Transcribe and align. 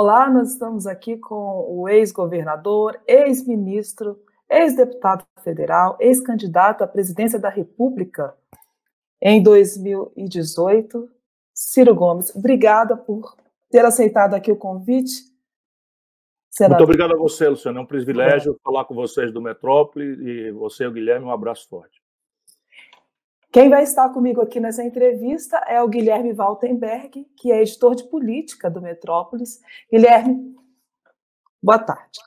Olá, 0.00 0.30
nós 0.30 0.52
estamos 0.52 0.86
aqui 0.86 1.16
com 1.16 1.66
o 1.68 1.88
ex-governador, 1.88 3.00
ex-ministro, 3.04 4.16
ex-deputado 4.48 5.26
federal, 5.42 5.96
ex-candidato 5.98 6.84
à 6.84 6.86
presidência 6.86 7.36
da 7.36 7.48
República 7.48 8.32
em 9.20 9.42
2018, 9.42 11.10
Ciro 11.52 11.96
Gomes. 11.96 12.32
Obrigada 12.32 12.96
por 12.96 13.36
ter 13.72 13.84
aceitado 13.84 14.34
aqui 14.34 14.52
o 14.52 14.56
convite. 14.56 15.10
Senador. 16.48 16.76
Muito 16.76 16.90
obrigado 16.90 17.14
a 17.14 17.18
você, 17.18 17.48
Luciano. 17.48 17.80
É 17.80 17.82
um 17.82 17.86
privilégio 17.86 18.52
é. 18.52 18.56
falar 18.62 18.84
com 18.84 18.94
vocês 18.94 19.32
do 19.32 19.42
Metrópole 19.42 20.04
e 20.04 20.52
você, 20.52 20.86
o 20.86 20.92
Guilherme, 20.92 21.26
um 21.26 21.32
abraço 21.32 21.68
forte. 21.68 21.97
Quem 23.50 23.70
vai 23.70 23.82
estar 23.82 24.10
comigo 24.10 24.42
aqui 24.42 24.60
nessa 24.60 24.84
entrevista 24.84 25.56
é 25.66 25.82
o 25.82 25.88
Guilherme 25.88 26.34
Waltenberg, 26.34 27.26
que 27.34 27.50
é 27.50 27.62
editor 27.62 27.94
de 27.94 28.04
política 28.04 28.70
do 28.70 28.82
Metrópolis. 28.82 29.62
Guilherme, 29.90 30.54
boa 31.62 31.78
tarde. 31.78 32.20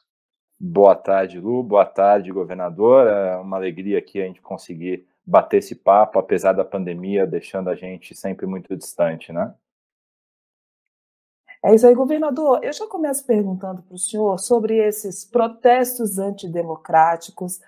Boa 0.59 0.95
tarde, 0.95 1.39
Lu. 1.39 1.61
Boa 1.61 1.85
tarde, 1.85 2.31
governador. 2.31 3.07
É 3.07 3.35
uma 3.37 3.57
alegria 3.57 3.99
aqui 3.99 4.19
a 4.19 4.25
gente 4.25 4.41
conseguir 4.41 5.07
bater 5.23 5.57
esse 5.57 5.75
papo, 5.75 6.17
apesar 6.17 6.53
da 6.53 6.65
pandemia 6.65 7.27
deixando 7.27 7.69
a 7.69 7.75
gente 7.75 8.15
sempre 8.15 8.47
muito 8.47 8.75
distante, 8.75 9.31
né? 9.31 9.53
É 11.63 11.75
isso 11.75 11.85
aí, 11.85 11.93
governador. 11.93 12.63
Eu 12.63 12.73
já 12.73 12.87
começo 12.87 13.23
perguntando 13.27 13.83
para 13.83 13.93
o 13.93 13.99
senhor 13.99 14.39
sobre 14.39 14.77
esses 14.77 15.23
protestos 15.23 16.17
antidemocráticos, 16.17 17.59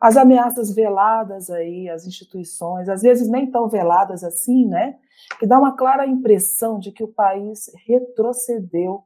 as 0.00 0.16
ameaças 0.16 0.74
veladas 0.74 1.50
aí 1.50 1.88
às 1.90 2.06
instituições, 2.06 2.88
às 2.88 3.02
vezes 3.02 3.28
nem 3.28 3.50
tão 3.50 3.68
veladas 3.68 4.24
assim, 4.24 4.66
né? 4.66 4.98
Que 5.38 5.46
dá 5.46 5.58
uma 5.58 5.76
clara 5.76 6.06
impressão 6.06 6.78
de 6.78 6.90
que 6.90 7.04
o 7.04 7.12
país 7.12 7.70
retrocedeu 7.86 9.04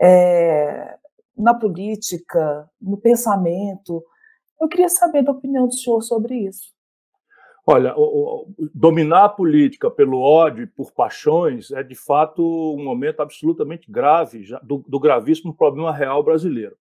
é, 0.00 0.96
na 1.36 1.52
política, 1.52 2.68
no 2.80 2.96
pensamento. 2.96 4.02
Eu 4.58 4.66
queria 4.66 4.88
saber 4.88 5.22
da 5.22 5.32
opinião 5.32 5.66
do 5.66 5.74
senhor 5.74 6.00
sobre 6.00 6.36
isso. 6.36 6.72
Olha, 7.66 7.94
o, 7.94 8.00
o, 8.00 8.54
dominar 8.72 9.26
a 9.26 9.28
política 9.28 9.90
pelo 9.90 10.18
ódio 10.18 10.64
e 10.64 10.66
por 10.66 10.90
paixões 10.90 11.70
é, 11.70 11.82
de 11.82 11.94
fato, 11.94 12.42
um 12.42 12.82
momento 12.82 13.20
absolutamente 13.20 13.92
grave 13.92 14.42
já, 14.42 14.58
do, 14.60 14.82
do 14.88 14.98
gravíssimo 14.98 15.54
problema 15.54 15.92
real 15.92 16.22
brasileiro. 16.22 16.74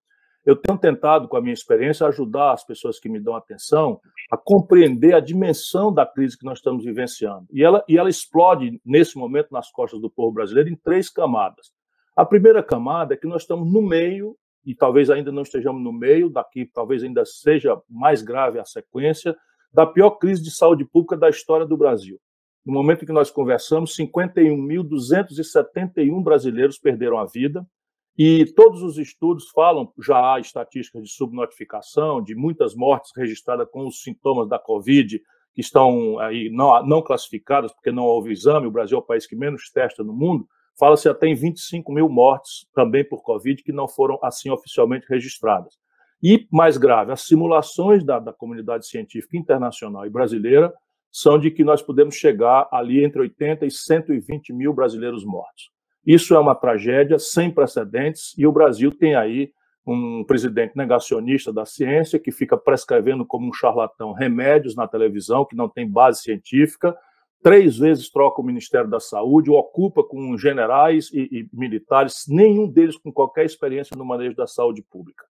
Eu 0.45 0.56
tenho 0.56 0.78
tentado, 0.78 1.27
com 1.27 1.37
a 1.37 1.41
minha 1.41 1.55
experiência, 1.55 2.06
ajudar 2.06 2.53
as 2.53 2.64
pessoas 2.64 3.00
que 3.00 3.09
me 3.09 3.19
dão 3.19 3.34
atenção 3.34 4.00
a 4.31 4.37
compreender 4.37 5.14
a 5.14 5.20
dimensão 5.20 5.92
da 5.92 6.05
crise 6.05 6.39
que 6.39 6.45
nós 6.45 6.59
estamos 6.59 6.84
vivenciando. 6.84 7.47
E 7.50 7.64
ela, 7.64 7.83
e 7.89 7.97
ela 7.97 8.11
explode, 8.11 8.78
nesse 8.84 9.17
momento, 9.17 9.48
nas 9.50 9.70
costas 9.70 10.00
do 10.00 10.11
povo 10.11 10.33
brasileiro 10.33 10.69
em 10.69 10.77
três 10.77 11.09
camadas. 11.09 11.72
A 12.15 12.27
primeira 12.27 12.62
camada 12.62 13.15
é 13.15 13.17
que 13.17 13.27
nós 13.27 13.42
estamos 13.42 13.72
no 13.72 13.81
meio, 13.81 14.37
e 14.65 14.75
talvez 14.75 15.11
ainda 15.11 15.33
não 15.33 15.42
estejamos 15.42 15.83
no 15.83 15.92
meio, 15.92 16.28
daqui 16.28 16.67
talvez 16.67 17.03
ainda 17.03 17.25
seja 17.25 17.81
mais 17.89 18.22
grave 18.22 18.59
a 18.59 18.65
sequência, 18.65 19.34
da 19.72 19.87
pior 19.87 20.11
crise 20.12 20.42
de 20.42 20.50
saúde 20.50 20.84
pública 20.84 21.17
da 21.17 21.31
história 21.31 21.67
do 21.67 21.77
Brasil. 21.77 22.20
No 22.65 22.72
momento 22.72 23.03
em 23.03 23.06
que 23.06 23.12
nós 23.12 23.31
conversamos, 23.31 23.95
51.271 23.97 26.22
brasileiros 26.22 26.78
perderam 26.78 27.19
a 27.19 27.27
vida, 27.27 27.67
e 28.16 28.46
todos 28.54 28.82
os 28.82 28.96
estudos 28.96 29.48
falam, 29.50 29.92
já 30.00 30.34
há 30.34 30.38
estatísticas 30.38 31.02
de 31.02 31.10
subnotificação, 31.10 32.22
de 32.22 32.34
muitas 32.34 32.74
mortes 32.74 33.10
registradas 33.16 33.68
com 33.70 33.86
os 33.86 34.02
sintomas 34.02 34.48
da 34.48 34.58
Covid, 34.58 35.20
que 35.52 35.60
estão 35.60 36.18
aí 36.20 36.48
não, 36.50 36.86
não 36.86 37.02
classificadas, 37.02 37.72
porque 37.72 37.90
não 37.90 38.04
houve 38.04 38.32
exame, 38.32 38.66
o 38.66 38.70
Brasil 38.70 38.98
é 38.98 39.00
o 39.00 39.04
país 39.04 39.26
que 39.26 39.34
menos 39.34 39.70
testa 39.70 40.04
no 40.04 40.12
mundo, 40.12 40.46
fala-se 40.78 41.08
até 41.08 41.26
em 41.26 41.34
25 41.34 41.92
mil 41.92 42.08
mortes 42.08 42.66
também 42.74 43.04
por 43.04 43.22
Covid, 43.22 43.62
que 43.62 43.72
não 43.72 43.88
foram 43.88 44.18
assim 44.22 44.50
oficialmente 44.50 45.06
registradas. 45.08 45.74
E, 46.22 46.46
mais 46.50 46.76
grave, 46.76 47.12
as 47.12 47.22
simulações 47.22 48.04
da, 48.04 48.18
da 48.18 48.32
comunidade 48.32 48.86
científica 48.86 49.36
internacional 49.36 50.06
e 50.06 50.10
brasileira 50.10 50.72
são 51.10 51.38
de 51.38 51.50
que 51.50 51.62
nós 51.62 51.82
podemos 51.82 52.14
chegar 52.14 52.69
ali 52.72 53.04
entre 53.04 53.20
80 53.20 53.66
e 53.66 53.70
120 53.70 54.53
mil 54.53 54.72
brasileiros 54.72 55.24
mortos. 55.24 55.73
Isso 56.06 56.34
é 56.34 56.38
uma 56.38 56.54
tragédia 56.54 57.19
sem 57.19 57.50
precedentes 57.50 58.34
e 58.37 58.47
o 58.47 58.53
Brasil 58.53 58.91
tem 58.91 59.15
aí 59.15 59.53
um 59.87 60.25
presidente 60.25 60.76
negacionista 60.76 61.53
da 61.53 61.66
ciência 61.66 62.19
que 62.19 62.32
fica 62.32 62.56
prescrevendo 62.56 63.25
como 63.25 63.48
um 63.48 63.53
charlatão 63.53 64.12
remédios 64.12 64.75
na 64.75 64.88
televisão 64.88 65.44
que 65.44 65.56
não 65.56 65.69
tem 65.69 65.88
base 65.88 66.22
científica, 66.22 66.97
três 67.42 67.76
vezes 67.76 68.09
troca 68.10 68.41
o 68.41 68.44
Ministério 68.44 68.88
da 68.88 68.98
Saúde, 68.98 69.50
ocupa 69.50 70.03
com 70.03 70.37
generais 70.38 71.10
e, 71.12 71.28
e 71.31 71.48
militares, 71.53 72.25
nenhum 72.26 72.66
deles 72.66 72.97
com 72.97 73.12
qualquer 73.12 73.44
experiência 73.44 73.94
no 73.97 74.04
manejo 74.04 74.34
da 74.34 74.47
saúde 74.47 74.82
pública. 74.82 75.26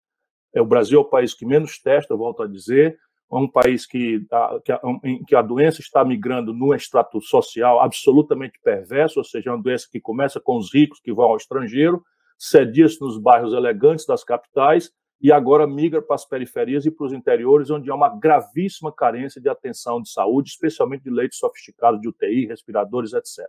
É, 0.54 0.62
o 0.62 0.66
Brasil 0.66 1.00
é 1.00 1.02
o 1.02 1.04
país 1.04 1.34
que 1.34 1.44
menos 1.44 1.78
testa, 1.80 2.14
volto 2.14 2.44
a 2.44 2.46
dizer, 2.46 2.96
é 3.32 3.36
um 3.36 3.48
país 3.48 3.86
que 3.86 4.20
que, 4.64 4.72
a, 4.72 4.80
em 5.02 5.24
que 5.24 5.34
a 5.34 5.42
doença 5.42 5.80
está 5.80 6.04
migrando 6.04 6.52
num 6.52 6.74
extrato 6.74 7.20
social 7.20 7.80
absolutamente 7.80 8.58
perverso, 8.62 9.18
ou 9.18 9.24
seja, 9.24 9.50
é 9.50 9.52
uma 9.52 9.62
doença 9.62 9.88
que 9.90 10.00
começa 10.00 10.40
com 10.40 10.56
os 10.56 10.72
ricos 10.72 11.00
que 11.00 11.12
vão 11.12 11.26
ao 11.26 11.36
estrangeiro, 11.36 12.02
cedia-se 12.38 13.00
nos 13.00 13.18
bairros 13.18 13.52
elegantes 13.52 14.06
das 14.06 14.22
capitais 14.22 14.90
e 15.20 15.32
agora 15.32 15.66
migra 15.66 16.02
para 16.02 16.16
as 16.16 16.26
periferias 16.26 16.84
e 16.84 16.90
para 16.90 17.06
os 17.06 17.12
interiores, 17.12 17.70
onde 17.70 17.90
há 17.90 17.94
uma 17.94 18.10
gravíssima 18.10 18.92
carência 18.92 19.40
de 19.40 19.48
atenção 19.48 20.02
de 20.02 20.10
saúde, 20.10 20.50
especialmente 20.50 21.04
de 21.04 21.10
leitos 21.10 21.38
sofisticados 21.38 22.00
de 22.00 22.08
UTI, 22.08 22.46
respiradores, 22.46 23.14
etc. 23.14 23.48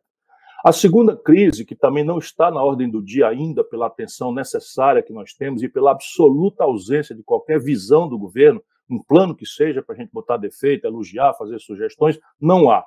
A 0.63 0.71
segunda 0.71 1.15
crise, 1.15 1.65
que 1.65 1.75
também 1.75 2.03
não 2.03 2.17
está 2.17 2.49
na 2.49 2.63
ordem 2.63 2.89
do 2.89 3.03
dia 3.03 3.27
ainda, 3.27 3.63
pela 3.63 3.87
atenção 3.87 4.33
necessária 4.33 5.03
que 5.03 5.13
nós 5.13 5.33
temos 5.33 5.61
e 5.61 5.69
pela 5.69 5.91
absoluta 5.91 6.63
ausência 6.63 7.13
de 7.13 7.21
qualquer 7.21 7.59
visão 7.59 8.07
do 8.07 8.17
governo, 8.17 8.63
um 8.89 9.01
plano 9.01 9.35
que 9.35 9.45
seja 9.45 9.81
para 9.81 9.95
a 9.95 9.97
gente 9.97 10.11
botar 10.11 10.37
defeito, 10.37 10.85
elogiar, 10.85 11.33
fazer 11.33 11.59
sugestões, 11.59 12.19
não 12.39 12.69
há. 12.69 12.83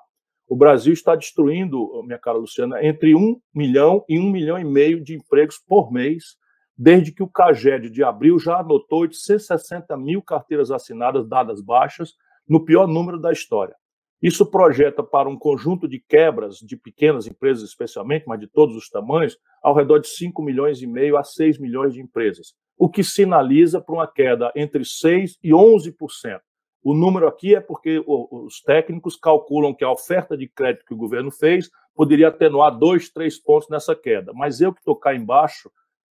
O 0.48 0.56
Brasil 0.56 0.92
está 0.92 1.14
destruindo, 1.14 2.02
minha 2.04 2.18
cara 2.18 2.38
Luciana, 2.38 2.82
entre 2.84 3.14
um 3.14 3.38
milhão 3.54 4.04
e 4.08 4.18
um 4.18 4.30
milhão 4.30 4.58
e 4.58 4.64
meio 4.64 5.02
de 5.02 5.14
empregos 5.14 5.58
por 5.58 5.92
mês, 5.92 6.36
desde 6.76 7.12
que 7.12 7.22
o 7.22 7.28
CAGED 7.28 7.90
de 7.90 8.02
abril 8.02 8.38
já 8.38 8.60
anotou 8.60 9.00
860 9.00 9.96
mil 9.96 10.22
carteiras 10.22 10.70
assinadas 10.70 11.28
dadas 11.28 11.60
baixas, 11.60 12.14
no 12.48 12.64
pior 12.64 12.86
número 12.86 13.20
da 13.20 13.30
história. 13.30 13.74
Isso 14.20 14.44
projeta 14.50 15.02
para 15.02 15.28
um 15.28 15.38
conjunto 15.38 15.86
de 15.86 16.00
quebras 16.00 16.56
de 16.56 16.76
pequenas 16.76 17.26
empresas, 17.26 17.68
especialmente, 17.68 18.24
mas 18.26 18.40
de 18.40 18.48
todos 18.48 18.76
os 18.76 18.88
tamanhos, 18.88 19.38
ao 19.62 19.74
redor 19.74 19.98
de 19.98 20.08
5 20.08 20.42
milhões 20.42 20.82
e 20.82 20.86
meio 20.86 21.16
a 21.16 21.22
6 21.22 21.58
milhões 21.58 21.94
de 21.94 22.00
empresas 22.00 22.54
o 22.78 22.88
que 22.88 23.02
sinaliza 23.02 23.80
para 23.80 23.94
uma 23.94 24.06
queda 24.06 24.52
entre 24.54 24.84
6% 24.84 25.36
e 25.42 25.50
11%. 25.50 26.40
O 26.80 26.94
número 26.94 27.26
aqui 27.26 27.56
é 27.56 27.60
porque 27.60 28.02
os 28.06 28.62
técnicos 28.62 29.16
calculam 29.16 29.74
que 29.74 29.84
a 29.84 29.90
oferta 29.90 30.36
de 30.36 30.48
crédito 30.48 30.86
que 30.86 30.94
o 30.94 30.96
governo 30.96 31.30
fez 31.30 31.68
poderia 31.94 32.28
atenuar 32.28 32.78
dois, 32.78 33.10
três 33.10 33.36
pontos 33.36 33.68
nessa 33.68 33.96
queda. 33.96 34.32
Mas 34.32 34.60
eu 34.60 34.72
que 34.72 34.78
estou 34.78 34.94
cá 34.94 35.12
embaixo, 35.12 35.70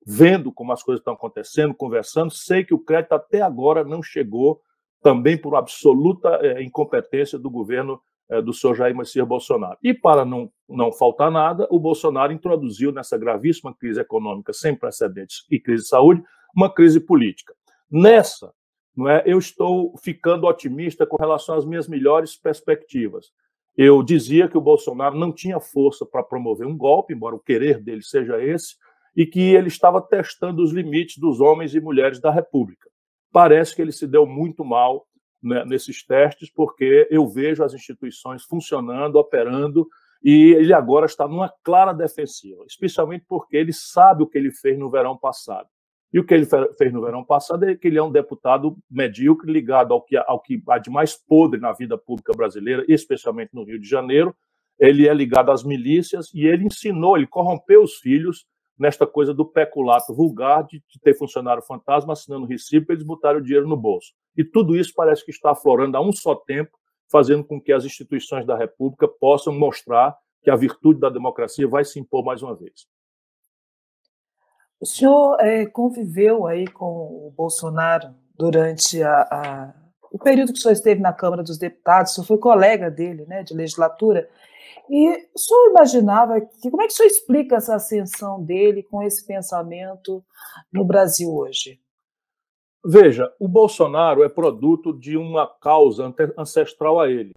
vendo 0.06 0.52
como 0.52 0.72
as 0.72 0.82
coisas 0.82 1.00
estão 1.00 1.14
acontecendo, 1.14 1.74
conversando, 1.74 2.30
sei 2.30 2.64
que 2.64 2.72
o 2.72 2.78
crédito 2.78 3.12
até 3.12 3.42
agora 3.42 3.82
não 3.82 4.02
chegou, 4.02 4.60
também 5.02 5.36
por 5.36 5.54
absoluta 5.56 6.38
é, 6.42 6.62
incompetência 6.62 7.38
do 7.38 7.50
governo 7.50 8.00
é, 8.30 8.40
do 8.40 8.52
senhor 8.52 8.74
Jair 8.74 8.96
Messias 8.96 9.26
Bolsonaro. 9.26 9.76
E 9.82 9.92
para 9.92 10.24
não, 10.24 10.50
não 10.68 10.92
faltar 10.92 11.30
nada, 11.30 11.66
o 11.70 11.78
Bolsonaro 11.78 12.32
introduziu 12.32 12.92
nessa 12.92 13.18
gravíssima 13.18 13.74
crise 13.74 14.00
econômica 14.00 14.52
sem 14.52 14.74
precedentes 14.74 15.44
e 15.50 15.60
crise 15.60 15.82
de 15.82 15.88
saúde 15.88 16.22
uma 16.54 16.72
crise 16.72 17.00
política. 17.00 17.54
Nessa, 17.90 18.52
não 18.96 19.08
é, 19.08 19.22
eu 19.26 19.38
estou 19.38 19.94
ficando 20.02 20.46
otimista 20.46 21.06
com 21.06 21.16
relação 21.16 21.56
às 21.56 21.64
minhas 21.64 21.88
melhores 21.88 22.36
perspectivas. 22.36 23.26
Eu 23.76 24.02
dizia 24.02 24.48
que 24.48 24.56
o 24.56 24.62
Bolsonaro 24.62 25.18
não 25.18 25.32
tinha 25.32 25.58
força 25.58 26.04
para 26.04 26.22
promover 26.22 26.66
um 26.66 26.76
golpe, 26.76 27.14
embora 27.14 27.34
o 27.34 27.40
querer 27.40 27.82
dele 27.82 28.02
seja 28.02 28.42
esse, 28.42 28.76
e 29.16 29.26
que 29.26 29.40
ele 29.40 29.68
estava 29.68 30.00
testando 30.00 30.62
os 30.62 30.72
limites 30.72 31.18
dos 31.18 31.40
homens 31.40 31.74
e 31.74 31.80
mulheres 31.80 32.20
da 32.20 32.30
República. 32.30 32.91
Parece 33.32 33.74
que 33.74 33.82
ele 33.82 33.92
se 33.92 34.06
deu 34.06 34.26
muito 34.26 34.64
mal 34.64 35.06
né, 35.42 35.64
nesses 35.64 36.04
testes, 36.04 36.50
porque 36.50 37.08
eu 37.10 37.26
vejo 37.26 37.64
as 37.64 37.74
instituições 37.74 38.44
funcionando, 38.44 39.16
operando, 39.16 39.88
e 40.22 40.52
ele 40.52 40.72
agora 40.72 41.06
está 41.06 41.26
numa 41.26 41.52
clara 41.64 41.92
defensiva, 41.92 42.62
especialmente 42.66 43.24
porque 43.26 43.56
ele 43.56 43.72
sabe 43.72 44.22
o 44.22 44.26
que 44.26 44.38
ele 44.38 44.52
fez 44.52 44.78
no 44.78 44.90
verão 44.90 45.16
passado. 45.16 45.68
E 46.12 46.20
o 46.20 46.24
que 46.24 46.34
ele 46.34 46.46
fez 46.76 46.92
no 46.92 47.00
verão 47.00 47.24
passado 47.24 47.64
é 47.64 47.74
que 47.74 47.88
ele 47.88 47.98
é 47.98 48.02
um 48.02 48.12
deputado 48.12 48.76
medíocre 48.90 49.50
ligado 49.50 49.94
ao 49.94 50.02
que, 50.02 50.16
ao 50.16 50.40
que 50.40 50.62
há 50.68 50.78
de 50.78 50.90
mais 50.90 51.16
podre 51.16 51.58
na 51.58 51.72
vida 51.72 51.96
pública 51.96 52.34
brasileira, 52.34 52.84
especialmente 52.86 53.54
no 53.54 53.64
Rio 53.64 53.80
de 53.80 53.88
Janeiro. 53.88 54.36
Ele 54.78 55.08
é 55.08 55.14
ligado 55.14 55.50
às 55.50 55.64
milícias 55.64 56.32
e 56.34 56.46
ele 56.46 56.66
ensinou, 56.66 57.16
ele 57.16 57.26
corrompeu 57.26 57.82
os 57.82 57.94
filhos 57.96 58.44
nesta 58.82 59.06
coisa 59.06 59.32
do 59.32 59.46
peculato 59.46 60.12
vulgar 60.12 60.66
de, 60.66 60.82
ter 61.00 61.16
funcionário 61.16 61.62
fantasma 61.62 62.14
assinando 62.14 62.46
recibo 62.46 62.86
para 62.86 62.94
eles 62.96 63.06
o 63.06 63.40
dinheiro 63.40 63.68
no 63.68 63.76
bolso. 63.76 64.12
E 64.36 64.42
tudo 64.42 64.74
isso 64.74 64.92
parece 64.96 65.24
que 65.24 65.30
está 65.30 65.52
aflorando 65.52 65.96
a 65.96 66.00
um 66.00 66.12
só 66.12 66.34
tempo, 66.34 66.76
fazendo 67.08 67.44
com 67.44 67.60
que 67.60 67.72
as 67.72 67.84
instituições 67.84 68.44
da 68.44 68.56
República 68.56 69.06
possam 69.06 69.56
mostrar 69.56 70.16
que 70.42 70.50
a 70.50 70.56
virtude 70.56 70.98
da 70.98 71.08
democracia 71.08 71.68
vai 71.68 71.84
se 71.84 72.00
impor 72.00 72.24
mais 72.24 72.42
uma 72.42 72.56
vez. 72.56 72.88
O 74.80 74.86
senhor 74.86 75.36
é, 75.38 75.64
conviveu 75.64 76.48
aí 76.48 76.66
com 76.66 76.84
o 76.84 77.32
Bolsonaro 77.36 78.12
durante 78.36 79.00
a, 79.00 79.20
a, 79.30 79.74
o 80.10 80.18
período 80.18 80.52
que 80.52 80.58
o 80.58 80.62
senhor 80.62 80.72
esteve 80.72 81.00
na 81.00 81.12
Câmara 81.12 81.44
dos 81.44 81.56
Deputados, 81.56 82.10
o 82.10 82.14
senhor 82.16 82.26
foi 82.26 82.38
colega 82.38 82.90
dele, 82.90 83.24
né, 83.26 83.44
de 83.44 83.54
legislatura, 83.54 84.28
e 84.90 85.28
o 85.34 85.38
senhor 85.38 85.70
imaginava 85.70 86.40
que 86.40 86.70
como 86.70 86.82
é 86.82 86.86
que 86.86 86.92
o 86.92 86.96
senhor 86.96 87.08
explica 87.08 87.56
essa 87.56 87.74
ascensão 87.74 88.42
dele 88.42 88.82
com 88.82 89.02
esse 89.02 89.26
pensamento 89.26 90.24
no 90.72 90.84
Brasil 90.84 91.32
hoje? 91.32 91.80
Veja, 92.84 93.32
o 93.38 93.46
Bolsonaro 93.46 94.24
é 94.24 94.28
produto 94.28 94.92
de 94.92 95.16
uma 95.16 95.46
causa 95.46 96.12
ancestral 96.36 97.00
a 97.00 97.08
ele. 97.08 97.32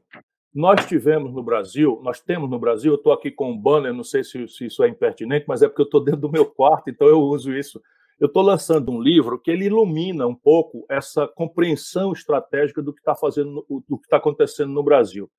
Nós 0.52 0.86
tivemos 0.86 1.34
no 1.34 1.44
Brasil, 1.44 2.00
nós 2.02 2.20
temos 2.20 2.50
no 2.50 2.58
Brasil, 2.58 2.94
eu 2.94 2.98
estou 2.98 3.14
aqui 3.14 3.30
com 3.30 3.52
um 3.52 3.58
banner, 3.58 3.94
não 3.94 4.04
sei 4.04 4.24
se, 4.24 4.48
se, 4.48 4.66
isso 4.66 4.84
é 4.84 4.88
impertinente, 4.88 5.46
mas 5.48 5.62
é 5.62 5.68
porque 5.68 5.82
eu 5.82 5.86
estou 5.86 6.04
dentro 6.04 6.22
do 6.22 6.32
meu 6.32 6.46
quarto, 6.46 6.90
então 6.90 7.08
eu 7.08 7.20
uso 7.20 7.54
isso. 7.54 7.80
Eu 8.20 8.28
estou 8.28 8.42
lançando 8.42 8.90
um 8.92 9.00
livro 9.00 9.38
que 9.38 9.52
ele 9.52 9.66
ilumina 9.66 10.26
um 10.26 10.34
pouco 10.34 10.86
essa 10.90 11.28
compreensão 11.28 12.14
estratégica 12.14 12.82
do 12.82 12.94
que 12.94 13.02
está 13.02 13.14
fazendo, 13.14 13.66
do 13.88 13.98
que 13.98 14.06
está 14.06 14.18
acontecendo 14.18 14.72
no 14.72 14.82
Brasil. 14.82 15.30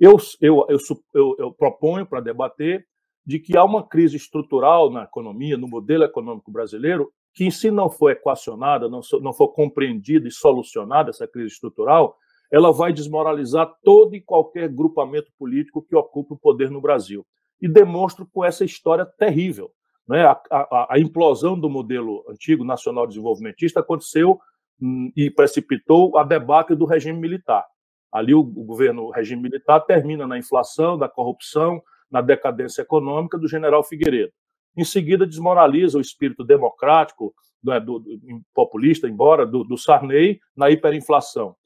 Eu, 0.00 0.16
eu, 0.40 0.66
eu, 0.68 0.78
eu, 1.14 1.36
eu 1.38 1.52
proponho 1.52 2.06
para 2.06 2.20
debater 2.20 2.86
de 3.26 3.38
que 3.38 3.56
há 3.56 3.64
uma 3.64 3.86
crise 3.86 4.16
estrutural 4.16 4.90
na 4.90 5.04
economia, 5.04 5.56
no 5.56 5.68
modelo 5.68 6.04
econômico 6.04 6.50
brasileiro, 6.50 7.12
que 7.34 7.50
se 7.50 7.70
não 7.70 7.90
for 7.90 8.10
equacionada, 8.10 8.88
não, 8.88 9.00
não 9.20 9.32
for 9.32 9.48
compreendida 9.48 10.26
e 10.26 10.32
solucionada 10.32 11.10
essa 11.10 11.26
crise 11.26 11.52
estrutural, 11.52 12.16
ela 12.50 12.72
vai 12.72 12.92
desmoralizar 12.92 13.70
todo 13.84 14.14
e 14.14 14.20
qualquer 14.20 14.68
grupamento 14.68 15.30
político 15.38 15.82
que 15.82 15.94
ocupe 15.94 16.32
o 16.32 16.38
poder 16.38 16.70
no 16.70 16.80
Brasil. 16.80 17.26
E 17.60 17.68
demonstro 17.68 18.26
com 18.32 18.44
essa 18.44 18.64
história 18.64 19.04
terrível. 19.04 19.70
Né? 20.08 20.24
A, 20.24 20.40
a, 20.50 20.94
a 20.94 20.98
implosão 20.98 21.58
do 21.58 21.68
modelo 21.68 22.24
antigo 22.28 22.64
nacional 22.64 23.06
desenvolvimentista 23.06 23.80
aconteceu 23.80 24.38
hum, 24.80 25.12
e 25.14 25.30
precipitou 25.30 26.16
a 26.16 26.24
debacle 26.24 26.74
do 26.74 26.86
regime 26.86 27.18
militar. 27.18 27.64
Ali 28.12 28.34
o, 28.34 28.40
o 28.40 28.64
governo, 28.64 29.04
o 29.04 29.10
regime 29.10 29.42
militar 29.42 29.80
termina 29.80 30.26
na 30.26 30.38
inflação, 30.38 30.96
na 30.96 31.08
corrupção, 31.08 31.82
na 32.10 32.20
decadência 32.20 32.82
econômica 32.82 33.38
do 33.38 33.48
general 33.48 33.82
Figueiredo. 33.84 34.32
Em 34.76 34.84
seguida, 34.84 35.26
desmoraliza 35.26 35.98
o 35.98 36.00
espírito 36.00 36.44
democrático, 36.44 37.34
é, 37.68 37.80
do, 37.80 37.98
do, 37.98 38.18
populista, 38.54 39.08
embora, 39.08 39.44
do, 39.44 39.64
do 39.64 39.76
Sarney, 39.76 40.40
na 40.56 40.70
hiperinflação. 40.70 41.56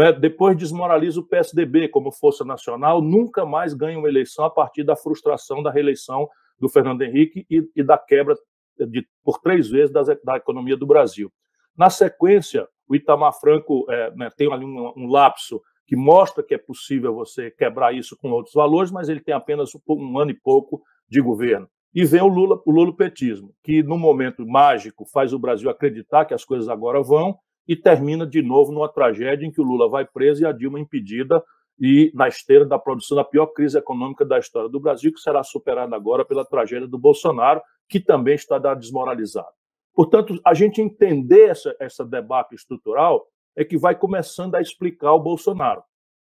É? 0.00 0.10
Depois 0.10 0.56
desmoraliza 0.56 1.20
o 1.20 1.26
PSDB 1.26 1.88
como 1.88 2.10
força 2.10 2.44
nacional, 2.44 3.02
nunca 3.02 3.44
mais 3.44 3.74
ganha 3.74 3.98
uma 3.98 4.08
eleição 4.08 4.44
a 4.44 4.50
partir 4.50 4.84
da 4.84 4.96
frustração 4.96 5.62
da 5.62 5.70
reeleição 5.70 6.26
do 6.58 6.68
Fernando 6.68 7.02
Henrique 7.02 7.44
e, 7.50 7.62
e 7.76 7.82
da 7.82 7.98
quebra 7.98 8.34
de, 8.78 9.06
por 9.22 9.38
três 9.40 9.68
vezes 9.68 9.92
da, 9.92 10.02
da, 10.24 10.36
economia 10.36 10.76
do 10.76 10.86
Brasil. 10.86 11.30
Na 11.76 11.90
sequência, 11.90 12.66
o 12.88 12.94
Itamar 12.94 13.38
Franco 13.38 13.84
é, 13.90 14.10
né, 14.14 14.30
tem 14.34 14.50
ali 14.50 14.64
um, 14.64 14.92
um, 14.96 15.06
lapso 15.08 15.60
que 15.86 15.96
mostra 15.96 16.42
que 16.42 16.54
é 16.54 16.58
possível 16.58 17.14
você 17.14 17.50
quebrar 17.50 17.94
isso 17.94 18.16
com 18.16 18.30
outros 18.30 18.54
valores, 18.54 18.90
mas 18.90 19.08
ele 19.08 19.20
tem 19.20 19.34
apenas 19.34 19.70
um 19.88 20.18
ano 20.18 20.30
e 20.30 20.34
pouco 20.34 20.82
de 21.08 21.20
governo. 21.20 21.68
E 21.94 22.04
vem 22.04 22.22
o 22.22 22.28
Lula, 22.28 22.60
o 22.64 22.70
lulopetismo, 22.70 23.54
que 23.62 23.82
no 23.82 23.98
momento 23.98 24.46
mágico 24.46 25.04
faz 25.04 25.32
o 25.32 25.38
Brasil 25.38 25.68
acreditar 25.68 26.24
que 26.24 26.32
as 26.32 26.44
coisas 26.44 26.68
agora 26.68 27.02
vão 27.02 27.36
e 27.68 27.76
termina 27.76 28.26
de 28.26 28.40
novo 28.42 28.72
numa 28.72 28.88
tragédia 28.88 29.46
em 29.46 29.50
que 29.50 29.60
o 29.60 29.64
Lula 29.64 29.88
vai 29.88 30.06
preso 30.06 30.42
e 30.42 30.46
a 30.46 30.52
Dilma 30.52 30.80
impedida 30.80 31.42
e 31.78 32.10
na 32.14 32.28
esteira 32.28 32.64
da 32.64 32.78
produção 32.78 33.16
da 33.16 33.24
pior 33.24 33.46
crise 33.46 33.76
econômica 33.76 34.24
da 34.24 34.38
história 34.38 34.68
do 34.68 34.80
Brasil, 34.80 35.12
que 35.12 35.20
será 35.20 35.42
superada 35.42 35.94
agora 35.94 36.24
pela 36.24 36.44
tragédia 36.44 36.88
do 36.88 36.98
Bolsonaro, 36.98 37.60
que 37.88 38.00
também 38.00 38.34
está 38.34 38.58
desmoralizado. 38.74 39.52
Portanto, 39.94 40.40
a 40.44 40.54
gente 40.54 40.80
entender 40.80 41.50
essa, 41.50 41.74
essa 41.78 42.04
debate 42.04 42.54
estrutural 42.54 43.26
é 43.56 43.64
que 43.64 43.76
vai 43.76 43.94
começando 43.94 44.54
a 44.54 44.60
explicar 44.60 45.12
o 45.12 45.20
Bolsonaro. 45.20 45.82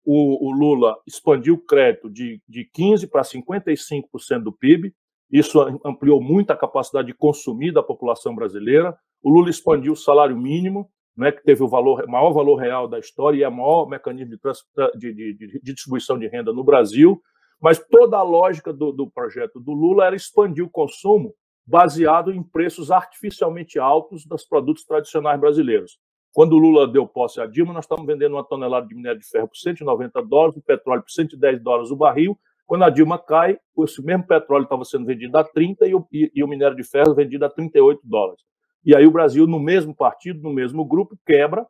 O, 0.04 0.48
o 0.48 0.52
Lula 0.52 0.98
expandiu 1.06 1.56
o 1.56 1.66
crédito 1.66 2.10
de, 2.10 2.42
de 2.48 2.70
15% 2.76 3.10
para 3.10 3.22
55% 3.22 4.44
do 4.44 4.52
PIB, 4.52 4.94
isso 5.32 5.62
ampliou 5.86 6.22
muito 6.22 6.52
a 6.52 6.58
capacidade 6.58 7.08
de 7.08 7.14
consumir 7.14 7.72
da 7.72 7.82
população 7.82 8.36
brasileira. 8.36 8.98
O 9.24 9.30
Lula 9.30 9.50
expandiu 9.50 9.94
o 9.94 9.96
salário 9.96 10.36
mínimo, 10.36 10.90
né, 11.16 11.32
que 11.32 11.42
teve 11.44 11.64
o 11.64 11.70
valor, 11.70 12.06
maior 12.08 12.34
valor 12.34 12.56
real 12.56 12.88
da 12.88 13.00
história 13.00 13.38
e 13.38 13.44
é 13.44 13.48
o 13.48 13.52
maior 13.52 13.88
mecanismo 13.88 14.36
de, 14.36 15.14
de, 15.14 15.14
de, 15.14 15.34
de, 15.34 15.74
distribuição 15.74 16.20
de 16.20 16.28
renda 16.28 16.52
no 16.52 16.64
Brasil. 16.64 17.22
Mas 17.62 17.80
toda 17.80 18.18
a 18.18 18.24
lógica 18.24 18.74
do, 18.74 18.92
do 18.92 19.10
projeto 19.10 19.60
do 19.60 19.72
Lula 19.72 20.06
era 20.06 20.16
expandir 20.16 20.66
o 20.66 20.70
consumo 20.70 21.34
baseado 21.66 22.34
em 22.34 22.44
preços 22.44 22.92
artificialmente 22.92 23.80
altos 23.80 24.26
dos 24.26 24.46
produtos 24.46 24.84
tradicionais 24.84 25.40
brasileiros. 25.40 25.98
Quando 26.34 26.54
o 26.54 26.58
Lula 26.58 26.88
deu 26.88 27.06
posse 27.06 27.42
à 27.42 27.46
Dilma, 27.46 27.74
nós 27.74 27.84
estávamos 27.84 28.08
vendendo 28.08 28.34
uma 28.34 28.44
tonelada 28.44 28.88
de 28.88 28.96
minério 28.96 29.20
de 29.20 29.28
ferro 29.28 29.48
por 29.48 29.58
190 29.58 30.22
dólares, 30.24 30.56
o 30.56 30.62
petróleo 30.62 31.02
por 31.02 31.12
110 31.12 31.62
dólares 31.62 31.92
o 31.92 31.96
barril. 31.96 32.40
Quando 32.66 32.84
a 32.84 32.90
Dilma 32.90 33.20
cai, 33.20 33.58
esse 33.80 34.02
mesmo 34.02 34.26
petróleo 34.26 34.64
estava 34.64 34.86
sendo 34.86 35.06
vendido 35.06 35.38
a 35.38 35.44
30 35.44 35.88
e 35.88 35.94
o, 35.94 36.08
e, 36.12 36.32
e 36.34 36.44
o 36.44 36.48
minério 36.48 36.76
de 36.76 36.84
ferro 36.84 37.14
vendido 37.14 37.44
a 37.44 37.50
38 37.50 38.00
dólares. 38.06 38.42
E 38.86 38.96
aí 38.96 39.06
o 39.06 39.12
Brasil, 39.12 39.46
no 39.46 39.60
mesmo 39.60 39.94
partido, 39.94 40.42
no 40.42 40.54
mesmo 40.54 40.86
grupo, 40.86 41.18
quebra, 41.26 41.68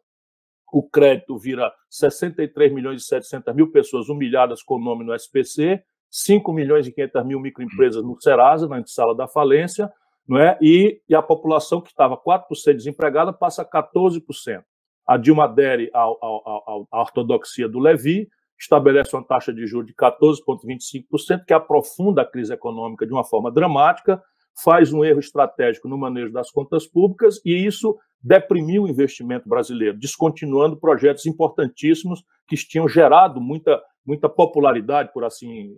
o 0.71 0.87
crédito 0.87 1.37
vira 1.37 1.71
63 1.89 2.71
milhões 2.71 3.01
e 3.01 3.05
700 3.05 3.53
mil 3.55 3.71
pessoas 3.71 4.09
humilhadas 4.09 4.61
com 4.63 4.75
o 4.75 4.79
nome 4.79 5.03
no 5.03 5.13
SPC, 5.13 5.83
5 6.09 6.53
milhões 6.53 6.87
e 6.87 6.91
500 6.91 7.25
mil 7.25 7.39
microempresas 7.39 8.03
no 8.03 8.15
Serasa, 8.21 8.67
na 8.67 8.77
antessala 8.77 9.15
da 9.15 9.27
falência, 9.27 9.91
não 10.31 10.39
é? 10.39 10.57
E, 10.61 11.01
e 11.09 11.13
a 11.13 11.21
população 11.21 11.81
que 11.81 11.89
estava 11.89 12.15
4% 12.15 12.45
desempregada 12.73 13.33
passa 13.33 13.63
a 13.63 13.65
14%. 13.69 14.63
A 15.05 15.17
Dilma 15.17 15.43
adere 15.43 15.91
à 15.93 17.01
ortodoxia 17.01 17.67
do 17.67 17.79
Levi, 17.79 18.29
estabelece 18.57 19.13
uma 19.13 19.25
taxa 19.25 19.51
de 19.51 19.67
juros 19.67 19.87
de 19.87 19.93
14,25%, 19.93 21.43
que 21.45 21.53
aprofunda 21.53 22.21
a 22.21 22.25
crise 22.25 22.53
econômica 22.53 23.05
de 23.05 23.11
uma 23.11 23.25
forma 23.25 23.51
dramática, 23.51 24.23
faz 24.63 24.93
um 24.93 25.03
erro 25.03 25.19
estratégico 25.19 25.89
no 25.89 25.97
manejo 25.97 26.31
das 26.31 26.49
contas 26.49 26.87
públicas 26.87 27.41
e 27.43 27.65
isso 27.65 27.99
deprimiu 28.23 28.83
o 28.83 28.87
investimento 28.87 29.49
brasileiro, 29.49 29.97
descontinuando 29.97 30.79
projetos 30.79 31.25
importantíssimos 31.25 32.23
que 32.47 32.55
tinham 32.55 32.87
gerado 32.87 33.41
muita, 33.41 33.81
muita 34.05 34.29
popularidade, 34.29 35.11
por 35.11 35.25
assim 35.25 35.75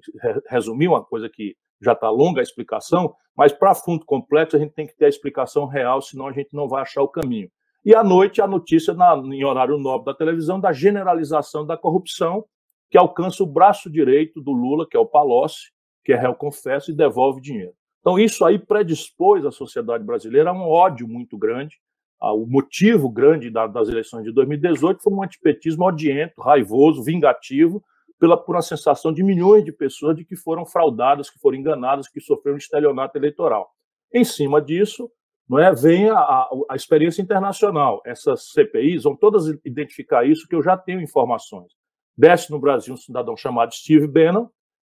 resumir, 0.48 0.90
uma 0.90 1.04
coisa 1.04 1.28
que 1.28 1.56
já 1.84 1.94
está 1.94 2.10
longa 2.10 2.40
a 2.40 2.44
explicação, 2.44 3.14
mas 3.36 3.52
para 3.52 3.76
fundo 3.76 4.06
complexo 4.06 4.56
a 4.56 4.60
gente 4.60 4.74
tem 4.74 4.88
que 4.88 4.96
ter 4.96 5.06
a 5.06 5.10
explicação 5.10 5.66
real, 5.66 6.02
senão 6.02 6.28
a 6.28 6.32
gente 6.32 6.50
não 6.54 6.68
vai 6.68 6.82
achar 6.82 7.02
o 7.02 7.08
caminho. 7.08 7.50
E 7.86 7.94
à 7.94 8.04
noite, 8.04 8.42
a 8.42 8.48
notícia 8.48 8.94
na, 8.94 9.16
em 9.16 9.44
horário 9.44 9.78
nobre 9.78 10.06
da 10.06 10.14
televisão 10.14 10.60
da 10.60 10.72
generalização 10.72 11.66
da 11.66 11.76
corrupção, 11.76 12.46
que 12.90 12.98
alcança 12.98 13.44
o 13.44 13.48
braço 13.48 13.90
direito 13.90 14.42
do 14.42 14.52
Lula, 14.52 14.88
que 14.90 14.96
é 14.96 15.00
o 15.00 15.06
Palocci, 15.06 15.72
que 16.06 16.14
é 16.14 16.16
réu 16.16 16.34
confesso 16.34 16.92
e 16.92 16.96
devolve 16.96 17.42
dinheiro. 17.42 17.74
Então, 18.00 18.20
isso 18.20 18.46
aí 18.46 18.60
predispôs 18.60 19.46
a 19.46 19.52
sociedade 19.52 20.04
brasileira 20.04 20.50
a 20.50 20.54
um 20.54 20.62
ódio 20.62 21.08
muito 21.08 21.38
grande. 21.38 21.78
O 22.22 22.46
motivo 22.46 23.10
grande 23.10 23.50
das 23.50 23.90
eleições 23.90 24.24
de 24.24 24.32
2018 24.32 25.02
foi 25.02 25.14
um 25.14 25.24
antipetismo 25.24 25.86
odiento, 25.86 26.42
raivoso, 26.42 27.04
vingativo, 27.04 27.84
pela, 28.20 28.38
por 28.38 28.56
uma 28.56 28.62
sensação 28.62 29.14
de 29.14 29.24
milhões 29.24 29.64
de 29.64 29.72
pessoas 29.72 30.16
de 30.16 30.24
que 30.24 30.36
foram 30.36 30.66
fraudadas, 30.66 31.30
que 31.30 31.40
foram 31.40 31.58
enganadas, 31.58 32.08
que 32.08 32.20
sofreram 32.20 32.58
estelionato 32.58 33.18
eleitoral. 33.18 33.72
Em 34.14 34.24
cima 34.24 34.62
disso, 34.62 35.10
não 35.50 35.60
é, 35.60 35.74
vem 35.74 36.10
a, 36.10 36.48
a, 36.70 36.76
experiência 36.76 37.22
internacional. 37.22 38.02
Essas 38.06 38.52
CPIs 38.54 39.04
vão 39.04 39.16
todas 39.16 39.48
identificar 39.66 40.26
isso, 40.26 40.48
que 40.48 40.56
eu 40.56 40.64
já 40.64 40.78
tenho 40.78 41.02
informações. 41.02 41.74
Desce 42.18 42.52
no 42.52 42.60
Brasil 42.60 42.94
um 42.94 42.98
cidadão 42.98 43.36
chamado 43.36 43.74
Steve 43.74 44.08
Bannon, 44.08 44.48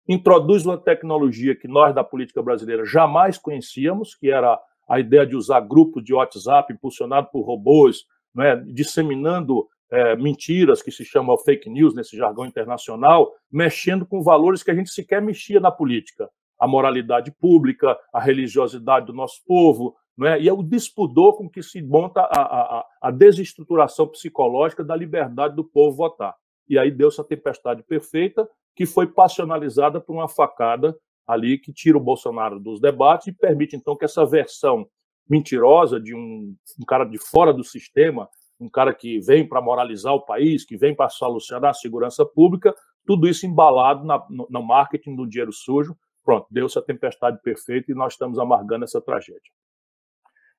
introduz 0.07 0.65
uma 0.65 0.77
tecnologia 0.77 1.55
que 1.55 1.67
nós 1.67 1.93
da 1.93 2.03
política 2.03 2.41
brasileira 2.41 2.83
jamais 2.83 3.37
conhecíamos, 3.37 4.15
que 4.15 4.29
era 4.29 4.59
a 4.89 4.99
ideia 4.99 5.25
de 5.25 5.35
usar 5.35 5.61
grupos 5.61 6.03
de 6.03 6.13
WhatsApp 6.13 6.73
impulsionado 6.73 7.29
por 7.31 7.45
robôs, 7.45 8.05
né, 8.35 8.55
disseminando 8.67 9.67
é, 9.91 10.15
mentiras 10.15 10.81
que 10.81 10.91
se 10.91 11.03
chamam 11.03 11.37
fake 11.37 11.69
news 11.69 11.93
nesse 11.93 12.15
jargão 12.15 12.45
internacional, 12.45 13.31
mexendo 13.51 14.05
com 14.05 14.23
valores 14.23 14.63
que 14.63 14.71
a 14.71 14.75
gente 14.75 14.89
sequer 14.89 15.21
mexia 15.21 15.59
na 15.59 15.71
política, 15.71 16.29
a 16.57 16.67
moralidade 16.67 17.31
pública, 17.31 17.97
a 18.13 18.19
religiosidade 18.19 19.07
do 19.07 19.13
nosso 19.13 19.41
povo, 19.45 19.95
né, 20.17 20.39
e 20.39 20.47
é 20.47 20.53
o 20.53 20.63
despudor 20.63 21.37
com 21.37 21.49
que 21.49 21.61
se 21.61 21.81
monta 21.81 22.21
a, 22.21 22.41
a, 22.41 22.85
a 23.01 23.11
desestruturação 23.11 24.07
psicológica 24.07 24.83
da 24.83 24.95
liberdade 24.95 25.55
do 25.55 25.63
povo 25.63 25.97
votar. 25.97 26.35
E 26.69 26.77
aí 26.77 26.91
deu 26.91 27.09
essa 27.09 27.23
tempestade 27.23 27.83
perfeita 27.83 28.47
que 28.75 28.85
foi 28.85 29.07
passionalizada 29.07 29.99
por 29.99 30.13
uma 30.13 30.29
facada 30.29 30.95
ali 31.27 31.57
que 31.57 31.73
tira 31.73 31.97
o 31.97 32.01
Bolsonaro 32.01 32.59
dos 32.59 32.79
debates 32.79 33.27
e 33.27 33.33
permite, 33.33 33.75
então, 33.75 33.95
que 33.95 34.05
essa 34.05 34.25
versão 34.25 34.87
mentirosa 35.29 35.99
de 35.99 36.15
um, 36.15 36.55
um 36.79 36.85
cara 36.85 37.05
de 37.05 37.17
fora 37.17 37.53
do 37.53 37.63
sistema, 37.63 38.29
um 38.61 38.69
cara 38.69 38.93
que 38.93 39.19
vem 39.19 39.47
para 39.47 39.59
moralizar 39.59 40.13
o 40.13 40.21
país, 40.21 40.63
que 40.63 40.77
vem 40.77 40.95
para 40.95 41.09
solucionar 41.09 41.71
a 41.71 41.73
segurança 41.73 42.23
pública, 42.23 42.73
tudo 43.05 43.27
isso 43.27 43.47
embalado 43.47 44.05
na, 44.05 44.23
no, 44.29 44.47
no 44.49 44.61
marketing 44.61 45.15
do 45.15 45.27
dinheiro 45.27 45.51
sujo. 45.51 45.97
Pronto, 46.23 46.45
deu-se 46.51 46.77
a 46.77 46.81
tempestade 46.81 47.41
perfeita 47.41 47.91
e 47.91 47.95
nós 47.95 48.13
estamos 48.13 48.37
amargando 48.37 48.85
essa 48.85 49.01
tragédia. 49.01 49.51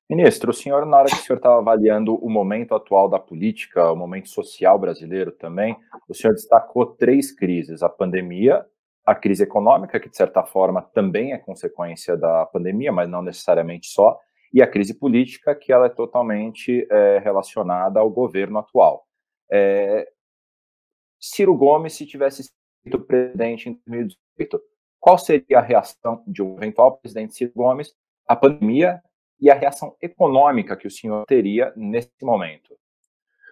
Ministro, 0.09 0.51
o 0.51 0.53
senhor, 0.53 0.85
na 0.85 0.97
hora 0.97 1.07
que 1.07 1.15
o 1.15 1.19
senhor 1.19 1.37
estava 1.37 1.59
avaliando 1.59 2.13
o 2.15 2.29
momento 2.29 2.75
atual 2.75 3.07
da 3.07 3.17
política, 3.17 3.89
o 3.89 3.95
momento 3.95 4.27
social 4.27 4.77
brasileiro 4.77 5.31
também, 5.31 5.77
o 6.09 6.13
senhor 6.13 6.33
destacou 6.33 6.85
três 6.85 7.31
crises: 7.31 7.81
a 7.81 7.87
pandemia, 7.87 8.65
a 9.05 9.15
crise 9.15 9.43
econômica, 9.43 9.99
que 10.01 10.09
de 10.09 10.17
certa 10.17 10.43
forma 10.43 10.81
também 10.81 11.31
é 11.31 11.37
consequência 11.37 12.17
da 12.17 12.45
pandemia, 12.45 12.91
mas 12.91 13.09
não 13.09 13.21
necessariamente 13.21 13.87
só, 13.87 14.19
e 14.53 14.61
a 14.61 14.67
crise 14.67 14.93
política, 14.93 15.55
que 15.55 15.73
ela 15.73 15.87
é 15.87 15.89
totalmente 15.89 16.87
é, 16.89 17.19
relacionada 17.19 17.99
ao 17.99 18.09
governo 18.09 18.59
atual. 18.59 19.05
É, 19.51 20.07
Ciro 21.19 21.55
Gomes, 21.55 21.93
se 21.93 22.05
tivesse 22.05 22.51
sido 22.83 22.99
presidente 22.99 23.69
em 23.69 23.73
2018, 23.87 24.61
qual 24.99 25.17
seria 25.17 25.57
a 25.57 25.61
reação 25.61 26.23
de 26.27 26.43
um 26.43 26.55
eventual 26.57 26.97
presidente 26.97 27.33
Ciro 27.33 27.51
Gomes 27.55 27.93
à 28.27 28.35
pandemia 28.35 29.01
e 29.39 29.49
a 29.49 29.55
reação 29.55 29.95
econômica 30.01 30.77
que 30.77 30.87
o 30.87 30.91
senhor 30.91 31.25
teria 31.25 31.73
nesse 31.75 32.11
momento? 32.21 32.77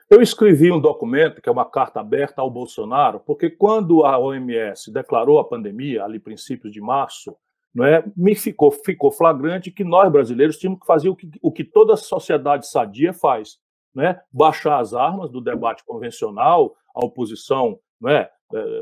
Eu 0.10 0.22
escrevi 0.22 0.72
um 0.72 0.80
documento, 0.80 1.42
que 1.42 1.48
é 1.48 1.52
uma 1.52 1.70
carta 1.70 2.02
aberta 2.02 2.42
ao 2.42 2.52
Bolsonaro, 2.52 3.22
porque 3.22 3.50
quando 3.50 4.06
a 4.06 4.20
OMS 4.20 4.92
declarou 4.92 5.40
a 5.40 5.48
pandemia, 5.48 6.04
ali 6.04 6.20
princípios 6.20 6.74
de 6.74 6.82
março, 6.82 7.36
não 7.74 7.86
é, 7.86 8.04
me 8.16 8.36
ficou, 8.36 8.72
ficou 8.72 9.12
flagrante 9.12 9.72
que 9.72 9.84
nós 9.84 10.12
brasileiros 10.12 10.58
tínhamos 10.58 10.82
que 10.82 10.86
fazer 10.86 11.10
o 11.10 11.16
que, 11.16 11.30
o 11.42 11.52
que 11.52 11.64
toda 11.64 11.96
sociedade 11.96 12.68
sadia 12.68 13.14
faz, 13.14 13.58
né? 13.96 14.20
baixar 14.32 14.80
as 14.80 14.94
armas 14.94 15.30
do 15.30 15.42
debate 15.42 15.84
convencional, 15.86 16.76
a 16.94 17.06
oposição 17.06 17.80
não 18.00 18.10
é, 18.10 18.30
é, 18.54 18.82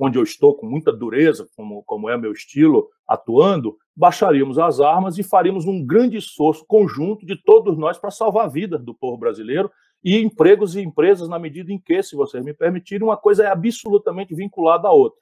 onde 0.00 0.18
eu 0.18 0.22
estou 0.22 0.54
com 0.54 0.66
muita 0.66 0.92
dureza, 0.92 1.46
como, 1.56 1.82
como 1.82 2.08
é 2.08 2.16
meu 2.16 2.32
estilo, 2.32 2.88
atuando, 3.06 3.76
baixaríamos 3.94 4.58
as 4.58 4.80
armas 4.80 5.18
e 5.18 5.22
faríamos 5.22 5.66
um 5.66 5.84
grande 5.84 6.16
esforço 6.16 6.64
conjunto 6.66 7.26
de 7.26 7.36
todos 7.36 7.76
nós 7.76 7.98
para 7.98 8.10
salvar 8.10 8.46
a 8.46 8.48
vida 8.48 8.78
do 8.78 8.94
povo 8.94 9.18
brasileiro 9.18 9.70
e 10.02 10.18
empregos 10.18 10.76
e 10.76 10.82
empresas, 10.82 11.28
na 11.28 11.38
medida 11.38 11.72
em 11.72 11.78
que, 11.78 12.02
se 12.02 12.14
vocês 12.14 12.44
me 12.44 12.52
permitirem, 12.54 13.06
uma 13.06 13.16
coisa 13.16 13.44
é 13.44 13.46
absolutamente 13.46 14.34
vinculada 14.34 14.88
à 14.88 14.92
outra. 14.92 15.18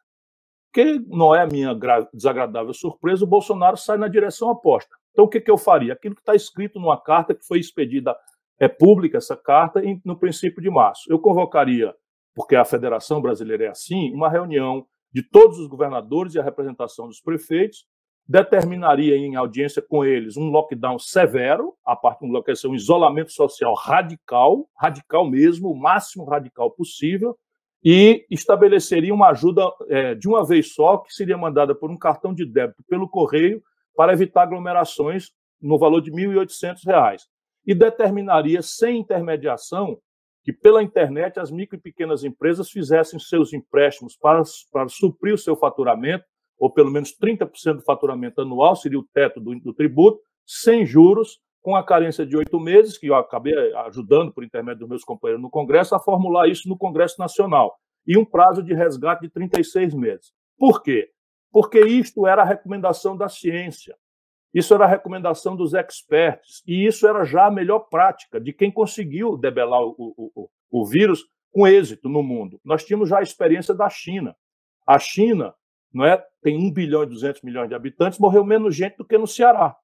Que 0.72 0.98
não 1.06 1.34
é 1.34 1.42
a 1.42 1.46
minha 1.46 1.76
desagradável 2.12 2.72
surpresa, 2.72 3.24
o 3.24 3.28
Bolsonaro 3.28 3.76
sai 3.76 3.98
na 3.98 4.08
direção 4.08 4.48
oposta. 4.48 4.94
Então, 5.10 5.26
o 5.26 5.28
que, 5.28 5.40
que 5.40 5.50
eu 5.50 5.58
faria? 5.58 5.92
Aquilo 5.92 6.14
que 6.14 6.22
está 6.22 6.34
escrito 6.34 6.80
numa 6.80 7.00
carta 7.00 7.34
que 7.34 7.44
foi 7.44 7.58
expedida, 7.58 8.16
é 8.58 8.68
pública 8.68 9.18
essa 9.18 9.36
carta, 9.36 9.82
no 10.04 10.18
princípio 10.18 10.62
de 10.62 10.70
março. 10.70 11.02
Eu 11.10 11.18
convocaria 11.18 11.94
porque 12.34 12.56
a 12.56 12.64
Federação 12.64 13.20
Brasileira 13.20 13.64
é 13.64 13.68
assim, 13.68 14.12
uma 14.12 14.28
reunião 14.28 14.86
de 15.12 15.22
todos 15.22 15.58
os 15.58 15.66
governadores 15.66 16.34
e 16.34 16.38
a 16.38 16.42
representação 16.42 17.06
dos 17.06 17.20
prefeitos, 17.20 17.84
determinaria 18.26 19.16
em 19.16 19.34
audiência 19.34 19.82
com 19.82 20.04
eles 20.04 20.36
um 20.36 20.48
lockdown 20.48 20.98
severo, 20.98 21.74
a 21.84 21.94
partir 21.94 22.26
de 22.26 22.68
um 22.68 22.74
isolamento 22.74 23.32
social 23.32 23.74
radical, 23.74 24.68
radical 24.76 25.28
mesmo, 25.28 25.70
o 25.70 25.78
máximo 25.78 26.24
radical 26.24 26.70
possível, 26.70 27.36
e 27.84 28.24
estabeleceria 28.30 29.12
uma 29.12 29.30
ajuda 29.30 29.62
é, 29.88 30.14
de 30.14 30.28
uma 30.28 30.46
vez 30.46 30.72
só, 30.72 30.98
que 30.98 31.12
seria 31.12 31.36
mandada 31.36 31.74
por 31.74 31.90
um 31.90 31.98
cartão 31.98 32.32
de 32.32 32.44
débito 32.46 32.84
pelo 32.88 33.08
correio, 33.08 33.62
para 33.96 34.12
evitar 34.12 34.42
aglomerações 34.42 35.32
no 35.60 35.78
valor 35.78 36.00
de 36.00 36.10
R$ 36.10 36.28
1.800. 36.28 37.22
E 37.66 37.74
determinaria, 37.74 38.62
sem 38.62 38.98
intermediação, 38.98 39.98
que 40.44 40.52
pela 40.52 40.82
internet 40.82 41.38
as 41.38 41.50
micro 41.50 41.76
e 41.76 41.80
pequenas 41.80 42.24
empresas 42.24 42.70
fizessem 42.70 43.18
seus 43.18 43.52
empréstimos 43.52 44.16
para, 44.16 44.42
para 44.72 44.88
suprir 44.88 45.34
o 45.34 45.38
seu 45.38 45.56
faturamento, 45.56 46.24
ou 46.58 46.70
pelo 46.70 46.90
menos 46.90 47.16
30% 47.16 47.76
do 47.76 47.82
faturamento 47.82 48.40
anual, 48.40 48.76
seria 48.76 48.98
o 48.98 49.06
teto 49.12 49.40
do, 49.40 49.58
do 49.60 49.74
tributo, 49.74 50.20
sem 50.46 50.84
juros, 50.86 51.40
com 51.62 51.76
a 51.76 51.84
carência 51.84 52.26
de 52.26 52.36
oito 52.36 52.58
meses, 52.58 52.98
que 52.98 53.06
eu 53.06 53.14
acabei 53.14 53.54
ajudando 53.86 54.32
por 54.32 54.42
intermédio 54.42 54.80
dos 54.80 54.88
meus 54.88 55.04
companheiros 55.04 55.40
no 55.40 55.48
Congresso 55.48 55.94
a 55.94 56.00
formular 56.00 56.48
isso 56.48 56.68
no 56.68 56.76
Congresso 56.76 57.18
Nacional, 57.18 57.78
e 58.04 58.18
um 58.18 58.24
prazo 58.24 58.62
de 58.62 58.74
resgate 58.74 59.22
de 59.22 59.28
36 59.30 59.94
meses. 59.94 60.32
Por 60.58 60.82
quê? 60.82 61.10
Porque 61.52 61.80
isto 61.80 62.26
era 62.26 62.42
a 62.42 62.44
recomendação 62.44 63.16
da 63.16 63.28
ciência. 63.28 63.96
Isso 64.52 64.74
era 64.74 64.84
a 64.84 64.88
recomendação 64.88 65.56
dos 65.56 65.72
experts, 65.72 66.62
e 66.66 66.84
isso 66.84 67.06
era 67.06 67.24
já 67.24 67.46
a 67.46 67.50
melhor 67.50 67.80
prática 67.88 68.40
de 68.40 68.52
quem 68.52 68.70
conseguiu 68.70 69.38
debelar 69.38 69.80
o, 69.80 69.94
o, 69.98 70.50
o 70.70 70.84
vírus 70.84 71.24
com 71.52 71.66
êxito 71.66 72.08
no 72.08 72.22
mundo. 72.22 72.60
Nós 72.64 72.84
tínhamos 72.84 73.08
já 73.08 73.20
a 73.20 73.22
experiência 73.22 73.72
da 73.72 73.88
China. 73.88 74.34
A 74.86 74.98
China 74.98 75.54
não 75.92 76.04
é, 76.04 76.22
tem 76.42 76.56
1 76.56 76.72
bilhão 76.72 77.02
e 77.02 77.06
200 77.06 77.42
milhões 77.42 77.68
de 77.68 77.74
habitantes, 77.74 78.18
morreu 78.18 78.44
menos 78.44 78.74
gente 78.74 78.96
do 78.96 79.04
que 79.04 79.16
no 79.16 79.26
Ceará. 79.26 79.76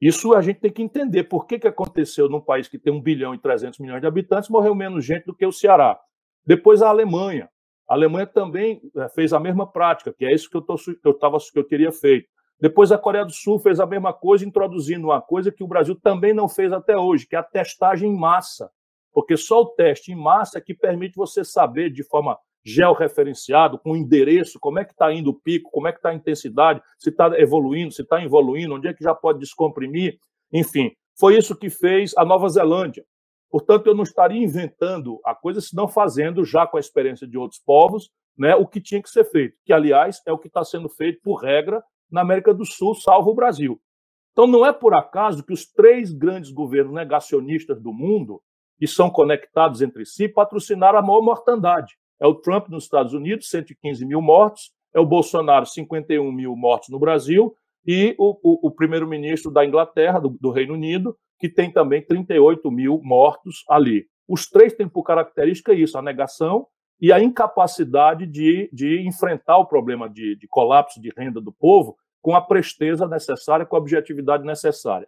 Isso 0.00 0.32
a 0.32 0.40
gente 0.40 0.60
tem 0.60 0.72
que 0.72 0.82
entender. 0.82 1.24
Por 1.24 1.46
que, 1.46 1.58
que 1.58 1.66
aconteceu 1.66 2.28
num 2.28 2.40
país 2.40 2.68
que 2.68 2.78
tem 2.78 2.92
1 2.92 3.00
bilhão 3.00 3.34
e 3.34 3.38
300 3.38 3.78
milhões 3.80 4.00
de 4.00 4.06
habitantes, 4.06 4.48
morreu 4.48 4.74
menos 4.74 5.04
gente 5.04 5.26
do 5.26 5.34
que 5.34 5.44
o 5.44 5.52
Ceará? 5.52 5.98
Depois 6.46 6.82
a 6.82 6.88
Alemanha. 6.88 7.48
A 7.88 7.94
Alemanha 7.94 8.26
também 8.26 8.80
eh, 8.96 9.08
fez 9.08 9.32
a 9.32 9.40
mesma 9.40 9.66
prática, 9.66 10.12
que 10.12 10.24
é 10.24 10.32
isso 10.32 10.48
que 10.48 10.56
eu, 10.56 10.62
tô, 10.62 10.76
que 10.76 10.98
eu, 11.04 11.14
tava, 11.14 11.38
que 11.38 11.58
eu 11.58 11.64
teria 11.64 11.90
feito. 11.90 12.28
Depois 12.60 12.92
a 12.92 12.98
Coreia 12.98 13.24
do 13.24 13.32
Sul 13.32 13.58
fez 13.58 13.80
a 13.80 13.86
mesma 13.86 14.12
coisa, 14.12 14.44
introduzindo 14.44 15.08
uma 15.08 15.22
coisa 15.22 15.50
que 15.50 15.64
o 15.64 15.66
Brasil 15.66 15.94
também 15.94 16.34
não 16.34 16.48
fez 16.48 16.72
até 16.72 16.96
hoje, 16.96 17.26
que 17.26 17.34
é 17.34 17.38
a 17.38 17.42
testagem 17.42 18.10
em 18.10 18.16
massa. 18.16 18.70
Porque 19.12 19.36
só 19.36 19.62
o 19.62 19.66
teste 19.66 20.12
em 20.12 20.16
massa 20.16 20.58
é 20.58 20.60
que 20.60 20.74
permite 20.74 21.16
você 21.16 21.44
saber 21.44 21.90
de 21.90 22.04
forma 22.04 22.38
georreferenciada, 22.68 23.78
com 23.78 23.96
endereço, 23.96 24.58
como 24.60 24.78
é 24.78 24.84
que 24.84 24.92
está 24.92 25.12
indo 25.12 25.30
o 25.30 25.34
pico, 25.34 25.70
como 25.70 25.88
é 25.88 25.92
que 25.92 25.98
está 25.98 26.10
a 26.10 26.14
intensidade, 26.14 26.82
se 26.98 27.10
está 27.10 27.30
evoluindo, 27.38 27.92
se 27.92 28.02
está 28.02 28.22
evoluindo, 28.22 28.74
onde 28.74 28.88
é 28.88 28.94
que 28.94 29.02
já 29.02 29.14
pode 29.14 29.38
descomprimir, 29.38 30.18
enfim. 30.52 30.92
Foi 31.18 31.36
isso 31.36 31.56
que 31.56 31.70
fez 31.70 32.12
a 32.16 32.24
Nova 32.24 32.48
Zelândia. 32.48 33.04
Portanto, 33.50 33.86
eu 33.86 33.94
não 33.94 34.02
estaria 34.02 34.42
inventando 34.42 35.18
a 35.24 35.34
coisa, 35.34 35.60
senão 35.60 35.88
fazendo, 35.88 36.44
já 36.44 36.66
com 36.66 36.76
a 36.76 36.80
experiência 36.80 37.26
de 37.26 37.38
outros 37.38 37.60
povos, 37.64 38.10
né, 38.36 38.54
o 38.54 38.66
que 38.66 38.80
tinha 38.80 39.02
que 39.02 39.10
ser 39.10 39.24
feito, 39.24 39.56
que, 39.64 39.72
aliás, 39.72 40.20
é 40.26 40.32
o 40.32 40.38
que 40.38 40.46
está 40.48 40.62
sendo 40.62 40.88
feito, 40.88 41.20
por 41.22 41.36
regra, 41.36 41.82
na 42.10 42.20
América 42.20 42.54
do 42.54 42.64
Sul, 42.64 42.94
salvo 42.94 43.30
o 43.30 43.34
Brasil. 43.34 43.80
Então, 44.32 44.46
não 44.46 44.64
é 44.64 44.72
por 44.72 44.94
acaso 44.94 45.42
que 45.42 45.52
os 45.52 45.66
três 45.66 46.12
grandes 46.12 46.50
governos 46.50 46.94
negacionistas 46.94 47.80
do 47.80 47.92
mundo, 47.92 48.40
que 48.78 48.86
são 48.86 49.10
conectados 49.10 49.82
entre 49.82 50.04
si, 50.04 50.28
patrocinaram 50.28 50.98
a 50.98 51.02
maior 51.02 51.22
mortandade. 51.22 51.96
É 52.20 52.26
o 52.26 52.34
Trump 52.34 52.68
nos 52.68 52.84
Estados 52.84 53.12
Unidos, 53.12 53.48
115 53.48 54.04
mil 54.04 54.20
mortos, 54.20 54.72
é 54.94 55.00
o 55.00 55.06
Bolsonaro, 55.06 55.66
51 55.66 56.30
mil 56.32 56.56
mortos 56.56 56.88
no 56.88 56.98
Brasil, 56.98 57.54
e 57.86 58.14
o, 58.18 58.38
o, 58.42 58.68
o 58.68 58.70
primeiro-ministro 58.70 59.50
da 59.50 59.64
Inglaterra, 59.64 60.18
do, 60.18 60.30
do 60.40 60.50
Reino 60.50 60.74
Unido, 60.74 61.16
que 61.38 61.48
tem 61.48 61.72
também 61.72 62.04
38 62.04 62.70
mil 62.70 63.00
mortos 63.02 63.64
ali. 63.68 64.06
Os 64.28 64.48
três 64.48 64.74
têm 64.74 64.88
por 64.88 65.04
característica 65.04 65.72
isso, 65.72 65.96
a 65.96 66.02
negação 66.02 66.66
e 67.00 67.12
a 67.12 67.20
incapacidade 67.22 68.26
de, 68.26 68.68
de 68.72 69.06
enfrentar 69.06 69.56
o 69.58 69.66
problema 69.66 70.08
de, 70.08 70.36
de 70.36 70.48
colapso 70.48 71.00
de 71.00 71.10
renda 71.16 71.40
do 71.40 71.52
povo 71.52 71.96
com 72.20 72.34
a 72.34 72.40
presteza 72.40 73.06
necessária, 73.06 73.64
com 73.64 73.76
a 73.76 73.78
objetividade 73.78 74.44
necessária. 74.44 75.06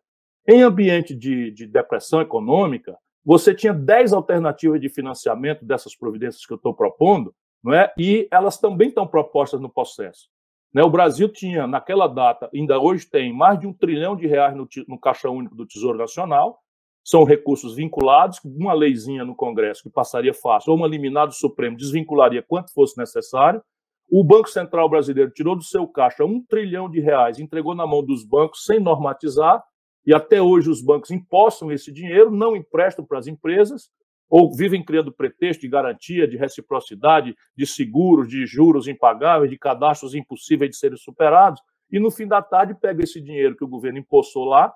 Em 0.49 0.62
ambiente 0.62 1.14
de, 1.14 1.50
de 1.50 1.67
depressão 1.67 2.21
econômica, 2.21 2.97
você 3.25 3.55
tinha 3.55 3.73
10 3.73 4.12
alternativas 4.12 4.81
de 4.81 4.89
financiamento 4.89 5.65
dessas 5.65 5.95
providências 5.95 6.45
que 6.47 6.53
eu 6.53 6.57
estou 6.57 6.75
propondo, 6.75 7.35
não 7.62 7.75
é? 7.75 7.93
e 7.99 8.27
elas 8.31 8.59
também 8.59 8.89
estão 8.89 9.07
propostas 9.07 9.61
no 9.61 9.69
processo. 9.69 10.29
Né? 10.73 10.83
O 10.83 10.91
Brasil 10.91 11.29
tinha, 11.29 11.67
naquela 11.67 12.07
data, 12.07 12.49
ainda 12.55 12.79
hoje 12.79 13.07
tem, 13.07 13.33
mais 13.33 13.59
de 13.59 13.67
um 13.67 13.73
trilhão 13.73 14.17
de 14.17 14.27
reais 14.27 14.57
no, 14.57 14.69
no 14.89 14.99
Caixa 14.99 15.29
Único 15.29 15.55
do 15.55 15.67
Tesouro 15.67 15.99
Nacional, 15.99 16.59
são 17.03 17.25
recursos 17.25 17.75
vinculados, 17.75 18.39
uma 18.45 18.73
leizinha 18.73 19.25
no 19.25 19.35
Congresso 19.35 19.83
que 19.83 19.91
passaria 19.91 20.35
fácil, 20.35 20.73
ou 20.73 20.79
uma 20.79 20.87
liminar 20.87 21.27
do 21.27 21.35
Supremo 21.35 21.77
desvincularia 21.77 22.43
quanto 22.43 22.73
fosse 22.73 22.97
necessário. 22.99 23.62
O 24.11 24.23
Banco 24.23 24.49
Central 24.49 24.89
brasileiro 24.89 25.31
tirou 25.31 25.57
do 25.57 25.62
seu 25.62 25.87
caixa 25.87 26.25
um 26.25 26.45
trilhão 26.45 26.91
de 26.91 27.00
reais, 27.00 27.39
entregou 27.39 27.75
na 27.75 27.87
mão 27.87 28.05
dos 28.05 28.25
bancos 28.25 28.65
sem 28.65 28.79
normatizar, 28.79 29.62
e 30.07 30.14
até 30.14 30.40
hoje 30.40 30.71
os 30.71 30.83
bancos 30.83 31.11
impostam 31.11 31.71
esse 31.71 31.92
dinheiro, 31.92 32.30
não 32.30 32.57
emprestam 32.57 33.04
para 33.04 33.19
as 33.19 33.26
empresas, 33.26 33.90
ou 34.28 34.54
vivem 34.54 34.85
criando 34.85 35.12
pretexto 35.12 35.62
de 35.62 35.69
garantia, 35.69 36.26
de 36.26 36.37
reciprocidade, 36.37 37.35
de 37.57 37.66
seguros, 37.66 38.28
de 38.28 38.47
juros 38.47 38.87
impagáveis, 38.87 39.50
de 39.50 39.59
cadastros 39.59 40.14
impossíveis 40.14 40.71
de 40.71 40.76
serem 40.76 40.97
superados, 40.97 41.61
e 41.90 41.99
no 41.99 42.11
fim 42.11 42.26
da 42.26 42.40
tarde 42.40 42.75
pega 42.80 43.02
esse 43.02 43.21
dinheiro 43.21 43.57
que 43.57 43.64
o 43.64 43.69
governo 43.69 43.99
impostou 43.99 44.45
lá, 44.45 44.73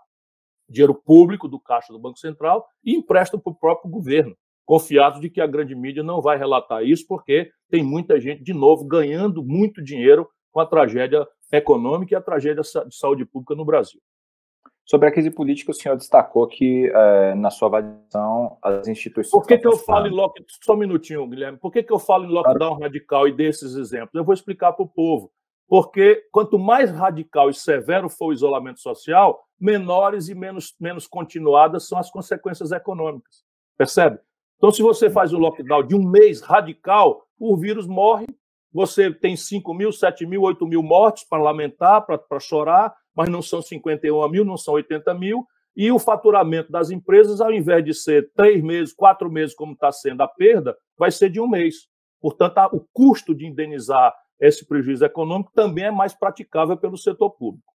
dinheiro 0.68 0.94
público 0.94 1.46
do 1.46 1.60
caixa 1.60 1.92
do 1.92 1.98
Banco 1.98 2.18
Central 2.18 2.66
e 2.82 2.96
emprestam 2.96 3.38
para 3.38 3.52
o 3.52 3.54
próprio 3.54 3.90
governo, 3.90 4.36
confiados 4.64 5.20
de 5.20 5.30
que 5.30 5.40
a 5.40 5.46
grande 5.46 5.74
mídia 5.74 6.02
não 6.02 6.20
vai 6.20 6.36
relatar 6.36 6.82
isso, 6.82 7.06
porque 7.06 7.50
tem 7.70 7.84
muita 7.84 8.20
gente, 8.20 8.42
de 8.42 8.52
novo, 8.52 8.84
ganhando 8.84 9.44
muito 9.44 9.82
dinheiro 9.82 10.28
com 10.50 10.60
a 10.60 10.66
tragédia 10.66 11.26
econômica 11.52 12.14
e 12.14 12.16
a 12.16 12.20
tragédia 12.20 12.62
de 12.62 12.96
saúde 12.96 13.24
pública 13.24 13.54
no 13.54 13.64
Brasil. 13.64 14.00
Sobre 14.86 15.08
a 15.08 15.12
crise 15.12 15.30
política, 15.30 15.70
o 15.70 15.74
senhor 15.74 15.96
destacou 15.96 16.46
que, 16.46 16.90
é, 16.94 17.34
na 17.34 17.50
sua 17.50 17.68
avaliação, 17.68 18.58
as 18.62 18.86
instituições. 18.86 19.30
Por 19.30 19.46
que, 19.46 19.56
que 19.56 19.66
eu 19.66 19.78
falo 19.78 20.06
em 20.06 20.10
lockdown? 20.10 20.46
Só 20.62 20.74
um 20.74 20.76
minutinho, 20.76 21.26
Guilherme. 21.26 21.56
Por 21.58 21.72
que, 21.72 21.82
que 21.82 21.92
eu 21.92 21.98
falo 21.98 22.26
em 22.26 22.28
lockdown 22.28 22.78
radical 22.78 23.26
e 23.26 23.32
desses 23.32 23.76
exemplos? 23.76 24.14
Eu 24.14 24.24
vou 24.24 24.34
explicar 24.34 24.72
para 24.74 24.84
o 24.84 24.88
povo. 24.88 25.32
Porque 25.66 26.22
quanto 26.30 26.58
mais 26.58 26.90
radical 26.90 27.48
e 27.48 27.54
severo 27.54 28.10
for 28.10 28.26
o 28.26 28.32
isolamento 28.34 28.80
social, 28.80 29.42
menores 29.58 30.28
e 30.28 30.34
menos, 30.34 30.74
menos 30.78 31.06
continuadas 31.06 31.88
são 31.88 31.98
as 31.98 32.10
consequências 32.10 32.70
econômicas. 32.70 33.42
Percebe? 33.78 34.18
Então, 34.58 34.70
se 34.70 34.82
você 34.82 35.08
faz 35.08 35.32
um 35.32 35.38
lockdown 35.38 35.82
de 35.86 35.94
um 35.94 36.02
mês 36.02 36.42
radical, 36.42 37.26
o 37.38 37.56
vírus 37.56 37.86
morre, 37.86 38.26
você 38.72 39.10
tem 39.10 39.36
5 39.36 39.72
mil, 39.72 39.92
7 39.92 40.26
mil, 40.26 40.42
8 40.42 40.66
mil 40.66 40.82
mortes 40.82 41.24
para 41.24 41.42
lamentar, 41.42 42.04
para 42.04 42.40
chorar, 42.40 42.94
mas 43.14 43.28
não 43.28 43.42
são 43.42 43.62
51 43.62 44.28
mil, 44.28 44.44
não 44.44 44.56
são 44.56 44.74
80 44.74 45.14
mil, 45.14 45.46
e 45.76 45.90
o 45.90 45.98
faturamento 45.98 46.70
das 46.70 46.90
empresas, 46.90 47.40
ao 47.40 47.52
invés 47.52 47.84
de 47.84 47.92
ser 47.92 48.30
três 48.34 48.62
meses, 48.62 48.94
quatro 48.94 49.30
meses, 49.30 49.54
como 49.54 49.72
está 49.72 49.90
sendo 49.90 50.22
a 50.22 50.28
perda, 50.28 50.76
vai 50.96 51.10
ser 51.10 51.30
de 51.30 51.40
um 51.40 51.48
mês. 51.48 51.88
Portanto, 52.20 52.58
o 52.72 52.80
custo 52.92 53.34
de 53.34 53.46
indenizar 53.46 54.14
esse 54.40 54.66
prejuízo 54.66 55.04
econômico 55.04 55.52
também 55.52 55.84
é 55.84 55.90
mais 55.90 56.14
praticável 56.14 56.76
pelo 56.76 56.96
setor 56.96 57.30
público. 57.30 57.72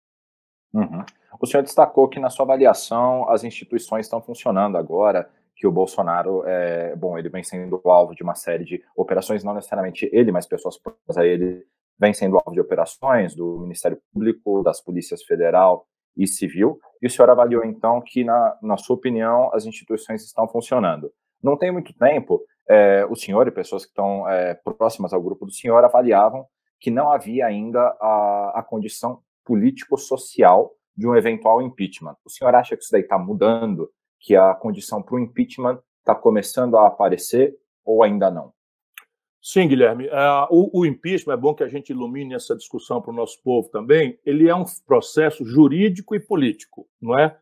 Uhum. 0.72 1.04
O 1.40 1.46
senhor 1.46 1.62
destacou 1.62 2.08
que, 2.08 2.20
na 2.20 2.30
sua 2.30 2.44
avaliação, 2.44 3.28
as 3.28 3.44
instituições 3.44 4.06
estão 4.06 4.20
funcionando 4.20 4.76
agora, 4.76 5.28
que 5.56 5.66
o 5.66 5.72
Bolsonaro, 5.72 6.44
é, 6.46 6.94
bom, 6.94 7.18
ele 7.18 7.28
vem 7.28 7.42
sendo 7.42 7.80
alvo 7.84 8.14
de 8.14 8.22
uma 8.22 8.34
série 8.34 8.64
de 8.64 8.82
operações, 8.96 9.42
não 9.42 9.54
necessariamente 9.54 10.08
ele, 10.12 10.30
mas 10.30 10.46
pessoas 10.46 10.78
próximas 10.78 11.18
a 11.18 11.26
ele 11.26 11.66
vem 11.98 12.14
sendo 12.14 12.36
alvo 12.36 12.52
de 12.52 12.60
operações 12.60 13.34
do 13.34 13.60
Ministério 13.60 13.98
Público, 14.12 14.62
das 14.62 14.80
Polícias 14.80 15.22
Federal 15.22 15.86
e 16.16 16.26
Civil, 16.26 16.78
e 17.02 17.06
o 17.06 17.10
senhor 17.10 17.30
avaliou, 17.30 17.64
então, 17.64 18.00
que, 18.00 18.24
na, 18.24 18.56
na 18.62 18.76
sua 18.76 18.96
opinião, 18.96 19.52
as 19.54 19.66
instituições 19.66 20.24
estão 20.24 20.48
funcionando. 20.48 21.12
Não 21.42 21.56
tem 21.56 21.70
muito 21.70 21.92
tempo, 21.94 22.40
é, 22.68 23.06
o 23.06 23.16
senhor 23.16 23.46
e 23.46 23.52
pessoas 23.52 23.84
que 23.84 23.90
estão 23.90 24.28
é, 24.28 24.54
próximas 24.54 25.12
ao 25.12 25.22
grupo 25.22 25.46
do 25.46 25.52
senhor 25.52 25.82
avaliavam 25.84 26.46
que 26.80 26.90
não 26.90 27.10
havia 27.10 27.46
ainda 27.46 27.80
a, 28.00 28.52
a 28.56 28.62
condição 28.62 29.20
político-social 29.44 30.72
de 30.96 31.06
um 31.06 31.16
eventual 31.16 31.62
impeachment. 31.62 32.16
O 32.24 32.30
senhor 32.30 32.54
acha 32.54 32.76
que 32.76 32.82
isso 32.82 32.92
daí 32.92 33.02
está 33.02 33.18
mudando, 33.18 33.90
que 34.20 34.36
a 34.36 34.54
condição 34.54 35.02
para 35.02 35.16
o 35.16 35.18
impeachment 35.18 35.80
está 36.00 36.14
começando 36.14 36.76
a 36.76 36.86
aparecer 36.86 37.56
ou 37.84 38.02
ainda 38.02 38.30
não? 38.30 38.52
Sim, 39.40 39.68
Guilherme. 39.68 40.06
Uh, 40.08 40.70
o, 40.72 40.84
impeachment, 40.84 41.34
é 41.34 41.36
bom 41.36 41.54
que 41.54 41.62
a 41.62 41.68
gente 41.68 41.90
ilumine 41.90 42.34
essa 42.34 42.56
discussão 42.56 43.00
para 43.00 43.12
o 43.12 43.16
nosso 43.16 43.40
povo 43.42 43.68
também, 43.68 44.18
ele 44.26 44.48
é 44.48 44.54
um 44.54 44.64
processo 44.86 45.44
jurídico 45.44 46.14
e 46.14 46.20
político, 46.20 46.88
não 47.00 47.18
é? 47.18 47.38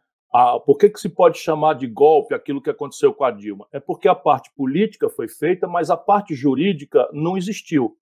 Por 0.67 0.77
que, 0.77 0.91
que 0.91 1.01
se 1.01 1.09
pode 1.09 1.39
chamar 1.39 1.75
de 1.75 1.87
golpe 1.87 2.35
aquilo 2.35 2.61
que 2.61 2.69
aconteceu 2.69 3.15
com 3.15 3.25
a 3.25 3.31
Dilma? 3.31 3.67
É 3.73 3.81
porque 3.81 4.07
a 4.07 4.15
parte 4.15 4.51
política 4.55 5.09
foi 5.09 5.29
feita, 5.29 5.67
mas 5.67 5.89
a 5.89 5.97
parte 5.97 6.35
jurídica 6.35 7.09
não 7.11 7.39
existiu. 7.39 7.97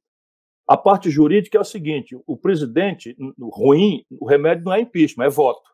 A 0.66 0.76
parte 0.76 1.10
jurídica 1.10 1.58
é 1.58 1.60
o 1.60 1.64
seguinte: 1.64 2.18
o 2.26 2.36
presidente, 2.36 3.16
ruim, 3.38 4.04
o 4.10 4.26
remédio 4.26 4.64
não 4.64 4.72
é 4.72 4.80
impeachment, 4.80 5.26
é 5.26 5.30
voto. 5.30 5.70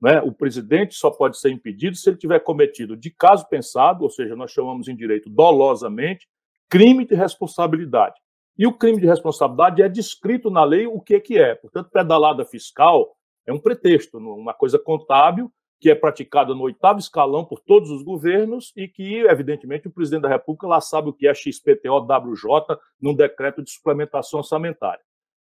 Né? 0.00 0.20
O 0.20 0.32
presidente 0.32 0.94
só 0.94 1.10
pode 1.10 1.38
ser 1.38 1.50
impedido 1.50 1.96
se 1.96 2.08
ele 2.08 2.16
tiver 2.16 2.38
cometido 2.40 2.96
de 2.96 3.10
caso 3.10 3.48
pensado, 3.48 4.04
ou 4.04 4.10
seja, 4.10 4.36
nós 4.36 4.52
chamamos 4.52 4.86
em 4.86 4.94
direito 4.94 5.28
dolosamente, 5.28 6.28
crime 6.68 7.04
de 7.04 7.14
responsabilidade. 7.14 8.20
E 8.56 8.66
o 8.66 8.72
crime 8.72 9.00
de 9.00 9.06
responsabilidade 9.06 9.82
é 9.82 9.88
descrito 9.88 10.50
na 10.50 10.64
lei 10.64 10.86
o 10.86 11.00
que, 11.00 11.18
que 11.20 11.38
é. 11.38 11.54
Portanto, 11.54 11.90
pedalada 11.90 12.44
fiscal 12.44 13.16
é 13.46 13.52
um 13.52 13.58
pretexto, 13.58 14.18
uma 14.18 14.52
coisa 14.52 14.78
contábil 14.78 15.50
que 15.80 15.90
é 15.90 15.94
praticada 15.94 16.54
no 16.54 16.62
oitavo 16.62 16.98
escalão 16.98 17.44
por 17.44 17.60
todos 17.60 17.90
os 17.90 18.02
governos 18.02 18.72
e 18.76 18.88
que, 18.88 19.20
evidentemente, 19.20 19.86
o 19.86 19.92
presidente 19.92 20.22
da 20.22 20.28
República 20.28 20.66
lá 20.66 20.80
sabe 20.80 21.08
o 21.08 21.12
que 21.12 21.28
é 21.28 21.32
XPTO-WJ 21.32 22.76
num 23.00 23.14
decreto 23.14 23.62
de 23.62 23.70
suplementação 23.70 24.40
orçamentária. 24.40 25.00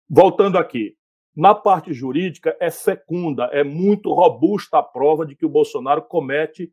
Voltando 0.08 0.58
aqui, 0.58 0.96
na 1.34 1.54
parte 1.54 1.92
jurídica 1.92 2.56
é 2.60 2.70
fecunda, 2.70 3.46
é 3.46 3.64
muito 3.64 4.12
robusta 4.12 4.78
a 4.78 4.82
prova 4.82 5.26
de 5.26 5.34
que 5.34 5.46
o 5.46 5.48
Bolsonaro 5.48 6.02
comete 6.02 6.72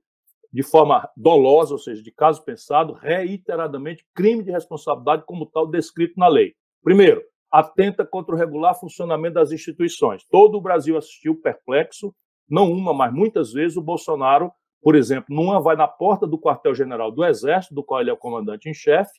de 0.51 0.63
forma 0.63 1.07
dolosa, 1.15 1.73
ou 1.73 1.77
seja, 1.77 2.01
de 2.01 2.11
caso 2.11 2.43
pensado, 2.43 2.93
reiteradamente 2.93 4.05
crime 4.15 4.43
de 4.43 4.51
responsabilidade 4.51 5.23
como 5.25 5.45
tal 5.45 5.67
descrito 5.67 6.13
na 6.17 6.27
lei. 6.27 6.53
Primeiro, 6.83 7.21
atenta 7.51 8.05
contra 8.05 8.33
o 8.33 8.37
regular 8.37 8.79
funcionamento 8.79 9.35
das 9.35 9.51
instituições. 9.51 10.23
Todo 10.29 10.57
o 10.57 10.61
Brasil 10.61 10.97
assistiu 10.97 11.39
perplexo 11.39 12.13
não 12.49 12.71
uma, 12.71 12.93
mas 12.93 13.13
muitas 13.13 13.53
vezes 13.53 13.77
o 13.77 13.81
Bolsonaro, 13.81 14.51
por 14.81 14.95
exemplo, 14.95 15.35
numa 15.35 15.61
vai 15.61 15.75
na 15.75 15.87
porta 15.87 16.25
do 16.25 16.39
quartel-general 16.39 17.11
do 17.11 17.23
Exército, 17.23 17.75
do 17.75 17.83
qual 17.83 18.01
ele 18.01 18.09
é 18.09 18.13
o 18.13 18.17
comandante 18.17 18.67
em 18.67 18.73
chefe, 18.73 19.11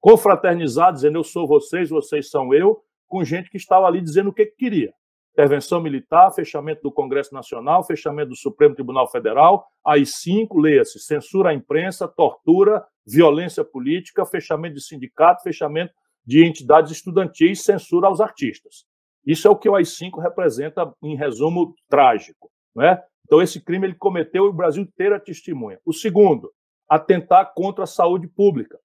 confraternizar, 0.00 0.92
dizendo 0.92 1.18
eu 1.18 1.24
sou 1.24 1.46
vocês, 1.46 1.88
vocês 1.88 2.28
são 2.28 2.52
eu, 2.52 2.82
com 3.06 3.24
gente 3.24 3.48
que 3.48 3.56
estava 3.56 3.86
ali 3.86 4.02
dizendo 4.02 4.28
o 4.28 4.34
que, 4.34 4.44
que 4.44 4.56
queria. 4.56 4.92
Intervenção 5.34 5.80
militar, 5.80 6.30
fechamento 6.30 6.80
do 6.80 6.92
Congresso 6.92 7.34
Nacional, 7.34 7.82
fechamento 7.82 8.28
do 8.28 8.36
Supremo 8.36 8.72
Tribunal 8.72 9.10
Federal, 9.10 9.66
AI-5, 9.84 10.46
leia-se, 10.54 11.00
censura 11.00 11.50
à 11.50 11.54
imprensa, 11.54 12.06
tortura, 12.06 12.86
violência 13.04 13.64
política, 13.64 14.24
fechamento 14.24 14.76
de 14.76 14.84
sindicato, 14.84 15.42
fechamento 15.42 15.92
de 16.24 16.44
entidades 16.44 16.92
estudantis, 16.92 17.64
censura 17.64 18.06
aos 18.06 18.20
artistas. 18.20 18.84
Isso 19.26 19.48
é 19.48 19.50
o 19.50 19.56
que 19.56 19.68
o 19.68 19.74
AI-5 19.74 20.22
representa, 20.22 20.94
em 21.02 21.16
resumo, 21.16 21.74
trágico. 21.88 22.48
Né? 22.72 23.02
Então, 23.24 23.42
esse 23.42 23.60
crime 23.60 23.88
ele 23.88 23.96
cometeu 23.96 24.46
e 24.46 24.50
o 24.50 24.52
Brasil 24.52 24.84
inteiro 24.84 25.16
é 25.16 25.18
testemunha. 25.18 25.80
O 25.84 25.92
segundo, 25.92 26.52
atentar 26.88 27.52
contra 27.54 27.82
a 27.82 27.88
saúde 27.88 28.28
pública. 28.28 28.78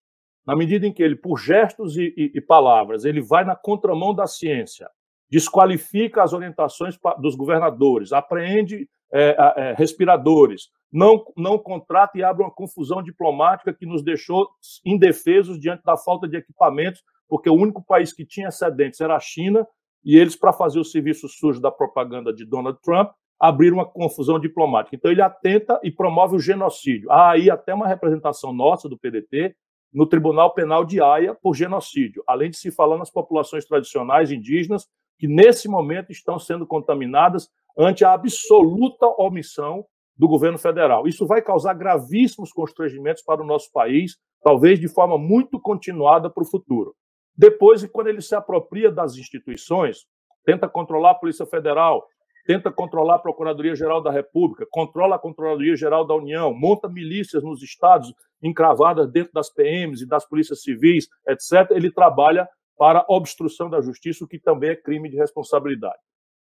Na 0.48 0.56
medida 0.56 0.88
em 0.88 0.92
que 0.92 1.04
ele, 1.04 1.16
por 1.16 1.38
gestos 1.38 1.96
e, 1.96 2.12
e, 2.18 2.32
e 2.34 2.42
palavras, 2.42 3.06
ele 3.06 3.22
vai 3.22 3.46
na 3.46 3.56
contramão 3.56 4.16
da 4.16 4.26
ciência, 4.26 4.90
desqualifica 5.30 6.24
as 6.24 6.34
orientações 6.34 6.98
dos 7.20 7.36
governadores, 7.36 8.12
apreende 8.12 8.90
é, 9.12 9.36
é, 9.56 9.74
respiradores, 9.78 10.70
não, 10.92 11.24
não 11.38 11.58
contrata 11.58 12.18
e 12.18 12.24
abre 12.24 12.44
uma 12.44 12.52
confusão 12.52 13.02
diplomática 13.02 13.74
que 13.74 13.86
nos 13.86 14.04
deixou 14.04 14.50
indefesos 14.84 15.60
diante 15.60 15.84
da 15.84 15.96
falta 15.98 16.28
de 16.28 16.38
equipamentos, 16.38 17.04
porque 17.28 17.50
o 17.50 17.56
único 17.56 17.84
país 17.84 18.12
que 18.12 18.26
tinha 18.26 18.48
excedentes 18.48 19.00
era 19.00 19.16
a 19.16 19.20
China, 19.20 19.68
e 20.04 20.18
eles, 20.18 20.36
para 20.36 20.54
fazer 20.54 20.80
o 20.80 20.86
serviço 20.86 21.28
sujo 21.28 21.62
da 21.62 21.72
propaganda 21.72 22.34
de 22.34 22.46
Donald 22.46 22.80
Trump, 22.82 23.12
abrir 23.40 23.72
uma 23.72 23.86
confusão 23.86 24.40
diplomática. 24.40 24.96
Então, 24.96 25.12
ele 25.12 25.22
atenta 25.22 25.80
e 25.84 25.92
promove 25.92 26.36
o 26.36 26.40
genocídio. 26.40 27.12
Há 27.12 27.32
aí 27.32 27.50
até 27.50 27.74
uma 27.74 27.88
representação 27.88 28.54
nossa 28.54 28.90
do 28.90 28.98
PDT 28.98 29.56
no 29.94 30.06
Tribunal 30.06 30.54
Penal 30.54 30.86
de 30.86 31.02
Haia 31.02 31.34
por 31.34 31.56
genocídio, 31.56 32.24
além 32.28 32.50
de 32.50 32.58
se 32.58 32.72
falar 32.72 32.98
nas 32.98 33.10
populações 33.10 33.66
tradicionais 33.66 34.32
indígenas 34.32 34.88
que, 35.20 35.28
nesse 35.28 35.68
momento, 35.68 36.12
estão 36.12 36.40
sendo 36.40 36.66
contaminadas 36.66 37.50
ante 37.78 38.04
a 38.06 38.14
absoluta 38.14 39.06
omissão 39.18 39.86
do 40.18 40.28
governo 40.28 40.58
federal. 40.58 41.08
Isso 41.08 41.28
vai 41.28 41.42
causar 41.42 41.74
gravíssimos 41.74 42.52
constrangimentos 42.52 43.22
para 43.24 43.42
o 43.42 43.46
nosso 43.46 43.72
país, 43.72 44.18
talvez 44.42 44.80
de 44.80 44.88
forma 44.88 45.18
muito 45.18 45.60
continuada 45.60 46.30
para 46.30 46.44
o 46.44 46.50
futuro. 46.50 46.96
Depois, 47.38 47.86
quando 47.88 48.08
ele 48.08 48.22
se 48.22 48.36
apropria 48.36 48.92
das 48.92 49.16
instituições, 49.16 50.00
tenta 50.46 50.68
controlar 50.68 51.12
a 51.12 51.16
Polícia 51.16 51.46
Federal, 51.46 52.06
tenta 52.46 52.72
controlar 52.72 53.16
a 53.16 53.20
Procuradoria-Geral 53.20 54.02
da 54.02 54.12
República, 54.12 54.66
controla 54.70 55.16
a 55.16 55.20
Controladoria-Geral 55.20 56.06
da 56.06 56.16
União, 56.16 56.54
monta 56.54 56.90
milícias 56.90 57.44
nos 57.44 57.62
estados 57.62 58.14
encravadas 58.42 59.10
dentro 59.10 59.32
das 59.34 59.50
PMs 59.54 60.02
e 60.02 60.08
das 60.08 60.28
polícias 60.28 60.64
civis, 60.64 61.08
etc., 61.28 61.72
ele 61.72 61.92
trabalha 61.92 62.48
para 62.80 63.06
obstrução 63.10 63.70
da 63.70 63.82
justiça, 63.82 64.24
o 64.24 64.28
que 64.28 64.40
também 64.40 64.70
é 64.70 64.76
crime 64.76 65.10
de 65.10 65.18
responsabilidade. 65.18 66.00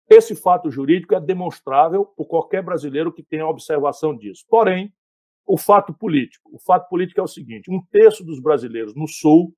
Esse 0.10 0.36
fato 0.36 0.72
jurídico 0.72 1.14
é 1.14 1.22
demonstrável 1.22 2.06
por 2.06 2.26
qualquer 2.26 2.64
brasileiro 2.64 3.14
que 3.14 3.22
tenha 3.22 3.48
observação 3.48 4.18
disso. 4.18 4.44
Porém, 4.50 4.92
o 5.46 5.60
fato 5.60 5.94
político. 5.94 6.50
O 6.52 6.60
fato 6.60 6.90
político 6.90 7.20
é 7.20 7.24
o 7.24 7.28
seguinte: 7.28 7.70
um 7.70 7.80
terço 7.92 8.26
dos 8.26 8.40
brasileiros 8.40 8.96
no 8.96 9.08
Sul 9.08 9.54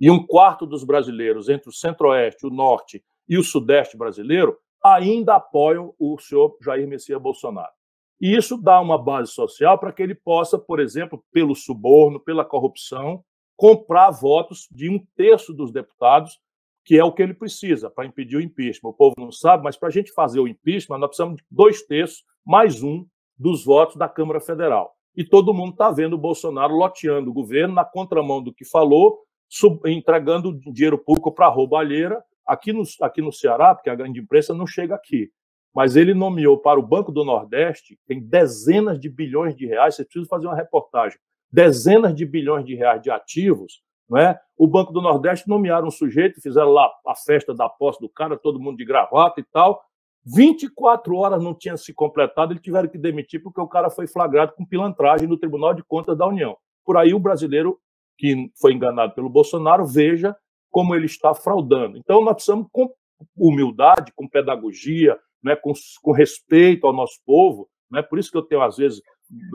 e 0.00 0.10
um 0.10 0.26
quarto 0.26 0.64
dos 0.64 0.82
brasileiros 0.82 1.50
entre 1.50 1.68
o 1.68 1.72
Centro-Oeste, 1.72 2.46
o 2.46 2.50
Norte 2.50 3.04
e 3.28 3.36
o 3.36 3.44
Sudeste 3.44 3.98
brasileiro 3.98 4.56
ainda 4.82 5.34
apoiam 5.34 5.94
o 5.98 6.18
senhor 6.18 6.56
Jair 6.62 6.88
Messias 6.88 7.20
Bolsonaro. 7.20 7.72
E 8.18 8.34
isso 8.34 8.56
dá 8.56 8.80
uma 8.80 8.96
base 8.96 9.30
social 9.30 9.78
para 9.78 9.92
que 9.92 10.02
ele 10.02 10.14
possa, 10.14 10.58
por 10.58 10.80
exemplo, 10.80 11.22
pelo 11.30 11.54
suborno, 11.54 12.18
pela 12.18 12.46
corrupção, 12.46 13.22
comprar 13.56 14.10
votos 14.10 14.68
de 14.70 14.88
um 14.90 15.04
terço 15.16 15.52
dos 15.52 15.72
deputados, 15.72 16.40
que 16.84 16.98
é 16.98 17.04
o 17.04 17.12
que 17.12 17.22
ele 17.22 17.34
precisa 17.34 17.90
para 17.90 18.06
impedir 18.06 18.36
o 18.36 18.40
impeachment. 18.40 18.90
O 18.90 18.94
povo 18.94 19.14
não 19.18 19.32
sabe, 19.32 19.64
mas 19.64 19.76
para 19.76 19.88
a 19.88 19.92
gente 19.92 20.12
fazer 20.12 20.40
o 20.40 20.46
impeachment, 20.46 20.98
nós 20.98 21.08
precisamos 21.08 21.36
de 21.36 21.44
dois 21.50 21.82
terços 21.82 22.24
mais 22.44 22.82
um 22.82 23.06
dos 23.36 23.64
votos 23.64 23.96
da 23.96 24.08
Câmara 24.08 24.40
Federal. 24.40 24.94
E 25.16 25.24
todo 25.24 25.54
mundo 25.54 25.72
está 25.72 25.90
vendo 25.90 26.12
o 26.12 26.18
Bolsonaro 26.18 26.76
loteando 26.76 27.30
o 27.30 27.34
governo 27.34 27.74
na 27.74 27.84
contramão 27.84 28.42
do 28.42 28.52
que 28.52 28.64
falou, 28.64 29.20
sub, 29.48 29.80
entregando 29.90 30.58
dinheiro 30.72 30.98
público 30.98 31.32
para 31.32 31.48
roubalheira 31.48 32.22
Aqui 32.46 32.72
no, 32.72 32.84
aqui 33.02 33.20
no 33.20 33.32
Ceará, 33.32 33.74
porque 33.74 33.90
a 33.90 33.94
grande 33.94 34.20
imprensa 34.20 34.54
não 34.54 34.66
chega 34.66 34.94
aqui, 34.94 35.32
mas 35.74 35.96
ele 35.96 36.14
nomeou 36.14 36.56
para 36.56 36.78
o 36.78 36.82
Banco 36.82 37.10
do 37.10 37.24
Nordeste, 37.24 37.98
tem 38.06 38.20
dezenas 38.20 39.00
de 39.00 39.08
bilhões 39.08 39.56
de 39.56 39.66
reais, 39.66 39.96
vocês 39.96 40.06
precisam 40.06 40.28
fazer 40.28 40.46
uma 40.46 40.54
reportagem, 40.54 41.18
dezenas 41.56 42.14
de 42.14 42.26
bilhões 42.26 42.66
de 42.66 42.74
reais 42.74 43.00
de 43.00 43.10
ativos, 43.10 43.80
não 44.06 44.18
é? 44.18 44.38
O 44.58 44.68
Banco 44.68 44.92
do 44.92 45.00
Nordeste 45.00 45.48
nomearam 45.48 45.88
um 45.88 45.90
sujeito, 45.90 46.38
fizeram 46.38 46.68
lá 46.68 46.86
a 47.06 47.14
festa 47.14 47.54
da 47.54 47.66
posse 47.66 47.98
do 47.98 48.10
cara, 48.10 48.36
todo 48.36 48.60
mundo 48.60 48.76
de 48.76 48.84
gravata 48.84 49.40
e 49.40 49.44
tal, 49.44 49.82
24 50.26 51.16
horas 51.16 51.42
não 51.42 51.54
tinha 51.54 51.74
se 51.78 51.94
completado, 51.94 52.52
eles 52.52 52.62
tiveram 52.62 52.90
que 52.90 52.98
demitir 52.98 53.42
porque 53.42 53.58
o 53.58 53.66
cara 53.66 53.88
foi 53.88 54.06
flagrado 54.06 54.52
com 54.52 54.66
pilantragem 54.66 55.26
no 55.26 55.38
Tribunal 55.38 55.72
de 55.72 55.82
Contas 55.82 56.18
da 56.18 56.26
União. 56.26 56.54
Por 56.84 56.98
aí 56.98 57.14
o 57.14 57.18
brasileiro 57.18 57.78
que 58.18 58.50
foi 58.60 58.74
enganado 58.74 59.14
pelo 59.14 59.30
Bolsonaro 59.30 59.86
veja 59.86 60.36
como 60.70 60.94
ele 60.94 61.06
está 61.06 61.32
fraudando. 61.32 61.96
Então 61.96 62.22
nós 62.22 62.34
precisamos 62.34 62.66
com 62.70 62.92
humildade, 63.34 64.12
com 64.14 64.28
pedagogia, 64.28 65.18
né, 65.42 65.56
com, 65.56 65.72
com 66.02 66.12
respeito 66.12 66.86
ao 66.86 66.92
nosso 66.92 67.18
povo, 67.24 67.66
né, 67.90 68.02
por 68.02 68.18
isso 68.18 68.30
que 68.30 68.36
eu 68.36 68.42
tenho 68.42 68.60
às 68.60 68.76
vezes 68.76 69.00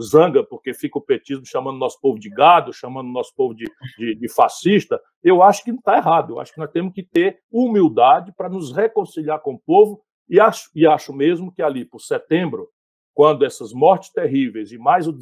zanga, 0.01 0.43
porque 0.43 0.73
fica 0.73 0.97
o 0.97 1.01
petismo 1.01 1.45
chamando 1.45 1.77
nosso 1.77 1.99
povo 1.99 2.19
de 2.19 2.29
gado, 2.29 2.73
chamando 2.73 3.09
nosso 3.09 3.33
povo 3.35 3.53
de, 3.53 3.65
de, 3.97 4.15
de 4.15 4.33
fascista, 4.33 4.99
eu 5.23 5.41
acho 5.41 5.63
que 5.63 5.71
não 5.71 5.79
está 5.79 5.97
errado. 5.97 6.33
Eu 6.33 6.39
acho 6.39 6.53
que 6.53 6.59
nós 6.59 6.71
temos 6.71 6.93
que 6.93 7.03
ter 7.03 7.39
humildade 7.51 8.33
para 8.35 8.49
nos 8.49 8.71
reconciliar 8.71 9.39
com 9.39 9.53
o 9.53 9.59
povo 9.59 10.01
e 10.29 10.39
acho, 10.39 10.69
e 10.73 10.87
acho 10.87 11.13
mesmo 11.13 11.51
que 11.51 11.61
ali, 11.61 11.85
por 11.85 11.99
setembro, 11.99 12.69
quando 13.13 13.45
essas 13.45 13.73
mortes 13.73 14.11
terríveis 14.11 14.71
e 14.71 14.77
mais 14.77 15.07
o, 15.07 15.17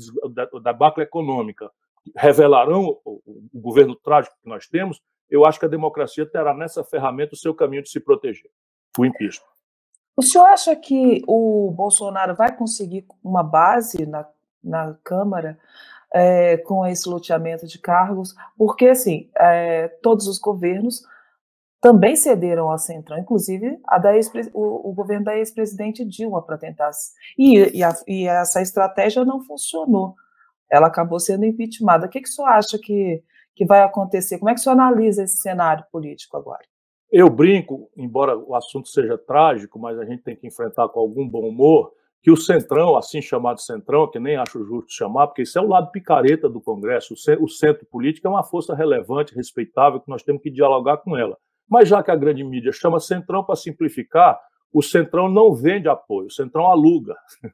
o 0.53 0.59
debacle 0.59 1.03
econômica 1.03 1.69
revelarão 2.15 2.97
o, 3.03 3.21
o 3.53 3.59
governo 3.59 3.95
trágico 3.95 4.35
que 4.41 4.49
nós 4.49 4.67
temos, 4.67 5.01
eu 5.29 5.45
acho 5.45 5.59
que 5.59 5.65
a 5.65 5.69
democracia 5.69 6.25
terá 6.25 6.53
nessa 6.53 6.83
ferramenta 6.83 7.33
o 7.33 7.37
seu 7.37 7.53
caminho 7.53 7.83
de 7.83 7.89
se 7.89 7.99
proteger, 7.99 8.49
o 8.97 9.05
impeachment. 9.05 9.47
O 10.15 10.21
senhor 10.21 10.47
acha 10.47 10.75
que 10.75 11.21
o 11.27 11.71
Bolsonaro 11.71 12.35
vai 12.35 12.55
conseguir 12.55 13.05
uma 13.23 13.41
base 13.41 14.05
na 14.05 14.27
na 14.63 14.95
Câmara 15.03 15.57
é, 16.13 16.57
com 16.57 16.85
esse 16.85 17.07
loteamento 17.07 17.67
de 17.67 17.79
cargos, 17.79 18.35
porque 18.57 18.87
assim 18.87 19.29
é, 19.37 19.87
todos 20.01 20.27
os 20.27 20.39
governos 20.39 21.03
também 21.81 22.15
cederam 22.15 22.69
ao 22.69 22.77
Centrão, 22.77 23.17
inclusive 23.17 23.79
a 23.87 23.97
da 23.97 24.11
o, 24.53 24.89
o, 24.89 24.93
governo 24.93 25.25
da 25.25 25.37
ex-presidente 25.37 26.03
Dilma 26.03 26.41
para 26.41 26.57
tentar 26.57 26.91
e, 27.37 27.77
e, 27.77 27.83
a, 27.83 27.93
e, 28.05 28.27
essa 28.27 28.61
estratégia 28.61 29.23
não 29.23 29.41
funcionou. 29.41 30.15
Ela 30.69 30.87
acabou 30.87 31.19
sendo 31.19 31.45
impeachmentada. 31.45 32.05
O 32.05 32.09
que, 32.09 32.21
que 32.21 32.29
o 32.29 32.31
senhor 32.31 32.49
acha 32.49 32.77
que, 32.77 33.23
que 33.55 33.65
vai 33.65 33.81
acontecer? 33.81 34.37
Como 34.37 34.49
é 34.49 34.53
que 34.53 34.59
o 34.59 34.63
senhor 34.63 34.73
analisa 34.73 35.23
esse 35.23 35.37
cenário 35.37 35.85
político 35.91 36.37
agora? 36.37 36.61
Eu 37.11 37.29
brinco, 37.29 37.89
embora 37.97 38.37
o 38.37 38.53
assunto 38.53 38.87
seja 38.89 39.17
trágico, 39.17 39.79
mas 39.79 39.97
a 39.97 40.05
gente 40.05 40.21
tem 40.21 40.35
que 40.35 40.45
enfrentar 40.45 40.89
com 40.89 40.99
algum 40.99 41.27
bom 41.27 41.47
humor 41.47 41.91
que 42.21 42.31
o 42.31 42.37
Centrão, 42.37 42.97
assim 42.97 43.21
chamado 43.21 43.61
Centrão, 43.61 44.09
que 44.09 44.19
nem 44.19 44.35
acho 44.35 44.63
justo 44.65 44.91
chamar, 44.91 45.27
porque 45.27 45.43
isso 45.43 45.57
é 45.57 45.61
o 45.61 45.67
lado 45.67 45.91
picareta 45.91 46.49
do 46.49 46.59
Congresso, 46.59 47.13
o 47.39 47.47
centro 47.47 47.85
político 47.85 48.27
é 48.27 48.29
uma 48.29 48.43
força 48.43 48.75
relevante, 48.75 49.33
respeitável, 49.33 50.01
que 50.01 50.09
nós 50.09 50.23
temos 50.23 50.41
que 50.41 50.51
dialogar 50.51 50.97
com 50.97 51.17
ela. 51.17 51.37
Mas 51.69 51.87
já 51.87 52.03
que 52.03 52.11
a 52.11 52.15
grande 52.15 52.43
mídia 52.43 52.71
chama 52.71 52.99
Centrão 52.99 53.43
para 53.43 53.55
simplificar, 53.55 54.39
o 54.73 54.81
Centrão 54.81 55.29
não 55.29 55.53
vende 55.53 55.87
apoio, 55.87 56.27
o 56.27 56.31
Centrão 56.31 56.65
aluga. 56.65 57.15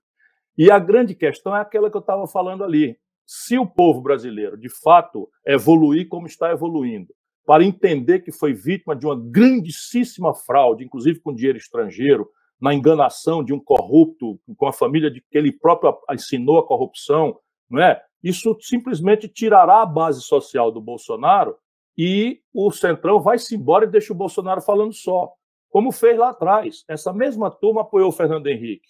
E 0.57 0.71
a 0.71 0.79
grande 0.79 1.13
questão 1.13 1.53
é 1.53 1.59
aquela 1.59 1.91
que 1.91 1.97
eu 1.97 1.99
estava 1.99 2.25
falando 2.27 2.63
ali. 2.63 2.97
Se 3.25 3.57
o 3.57 3.67
povo 3.67 3.99
brasileiro, 3.99 4.57
de 4.57 4.69
fato, 4.69 5.27
evoluir 5.45 6.07
como 6.07 6.27
está 6.27 6.49
evoluindo, 6.49 7.13
para 7.45 7.65
entender 7.65 8.19
que 8.19 8.31
foi 8.31 8.53
vítima 8.53 8.95
de 8.95 9.05
uma 9.05 9.19
grandíssima 9.19 10.33
fraude, 10.33 10.85
inclusive 10.85 11.19
com 11.19 11.35
dinheiro 11.35 11.57
estrangeiro, 11.57 12.29
na 12.59 12.73
enganação 12.73 13.43
de 13.43 13.53
um 13.53 13.59
corrupto 13.59 14.39
com 14.57 14.67
a 14.67 14.73
família 14.73 15.11
de 15.11 15.21
que 15.21 15.37
ele 15.37 15.51
próprio 15.51 15.97
ensinou 16.11 16.59
a 16.59 16.65
corrupção, 16.65 17.37
não 17.69 17.81
é? 17.81 18.01
Isso 18.23 18.57
simplesmente 18.59 19.27
tirará 19.27 19.81
a 19.81 19.85
base 19.85 20.21
social 20.21 20.71
do 20.71 20.81
Bolsonaro 20.81 21.55
e 21.97 22.41
o 22.53 22.71
Centrão 22.71 23.19
vai-se 23.19 23.55
embora 23.55 23.85
e 23.85 23.89
deixa 23.89 24.11
o 24.11 24.15
Bolsonaro 24.15 24.61
falando 24.61 24.93
só, 24.93 25.31
como 25.69 25.91
fez 25.91 26.17
lá 26.17 26.29
atrás. 26.29 26.83
Essa 26.87 27.13
mesma 27.13 27.51
turma 27.51 27.81
apoiou 27.81 28.09
o 28.09 28.13
Fernando 28.13 28.47
Henrique. 28.47 28.87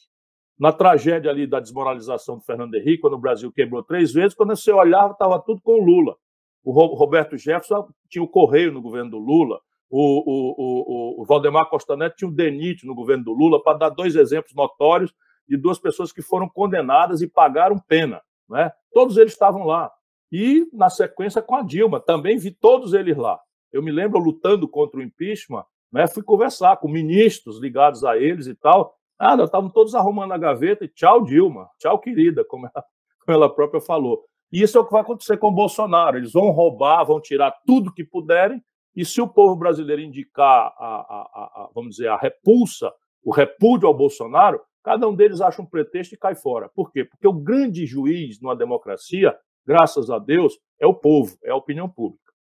Na 0.58 0.72
tragédia 0.72 1.30
ali 1.30 1.46
da 1.46 1.60
desmoralização 1.60 2.38
do 2.38 2.44
Fernando 2.44 2.76
Henrique, 2.76 3.02
quando 3.02 3.16
o 3.16 3.20
Brasil 3.20 3.52
quebrou 3.52 3.84
três 3.84 4.14
vezes, 4.14 4.34
quando 4.34 4.56
você 4.56 4.72
olhava, 4.72 5.12
estava 5.12 5.38
tudo 5.40 5.62
com 5.62 5.74
o 5.74 5.84
Lula. 5.84 6.16
O 6.64 6.72
Roberto 6.72 7.38
Jefferson 7.38 7.90
tinha 8.10 8.24
o 8.24 8.28
Correio 8.28 8.72
no 8.72 8.82
governo 8.82 9.12
do 9.12 9.18
Lula 9.20 9.60
o, 9.90 10.00
o, 10.00 10.56
o, 10.58 11.22
o 11.22 11.26
Valdemar 11.26 11.70
Costa 11.70 11.96
Neto 11.96 12.16
tinha 12.18 12.30
o 12.30 12.34
DENIT 12.34 12.86
no 12.86 12.96
governo 12.96 13.24
do 13.24 13.34
Lula, 13.34 13.62
para 13.62 13.78
dar 13.78 13.90
dois 13.90 14.16
exemplos 14.16 14.54
notórios 14.54 15.14
de 15.48 15.56
duas 15.58 15.80
pessoas 15.80 16.12
que 16.12 16.22
foram 16.22 16.50
condenadas 16.50 17.22
e 17.22 17.28
pagaram 17.28 17.80
pena. 17.80 18.22
Né? 18.50 18.72
Todos 18.92 19.18
eles 19.18 19.34
estavam 19.34 19.64
lá. 19.64 19.92
E, 20.32 20.68
na 20.74 20.90
sequência, 20.90 21.42
com 21.42 21.56
a 21.56 21.62
Dilma, 21.62 22.00
também 22.00 22.38
vi 22.38 22.52
todos 22.52 22.94
eles 22.94 23.16
lá. 23.16 23.40
Eu 23.72 23.84
me 23.84 23.92
lembro 23.92 24.20
lutando 24.20 24.68
contra 24.68 25.00
o 25.00 25.04
impeachment, 25.04 25.64
né? 25.92 26.08
fui 26.08 26.24
conversar 26.24 26.78
com 26.78 26.88
ministros 26.88 27.60
ligados 27.60 28.04
a 28.04 28.18
eles 28.18 28.48
e 28.48 28.56
tal. 28.56 28.96
Nada, 29.20 29.44
estavam 29.44 29.70
todos 29.70 29.96
arrumando 29.96 30.34
a 30.34 30.38
gaveta 30.38 30.84
e 30.84 30.90
tchau, 30.90 31.24
Dilma, 31.24 31.70
tchau, 31.78 32.00
querida, 32.00 32.44
como 32.44 32.66
ela, 32.66 32.86
como 33.24 33.38
ela 33.38 33.54
própria 33.54 33.80
falou. 33.80 34.26
E 34.52 34.62
isso 34.62 34.78
é 34.78 34.82
o 34.82 34.86
que 34.86 34.92
vai 34.92 35.02
acontecer 35.02 35.38
com 35.38 35.48
o 35.48 35.54
Bolsonaro. 35.54 36.18
Eles 36.18 36.34
vão 36.34 36.50
roubar, 36.50 37.06
vão 37.06 37.22
tirar 37.22 37.54
tudo 37.66 37.94
que 37.94 38.04
puderem 38.04 38.62
e 38.96 39.04
se 39.04 39.22
o 39.22 39.28
povo 39.28 39.56
brasileiro 39.56 40.02
indicar, 40.02 40.74
a, 40.78 40.86
a, 40.86 41.64
a, 41.64 41.70
vamos 41.74 41.96
dizer, 41.96 42.08
a 42.08 42.18
repulsa, 42.18 42.92
o 43.24 43.32
repúdio 43.32 43.88
ao 43.88 43.94
Bolsonaro, 43.94 44.62
cada 44.84 45.08
um 45.08 45.16
deles 45.16 45.42
acha 45.42 45.62
um 45.62 45.66
pretexto 45.66 46.14
e 46.14 46.18
cai 46.18 46.36
fora. 46.36 46.70
Por 46.70 46.92
quê? 46.92 47.04
Porque 47.04 47.28
o 47.28 47.34
grande 47.34 47.86
juiz 47.86 48.40
numa 48.40 48.56
democracia, 48.56 49.38
graças 49.66 50.10
a 50.10 50.20
Deus, 50.20 50.58
é 50.80 50.88
o 50.88 50.94
povo, 50.94 51.38
é 51.44 51.52
a 51.52 51.56
opinião 51.56 51.90
pública. 51.90 52.32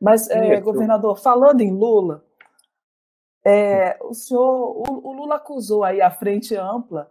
Mas, 0.00 0.28
é, 0.30 0.60
governador, 0.60 1.18
falando 1.18 1.60
em 1.60 1.72
Lula, 1.72 2.24
é, 3.44 3.98
o 4.02 4.12
senhor, 4.12 4.42
o, 4.42 5.08
o 5.08 5.12
Lula 5.12 5.36
acusou 5.36 5.82
aí 5.82 6.00
a 6.00 6.10
frente 6.10 6.54
ampla 6.54 7.10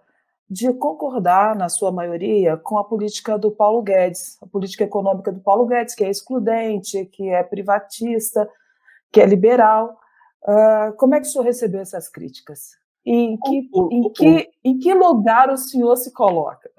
de 0.50 0.74
concordar, 0.74 1.56
na 1.56 1.68
sua 1.68 1.92
maioria, 1.92 2.56
com 2.58 2.78
a 2.78 2.84
política 2.84 3.38
do 3.38 3.52
Paulo 3.52 3.82
Guedes, 3.82 4.42
a 4.42 4.48
política 4.48 4.86
econômica 4.86 5.32
do 5.32 5.42
Paulo 5.42 5.66
Guedes, 5.66 5.94
que 5.94 6.06
é 6.06 6.10
excludente, 6.10 7.06
que 7.06 7.30
é 7.30 7.44
privatista, 7.44 8.50
que 9.12 9.20
é 9.20 9.26
liberal. 9.26 9.98
Uh, 10.44 10.96
como 10.96 11.16
é 11.16 11.20
que 11.20 11.28
o 11.28 11.30
senhor 11.30 11.44
recebeu 11.44 11.82
essas 11.82 12.08
críticas? 12.08 12.78
E 13.06 13.12
em 13.12 13.38
que, 13.38 13.70
o, 13.74 13.84
o, 13.84 13.90
em, 13.92 14.12
que, 14.12 14.30
o, 14.30 14.70
em 14.70 14.80
que 14.80 14.94
lugar 14.94 15.50
o 15.50 15.58
senhor 15.58 15.96
se 15.98 16.14
coloca? 16.14 16.70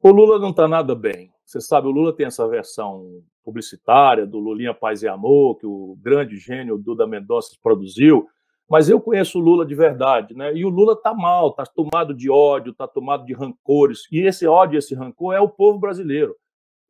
O 0.00 0.10
Lula 0.10 0.38
não 0.38 0.50
está 0.50 0.68
nada 0.68 0.94
bem. 0.94 1.32
Você 1.44 1.60
sabe, 1.60 1.88
o 1.88 1.90
Lula 1.90 2.14
tem 2.14 2.26
essa 2.26 2.46
versão 2.46 3.22
publicitária 3.44 4.26
do 4.26 4.38
Lulinha 4.38 4.74
Paz 4.74 5.02
e 5.02 5.08
Amor, 5.08 5.56
que 5.56 5.66
o 5.66 5.96
grande 6.00 6.36
gênio 6.36 6.78
Duda 6.78 7.06
Mendonça 7.06 7.56
produziu, 7.62 8.26
mas 8.68 8.88
eu 8.88 9.00
conheço 9.00 9.38
o 9.38 9.42
Lula 9.42 9.66
de 9.66 9.74
verdade, 9.74 10.34
né? 10.34 10.54
E 10.54 10.64
o 10.64 10.68
Lula 10.68 10.94
está 10.94 11.12
mal, 11.14 11.50
está 11.50 11.64
tomado 11.64 12.14
de 12.14 12.30
ódio, 12.30 12.72
está 12.72 12.88
tomado 12.88 13.24
de 13.24 13.34
rancores. 13.34 14.02
E 14.10 14.20
esse 14.20 14.46
ódio, 14.46 14.78
esse 14.78 14.94
rancor 14.94 15.34
é 15.34 15.40
o 15.40 15.48
povo 15.48 15.78
brasileiro. 15.78 16.34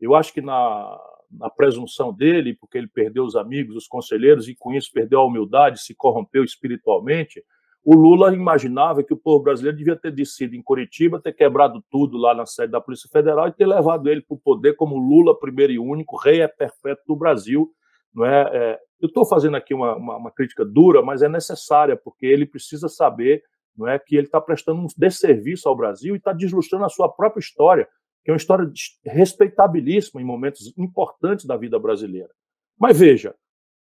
Eu 0.00 0.14
acho 0.14 0.32
que 0.32 0.40
na, 0.40 0.98
na 1.30 1.50
presunção 1.50 2.12
dele, 2.12 2.54
porque 2.54 2.78
ele 2.78 2.86
perdeu 2.86 3.24
os 3.24 3.36
amigos, 3.36 3.76
os 3.76 3.88
conselheiros, 3.88 4.48
e 4.48 4.54
com 4.54 4.72
isso 4.72 4.90
perdeu 4.92 5.20
a 5.20 5.26
humildade, 5.26 5.80
se 5.80 5.94
corrompeu 5.94 6.44
espiritualmente, 6.44 7.42
o 7.84 7.94
Lula 7.94 8.34
imaginava 8.34 9.02
que 9.02 9.12
o 9.12 9.16
povo 9.16 9.44
brasileiro 9.44 9.76
devia 9.76 9.94
ter 9.94 10.10
descido 10.10 10.56
em 10.56 10.62
Curitiba, 10.62 11.20
ter 11.20 11.34
quebrado 11.34 11.84
tudo 11.90 12.16
lá 12.16 12.34
na 12.34 12.46
sede 12.46 12.72
da 12.72 12.80
Polícia 12.80 13.10
Federal 13.12 13.46
e 13.48 13.52
ter 13.52 13.66
levado 13.66 14.08
ele 14.08 14.22
para 14.22 14.34
o 14.34 14.40
poder 14.40 14.74
como 14.74 14.96
Lula, 14.96 15.38
primeiro 15.38 15.70
e 15.70 15.78
único, 15.78 16.16
rei 16.16 16.40
é 16.40 16.48
perpétuo 16.48 17.04
do 17.08 17.16
Brasil. 17.16 17.70
Não 18.14 18.24
é? 18.24 18.50
é 18.52 18.80
eu 19.00 19.08
estou 19.08 19.26
fazendo 19.26 19.56
aqui 19.56 19.74
uma, 19.74 19.96
uma, 19.96 20.16
uma, 20.16 20.30
crítica 20.30 20.64
dura, 20.64 21.02
mas 21.02 21.22
é 21.22 21.28
necessária, 21.28 21.96
porque 21.96 22.24
ele 22.24 22.46
precisa 22.46 22.88
saber 22.88 23.42
não 23.76 23.88
é, 23.88 23.98
que 23.98 24.16
ele 24.16 24.26
está 24.26 24.40
prestando 24.40 24.80
um 24.80 24.86
desserviço 24.96 25.68
ao 25.68 25.76
Brasil 25.76 26.14
e 26.14 26.18
está 26.18 26.32
deslustrando 26.32 26.84
a 26.84 26.88
sua 26.88 27.08
própria 27.08 27.40
história, 27.40 27.88
que 28.24 28.30
é 28.30 28.32
uma 28.32 28.38
história 28.38 28.70
respeitabilíssima 29.04 30.22
em 30.22 30.24
momentos 30.24 30.72
importantes 30.78 31.44
da 31.44 31.56
vida 31.56 31.78
brasileira. 31.78 32.30
Mas 32.78 32.98
veja, 32.98 33.34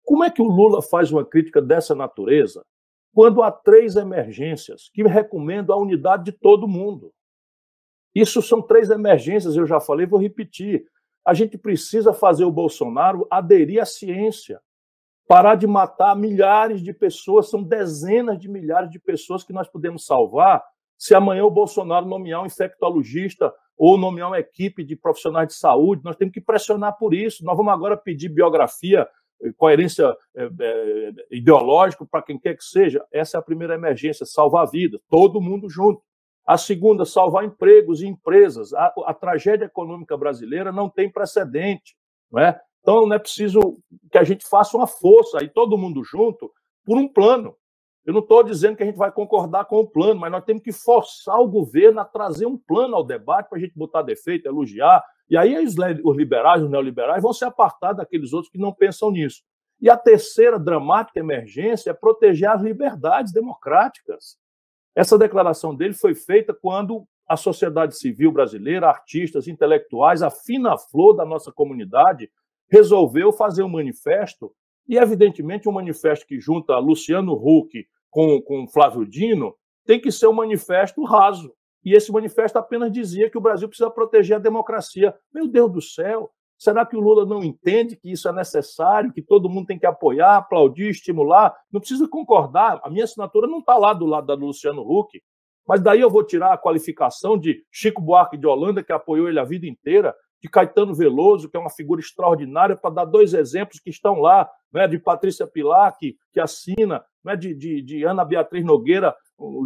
como 0.04 0.24
é 0.24 0.30
que 0.30 0.40
o 0.40 0.48
Lula 0.48 0.80
faz 0.80 1.12
uma 1.12 1.24
crítica 1.24 1.60
dessa 1.60 1.94
natureza 1.94 2.64
quando 3.12 3.42
há 3.42 3.50
três 3.50 3.96
emergências 3.96 4.88
que 4.94 5.02
recomendam 5.02 5.76
a 5.76 5.80
unidade 5.80 6.24
de 6.24 6.32
todo 6.32 6.68
mundo? 6.68 7.12
Isso 8.14 8.42
são 8.42 8.62
três 8.62 8.90
emergências, 8.90 9.56
eu 9.56 9.66
já 9.66 9.80
falei, 9.80 10.06
vou 10.06 10.20
repetir. 10.20 10.84
A 11.30 11.34
gente 11.34 11.56
precisa 11.56 12.12
fazer 12.12 12.44
o 12.44 12.50
Bolsonaro 12.50 13.24
aderir 13.30 13.80
à 13.80 13.86
ciência 13.86 14.60
parar 15.28 15.54
de 15.54 15.64
matar 15.64 16.16
milhares 16.16 16.82
de 16.82 16.92
pessoas, 16.92 17.48
são 17.48 17.62
dezenas 17.62 18.36
de 18.36 18.48
milhares 18.48 18.90
de 18.90 18.98
pessoas 18.98 19.44
que 19.44 19.52
nós 19.52 19.68
podemos 19.68 20.04
salvar 20.04 20.60
se 20.98 21.14
amanhã 21.14 21.44
o 21.44 21.50
Bolsonaro 21.50 22.04
nomear 22.04 22.42
um 22.42 22.46
infectologista 22.46 23.54
ou 23.78 23.96
nomear 23.96 24.26
uma 24.26 24.40
equipe 24.40 24.82
de 24.82 24.96
profissionais 24.96 25.46
de 25.46 25.54
saúde, 25.54 26.02
nós 26.02 26.16
temos 26.16 26.34
que 26.34 26.40
pressionar 26.40 26.98
por 26.98 27.14
isso. 27.14 27.44
Nós 27.44 27.56
vamos 27.56 27.72
agora 27.72 27.96
pedir 27.96 28.28
biografia, 28.28 29.06
eh, 29.40 29.52
coerência 29.56 30.12
é, 30.34 30.50
é, 30.60 31.12
ideológica 31.30 32.04
para 32.04 32.22
quem 32.22 32.40
quer 32.40 32.56
que 32.56 32.64
seja. 32.64 33.00
Essa 33.12 33.36
é 33.36 33.38
a 33.38 33.42
primeira 33.42 33.76
emergência, 33.76 34.26
salvar 34.26 34.68
vidas, 34.68 35.00
todo 35.08 35.40
mundo 35.40 35.70
junto. 35.70 36.02
A 36.46 36.56
segunda, 36.58 37.04
salvar 37.04 37.44
empregos 37.44 38.02
e 38.02 38.06
empresas. 38.06 38.72
A, 38.72 38.92
a 39.06 39.14
tragédia 39.14 39.66
econômica 39.66 40.16
brasileira 40.16 40.72
não 40.72 40.88
tem 40.88 41.10
precedente. 41.10 41.96
Não 42.30 42.40
é? 42.40 42.60
Então, 42.80 43.06
não 43.06 43.14
é 43.14 43.18
preciso 43.18 43.78
que 44.10 44.18
a 44.18 44.24
gente 44.24 44.46
faça 44.46 44.76
uma 44.76 44.86
força 44.86 45.38
aí, 45.38 45.48
todo 45.48 45.76
mundo 45.78 46.02
junto, 46.02 46.50
por 46.84 46.96
um 46.96 47.06
plano. 47.06 47.54
Eu 48.04 48.14
não 48.14 48.20
estou 48.20 48.42
dizendo 48.42 48.76
que 48.76 48.82
a 48.82 48.86
gente 48.86 48.96
vai 48.96 49.12
concordar 49.12 49.66
com 49.66 49.76
o 49.76 49.86
plano, 49.86 50.18
mas 50.18 50.32
nós 50.32 50.44
temos 50.44 50.62
que 50.62 50.72
forçar 50.72 51.38
o 51.38 51.48
governo 51.48 52.00
a 52.00 52.04
trazer 52.04 52.46
um 52.46 52.56
plano 52.56 52.96
ao 52.96 53.04
debate 53.04 53.48
para 53.48 53.58
a 53.58 53.60
gente 53.60 53.76
botar 53.76 54.02
defeito, 54.02 54.46
elogiar. 54.46 55.04
E 55.28 55.36
aí 55.36 55.56
os 55.62 56.16
liberais, 56.16 56.62
os 56.62 56.70
neoliberais 56.70 57.22
vão 57.22 57.32
se 57.32 57.44
apartar 57.44 57.92
daqueles 57.92 58.32
outros 58.32 58.50
que 58.50 58.58
não 58.58 58.72
pensam 58.72 59.10
nisso. 59.10 59.42
E 59.80 59.88
a 59.88 59.96
terceira 59.96 60.58
dramática 60.58 61.20
emergência 61.20 61.90
é 61.90 61.94
proteger 61.94 62.48
as 62.48 62.60
liberdades 62.62 63.32
democráticas. 63.32 64.36
Essa 64.94 65.18
declaração 65.18 65.74
dele 65.74 65.94
foi 65.94 66.14
feita 66.14 66.52
quando 66.52 67.06
a 67.28 67.36
sociedade 67.36 67.96
civil 67.96 68.32
brasileira, 68.32 68.88
artistas, 68.88 69.46
intelectuais, 69.46 70.22
a 70.22 70.30
fina 70.30 70.76
flor 70.76 71.14
da 71.14 71.24
nossa 71.24 71.52
comunidade, 71.52 72.28
resolveu 72.68 73.32
fazer 73.32 73.62
um 73.62 73.68
manifesto, 73.68 74.52
e 74.88 74.96
evidentemente 74.96 75.68
um 75.68 75.72
manifesto 75.72 76.26
que 76.26 76.40
junta 76.40 76.76
Luciano 76.78 77.32
Huck 77.34 77.86
com, 78.10 78.42
com 78.42 78.66
Flávio 78.66 79.06
Dino 79.06 79.54
tem 79.86 80.00
que 80.00 80.10
ser 80.10 80.26
um 80.26 80.32
manifesto 80.32 81.04
raso. 81.04 81.54
E 81.84 81.94
esse 81.94 82.10
manifesto 82.10 82.58
apenas 82.58 82.90
dizia 82.90 83.30
que 83.30 83.38
o 83.38 83.40
Brasil 83.40 83.68
precisa 83.68 83.90
proteger 83.90 84.36
a 84.36 84.40
democracia. 84.40 85.14
Meu 85.32 85.46
Deus 85.46 85.72
do 85.72 85.80
céu! 85.80 86.30
Será 86.60 86.84
que 86.84 86.94
o 86.94 87.00
Lula 87.00 87.24
não 87.24 87.42
entende 87.42 87.96
que 87.96 88.12
isso 88.12 88.28
é 88.28 88.32
necessário, 88.34 89.10
que 89.14 89.22
todo 89.22 89.48
mundo 89.48 89.68
tem 89.68 89.78
que 89.78 89.86
apoiar, 89.86 90.36
aplaudir, 90.36 90.90
estimular? 90.90 91.56
Não 91.72 91.80
precisa 91.80 92.06
concordar. 92.06 92.78
A 92.84 92.90
minha 92.90 93.04
assinatura 93.04 93.46
não 93.46 93.60
está 93.60 93.78
lá 93.78 93.94
do 93.94 94.04
lado 94.04 94.26
da 94.26 94.34
Luciano 94.34 94.82
Huck. 94.82 95.22
Mas 95.66 95.80
daí 95.80 96.02
eu 96.02 96.10
vou 96.10 96.22
tirar 96.22 96.52
a 96.52 96.58
qualificação 96.58 97.38
de 97.38 97.64
Chico 97.72 98.02
Buarque 98.02 98.36
de 98.36 98.46
Holanda, 98.46 98.82
que 98.82 98.92
apoiou 98.92 99.26
ele 99.26 99.40
a 99.40 99.44
vida 99.44 99.66
inteira, 99.66 100.14
de 100.42 100.50
Caetano 100.50 100.94
Veloso, 100.94 101.48
que 101.48 101.56
é 101.56 101.60
uma 101.60 101.70
figura 101.70 102.02
extraordinária, 102.02 102.76
para 102.76 102.90
dar 102.90 103.04
dois 103.06 103.32
exemplos 103.32 103.80
que 103.80 103.88
estão 103.88 104.20
lá, 104.20 104.46
né, 104.70 104.86
de 104.86 104.98
Patrícia 104.98 105.46
Pilar, 105.46 105.96
que, 105.96 106.14
que 106.30 106.40
assina, 106.40 107.02
né, 107.24 107.36
de, 107.36 107.54
de, 107.54 107.80
de 107.80 108.04
Ana 108.04 108.22
Beatriz 108.22 108.62
Nogueira, 108.62 109.16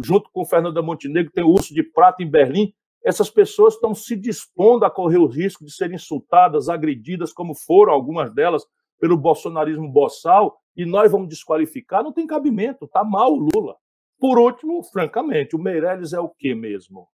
junto 0.01 0.29
com 0.31 0.45
Fernanda 0.45 0.81
Montenegro, 0.81 1.29
tem 1.33 1.43
o 1.43 1.49
Urso 1.49 1.73
de 1.73 1.83
Prata 1.83 2.23
em 2.23 2.29
Berlim. 2.29 2.73
Essas 3.05 3.29
pessoas 3.29 3.75
estão 3.75 3.93
se 3.93 4.15
dispondo 4.15 4.83
a 4.83 4.89
correr 4.89 5.19
o 5.19 5.27
risco 5.27 5.63
de 5.63 5.71
serem 5.71 5.95
insultadas, 5.95 6.69
agredidas, 6.69 7.31
como 7.31 7.53
foram 7.53 7.93
algumas 7.93 8.33
delas 8.33 8.65
pelo 8.99 9.15
bolsonarismo 9.15 9.87
boçal, 9.87 10.57
e 10.75 10.85
nós 10.85 11.11
vamos 11.11 11.29
desqualificar, 11.29 12.03
não 12.03 12.11
tem 12.11 12.25
cabimento, 12.25 12.85
está 12.85 13.03
mal 13.03 13.31
o 13.31 13.47
Lula. 13.53 13.75
Por 14.19 14.39
último, 14.39 14.81
francamente, 14.83 15.55
o 15.55 15.59
Meirelles 15.59 16.13
é 16.13 16.19
o 16.19 16.29
quê 16.29 16.55
mesmo? 16.55 17.07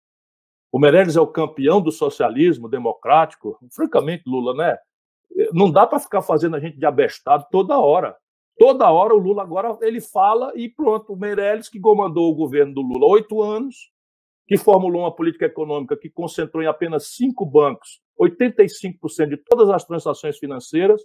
O 0.72 0.80
Meirelles 0.80 1.18
é 1.18 1.22
o 1.22 1.28
campeão 1.28 1.82
do 1.82 1.92
socialismo 1.92 2.70
democrático? 2.70 3.60
Francamente, 3.70 4.24
Lula, 4.26 4.54
né? 4.56 4.78
Não 5.52 5.70
dá 5.70 5.86
para 5.86 6.00
ficar 6.00 6.22
fazendo 6.22 6.56
a 6.56 6.60
gente 6.60 6.78
de 6.78 6.86
abestado 6.86 7.46
toda 7.52 7.78
hora. 7.78 8.16
Toda 8.58 8.90
hora 8.90 9.14
o 9.14 9.20
Lula 9.20 9.42
agora 9.42 9.78
ele 9.82 10.00
fala 10.00 10.54
e 10.56 10.70
pronto. 10.70 11.12
O 11.12 11.18
Meirelles, 11.18 11.68
que 11.68 11.80
comandou 11.80 12.32
o 12.32 12.36
governo 12.36 12.74
do 12.74 12.82
Lula 12.82 13.08
oito 13.08 13.42
anos, 13.42 13.92
que 14.52 14.58
formulou 14.58 15.04
uma 15.04 15.16
política 15.16 15.46
econômica 15.46 15.96
que 15.96 16.10
concentrou 16.10 16.62
em 16.62 16.68
apenas 16.68 17.16
cinco 17.16 17.46
bancos 17.46 18.02
85% 18.20 19.30
de 19.30 19.38
todas 19.38 19.70
as 19.70 19.86
transações 19.86 20.38
financeiras, 20.38 21.02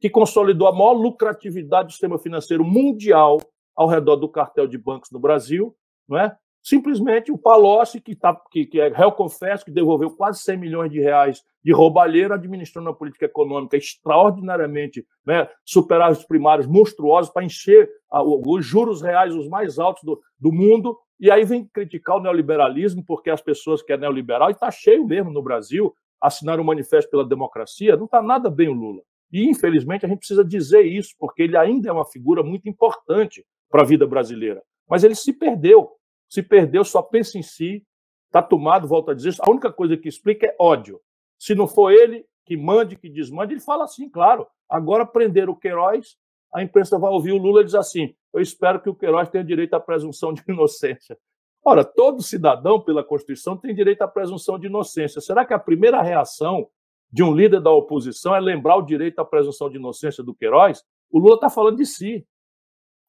que 0.00 0.08
consolidou 0.08 0.66
a 0.66 0.72
maior 0.72 0.94
lucratividade 0.94 1.88
do 1.88 1.92
sistema 1.92 2.18
financeiro 2.18 2.64
mundial 2.64 3.36
ao 3.76 3.86
redor 3.86 4.16
do 4.16 4.30
cartel 4.30 4.66
de 4.66 4.78
bancos 4.78 5.10
no 5.10 5.20
Brasil, 5.20 5.76
não 6.08 6.18
é? 6.18 6.34
Simplesmente 6.62 7.30
o 7.30 7.36
Palocci, 7.36 8.00
que, 8.00 8.16
tá, 8.16 8.34
que, 8.50 8.64
que 8.64 8.80
é 8.80 8.88
réu 8.88 9.12
confesso, 9.12 9.66
que 9.66 9.70
devolveu 9.70 10.10
quase 10.10 10.40
100 10.40 10.56
milhões 10.56 10.90
de 10.90 10.98
reais 10.98 11.44
de 11.62 11.72
roubalheira, 11.72 12.36
administrando 12.36 12.88
uma 12.88 12.96
política 12.96 13.26
econômica 13.26 13.76
extraordinariamente 13.76 15.06
né, 15.24 15.46
superávites 15.66 16.26
primários 16.26 16.66
monstruosos 16.66 17.30
para 17.30 17.44
encher 17.44 17.90
a, 18.10 18.22
os 18.22 18.64
juros 18.64 19.02
reais 19.02 19.34
os 19.34 19.48
mais 19.50 19.78
altos 19.78 20.02
do, 20.02 20.18
do 20.40 20.50
mundo, 20.50 20.98
e 21.18 21.30
aí 21.30 21.44
vem 21.44 21.64
criticar 21.64 22.16
o 22.16 22.20
neoliberalismo, 22.20 23.04
porque 23.04 23.30
as 23.30 23.40
pessoas 23.40 23.82
que 23.82 23.92
é 23.92 23.96
neoliberal, 23.96 24.50
e 24.50 24.52
está 24.52 24.70
cheio 24.70 25.06
mesmo 25.06 25.30
no 25.30 25.42
Brasil, 25.42 25.94
assinaram 26.20 26.62
o 26.62 26.66
Manifesto 26.66 27.10
pela 27.10 27.24
Democracia, 27.24 27.96
não 27.96 28.04
está 28.04 28.20
nada 28.20 28.50
bem 28.50 28.68
o 28.68 28.72
Lula. 28.72 29.02
E, 29.32 29.48
infelizmente, 29.48 30.04
a 30.04 30.08
gente 30.08 30.18
precisa 30.18 30.44
dizer 30.44 30.82
isso, 30.82 31.14
porque 31.18 31.42
ele 31.42 31.56
ainda 31.56 31.88
é 31.88 31.92
uma 31.92 32.06
figura 32.06 32.42
muito 32.42 32.68
importante 32.68 33.44
para 33.70 33.82
a 33.82 33.84
vida 33.84 34.06
brasileira. 34.06 34.62
Mas 34.88 35.02
ele 35.04 35.14
se 35.14 35.32
perdeu. 35.32 35.90
Se 36.28 36.42
perdeu, 36.42 36.84
só 36.84 37.02
pensa 37.02 37.38
em 37.38 37.42
si, 37.42 37.84
está 38.26 38.42
tomado, 38.42 38.86
volta 38.86 39.12
a 39.12 39.14
dizer 39.14 39.30
isso. 39.30 39.42
A 39.42 39.50
única 39.50 39.72
coisa 39.72 39.96
que 39.96 40.08
explica 40.08 40.46
é 40.46 40.56
ódio. 40.58 41.00
Se 41.38 41.54
não 41.54 41.66
for 41.66 41.90
ele 41.90 42.24
que 42.44 42.56
mande, 42.56 42.96
que 42.96 43.08
desmande, 43.08 43.54
ele 43.54 43.60
fala 43.60 43.84
assim, 43.84 44.08
claro. 44.08 44.46
Agora 44.68 45.04
prender 45.04 45.48
o 45.48 45.56
Queiroz, 45.56 46.16
a 46.54 46.62
imprensa 46.62 46.98
vai 46.98 47.10
ouvir 47.10 47.32
o 47.32 47.38
Lula 47.38 47.62
e 47.62 47.64
diz 47.64 47.74
assim: 47.74 48.14
eu 48.36 48.42
espero 48.42 48.80
que 48.80 48.90
o 48.90 48.94
Queiroz 48.94 49.28
tenha 49.28 49.42
direito 49.42 49.74
à 49.74 49.80
presunção 49.80 50.32
de 50.32 50.42
inocência. 50.46 51.18
Ora, 51.64 51.84
todo 51.84 52.22
cidadão, 52.22 52.80
pela 52.80 53.02
Constituição, 53.02 53.56
tem 53.56 53.74
direito 53.74 54.02
à 54.02 54.08
presunção 54.08 54.58
de 54.58 54.66
inocência. 54.66 55.20
Será 55.20 55.44
que 55.44 55.54
a 55.54 55.58
primeira 55.58 56.02
reação 56.02 56.68
de 57.10 57.22
um 57.22 57.34
líder 57.34 57.60
da 57.60 57.70
oposição 57.70 58.36
é 58.36 58.40
lembrar 58.40 58.76
o 58.76 58.82
direito 58.82 59.18
à 59.18 59.24
presunção 59.24 59.70
de 59.70 59.76
inocência 59.76 60.22
do 60.22 60.34
Queiroz? 60.34 60.84
O 61.10 61.18
Lula 61.18 61.36
está 61.36 61.48
falando 61.48 61.78
de 61.78 61.86
si. 61.86 62.26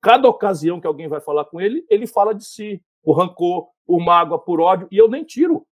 Cada 0.01 0.29
ocasião 0.29 0.79
que 0.79 0.87
alguém 0.87 1.07
vai 1.07 1.19
falar 1.19 1.45
com 1.45 1.59
ele, 1.59 1.85
ele 1.89 2.07
fala 2.07 2.33
de 2.33 2.45
si, 2.45 2.81
por 3.03 3.17
rancor, 3.17 3.67
por 3.85 3.99
mágoa, 3.99 4.39
por 4.39 4.61
ódio, 4.61 4.87
e 4.89 4.97
eu 4.97 5.09
nem 5.09 5.23
tiro 5.23 5.67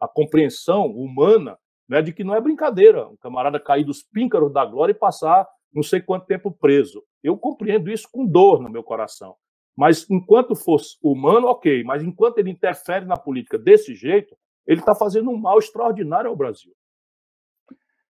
a 0.00 0.08
compreensão 0.08 0.86
humana 0.86 1.56
né, 1.88 2.02
de 2.02 2.12
que 2.12 2.24
não 2.24 2.34
é 2.34 2.40
brincadeira 2.40 3.08
um 3.08 3.16
camarada 3.16 3.60
cair 3.60 3.84
dos 3.84 4.02
píncaros 4.02 4.52
da 4.52 4.64
glória 4.64 4.92
e 4.92 4.98
passar 4.98 5.46
não 5.72 5.82
sei 5.82 6.00
quanto 6.00 6.26
tempo 6.26 6.50
preso. 6.50 7.02
Eu 7.22 7.36
compreendo 7.36 7.90
isso 7.90 8.08
com 8.10 8.26
dor 8.26 8.62
no 8.62 8.70
meu 8.70 8.82
coração. 8.82 9.34
Mas 9.76 10.08
enquanto 10.10 10.54
fosse 10.54 10.96
humano, 11.02 11.48
ok. 11.48 11.84
Mas 11.84 12.02
enquanto 12.02 12.38
ele 12.38 12.50
interfere 12.50 13.04
na 13.04 13.16
política 13.16 13.58
desse 13.58 13.94
jeito, 13.94 14.34
ele 14.66 14.80
está 14.80 14.94
fazendo 14.94 15.30
um 15.30 15.36
mal 15.36 15.58
extraordinário 15.58 16.30
ao 16.30 16.36
Brasil. 16.36 16.72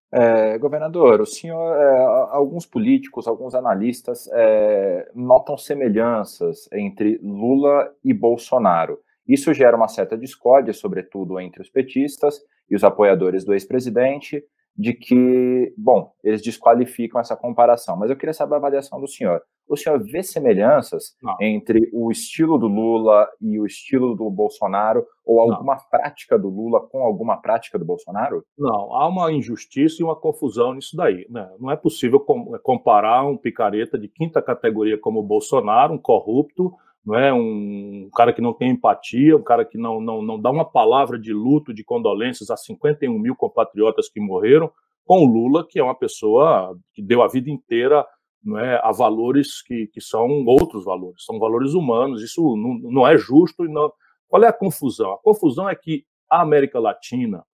É, 0.09 0.57
governador, 0.57 1.19
o 1.19 1.25
senhor, 1.25 1.75
é, 1.75 1.99
alguns 2.31 2.65
políticos, 2.65 3.27
alguns 3.27 3.53
analistas 3.53 4.29
é, 4.31 5.11
notam 5.13 5.57
semelhanças 5.57 6.69
entre 6.71 7.19
Lula 7.21 7.93
e 8.03 8.13
Bolsonaro. 8.13 8.99
Isso 9.27 9.53
gera 9.53 9.75
uma 9.75 9.89
certa 9.89 10.17
discórdia, 10.17 10.73
sobretudo 10.73 11.37
entre 11.41 11.61
os 11.61 11.69
petistas 11.69 12.41
e 12.69 12.75
os 12.75 12.85
apoiadores 12.85 13.43
do 13.43 13.53
ex-presidente, 13.53 14.41
de 14.77 14.93
que, 14.93 15.73
bom, 15.77 16.11
eles 16.23 16.41
desqualificam 16.41 17.19
essa 17.19 17.35
comparação. 17.35 17.97
Mas 17.97 18.09
eu 18.09 18.15
queria 18.15 18.33
saber 18.33 18.55
a 18.55 18.57
avaliação 18.57 19.01
do 19.01 19.07
senhor. 19.07 19.41
O 19.67 19.75
senhor 19.75 19.99
vê 19.99 20.23
semelhanças 20.23 21.15
Não. 21.21 21.35
entre 21.41 21.89
o 21.91 22.09
estilo 22.09 22.57
do 22.57 22.67
Lula 22.67 23.27
e 23.41 23.59
o 23.59 23.65
estilo 23.65 24.15
do 24.15 24.29
Bolsonaro, 24.29 25.05
ou 25.25 25.41
alguma 25.41 25.75
Não. 25.75 25.81
prática 25.89 26.39
do 26.39 26.47
Lula 26.47 26.79
com 26.79 27.03
alguma 27.03 27.37
prática 27.37 27.77
do 27.77 27.83
Bolsonaro? 27.83 28.45
Não, 28.57 28.93
há 28.93 29.07
uma 29.07 29.31
injustiça 29.31 29.97
e 29.99 30.05
uma 30.05 30.15
confusão 30.15 30.73
nisso 30.73 30.95
daí. 30.95 31.25
Né? 31.29 31.49
Não 31.59 31.69
é 31.69 31.75
possível 31.75 32.19
comparar 32.63 33.25
um 33.25 33.35
picareta 33.35 33.97
de 33.97 34.07
quinta 34.07 34.41
categoria 34.41 34.97
como 34.97 35.19
o 35.19 35.23
Bolsonaro, 35.23 35.93
um 35.93 35.97
corrupto, 35.97 36.71
não 37.07 37.15
é? 37.15 37.33
Um 37.33 38.09
cara 38.13 38.33
que 38.33 38.41
não 38.41 38.51
tem 38.53 38.71
empatia, 38.71 39.37
um 39.37 39.41
cara 39.41 39.63
que 39.63 39.77
não, 39.77 40.01
não, 40.01 40.21
não 40.21 40.37
dá 40.37 40.51
uma 40.51 40.69
palavra 40.69 41.17
de 41.17 41.31
luto, 41.31 41.73
de 41.73 41.81
condolências 41.81 42.51
a 42.51 42.57
51 42.57 43.17
mil 43.17 43.33
compatriotas 43.33 44.09
que 44.09 44.19
morreram, 44.19 44.69
com 45.05 45.23
o 45.23 45.25
Lula, 45.25 45.65
que 45.65 45.79
é 45.79 45.83
uma 45.83 45.95
pessoa 45.95 46.77
que 46.93 47.01
deu 47.01 47.23
a 47.23 47.29
vida 47.29 47.49
inteira 47.49 48.05
não 48.43 48.59
é, 48.59 48.79
a 48.83 48.91
valores 48.91 49.61
que, 49.61 49.87
que 49.87 50.01
são 50.01 50.27
outros 50.45 50.83
valores, 50.83 51.23
são 51.23 51.39
valores 51.39 51.73
humanos, 51.73 52.21
isso 52.21 52.41
não, 52.57 52.77
não 52.91 53.07
é 53.07 53.17
justo. 53.17 53.63
E 53.63 53.69
não... 53.69 53.91
Qual 54.27 54.43
é 54.43 54.47
a 54.47 54.53
confusão? 54.53 55.13
A 55.13 55.17
confusão 55.17 55.69
é 55.69 55.75
que 55.75 56.05
a 56.29 56.41
América 56.41 56.77
Latina, 56.77 57.45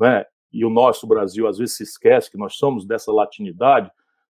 né, 0.00 0.24
e 0.50 0.64
o 0.64 0.70
nosso 0.70 1.06
Brasil 1.06 1.46
às 1.46 1.58
vezes 1.58 1.76
se 1.76 1.82
esquece 1.82 2.30
que 2.30 2.38
nós 2.38 2.54
somos 2.56 2.86
dessa 2.86 3.12
latinidade, 3.12 3.90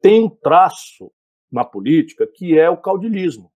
tem 0.01 0.23
um 0.23 0.29
traço 0.29 1.11
na 1.51 1.63
política 1.63 2.27
que 2.27 2.57
é 2.57 2.67
o 2.69 2.77
caudilismo 2.77 3.52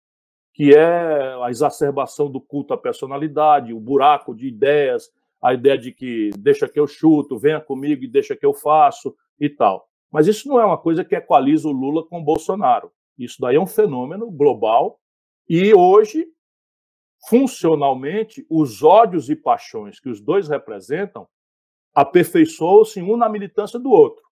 que 0.56 0.74
é 0.74 1.36
a 1.44 1.50
exacerbação 1.50 2.30
do 2.30 2.40
culto 2.40 2.72
à 2.72 2.78
personalidade, 2.78 3.74
o 3.74 3.78
buraco 3.78 4.34
de 4.34 4.48
ideias, 4.48 5.12
a 5.42 5.52
ideia 5.52 5.76
de 5.76 5.92
que 5.92 6.30
deixa 6.38 6.66
que 6.66 6.80
eu 6.80 6.86
chuto, 6.86 7.38
venha 7.38 7.60
comigo 7.60 8.02
e 8.02 8.08
deixa 8.08 8.34
que 8.34 8.46
eu 8.46 8.54
faço 8.54 9.14
e 9.38 9.50
tal. 9.50 9.86
Mas 10.10 10.26
isso 10.26 10.48
não 10.48 10.58
é 10.58 10.64
uma 10.64 10.78
coisa 10.78 11.04
que 11.04 11.14
equaliza 11.14 11.68
o 11.68 11.72
Lula 11.72 12.06
com 12.06 12.18
o 12.18 12.24
Bolsonaro. 12.24 12.90
Isso 13.18 13.36
daí 13.38 13.56
é 13.56 13.60
um 13.60 13.66
fenômeno 13.66 14.30
global 14.30 14.98
e 15.46 15.74
hoje, 15.74 16.26
funcionalmente, 17.28 18.46
os 18.48 18.82
ódios 18.82 19.28
e 19.28 19.36
paixões 19.36 20.00
que 20.00 20.08
os 20.08 20.22
dois 20.22 20.48
representam 20.48 21.28
aperfeiçoam-se 21.94 23.02
um 23.02 23.18
na 23.18 23.28
militância 23.28 23.78
do 23.78 23.90
outro. 23.90 24.24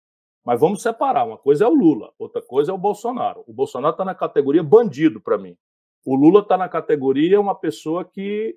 Mas 0.42 0.58
vamos 0.58 0.80
separar. 0.80 1.26
Uma 1.26 1.36
coisa 1.36 1.66
é 1.66 1.68
o 1.68 1.74
Lula, 1.74 2.14
outra 2.18 2.40
coisa 2.40 2.72
é 2.72 2.74
o 2.74 2.78
Bolsonaro. 2.78 3.44
O 3.46 3.52
Bolsonaro 3.52 3.92
está 3.92 4.06
na 4.06 4.14
categoria 4.14 4.62
bandido 4.62 5.20
para 5.20 5.36
mim. 5.36 5.54
O 6.04 6.14
Lula 6.14 6.40
está 6.40 6.56
na 6.56 6.68
categoria 6.68 7.40
uma 7.40 7.54
pessoa 7.54 8.04
que 8.04 8.56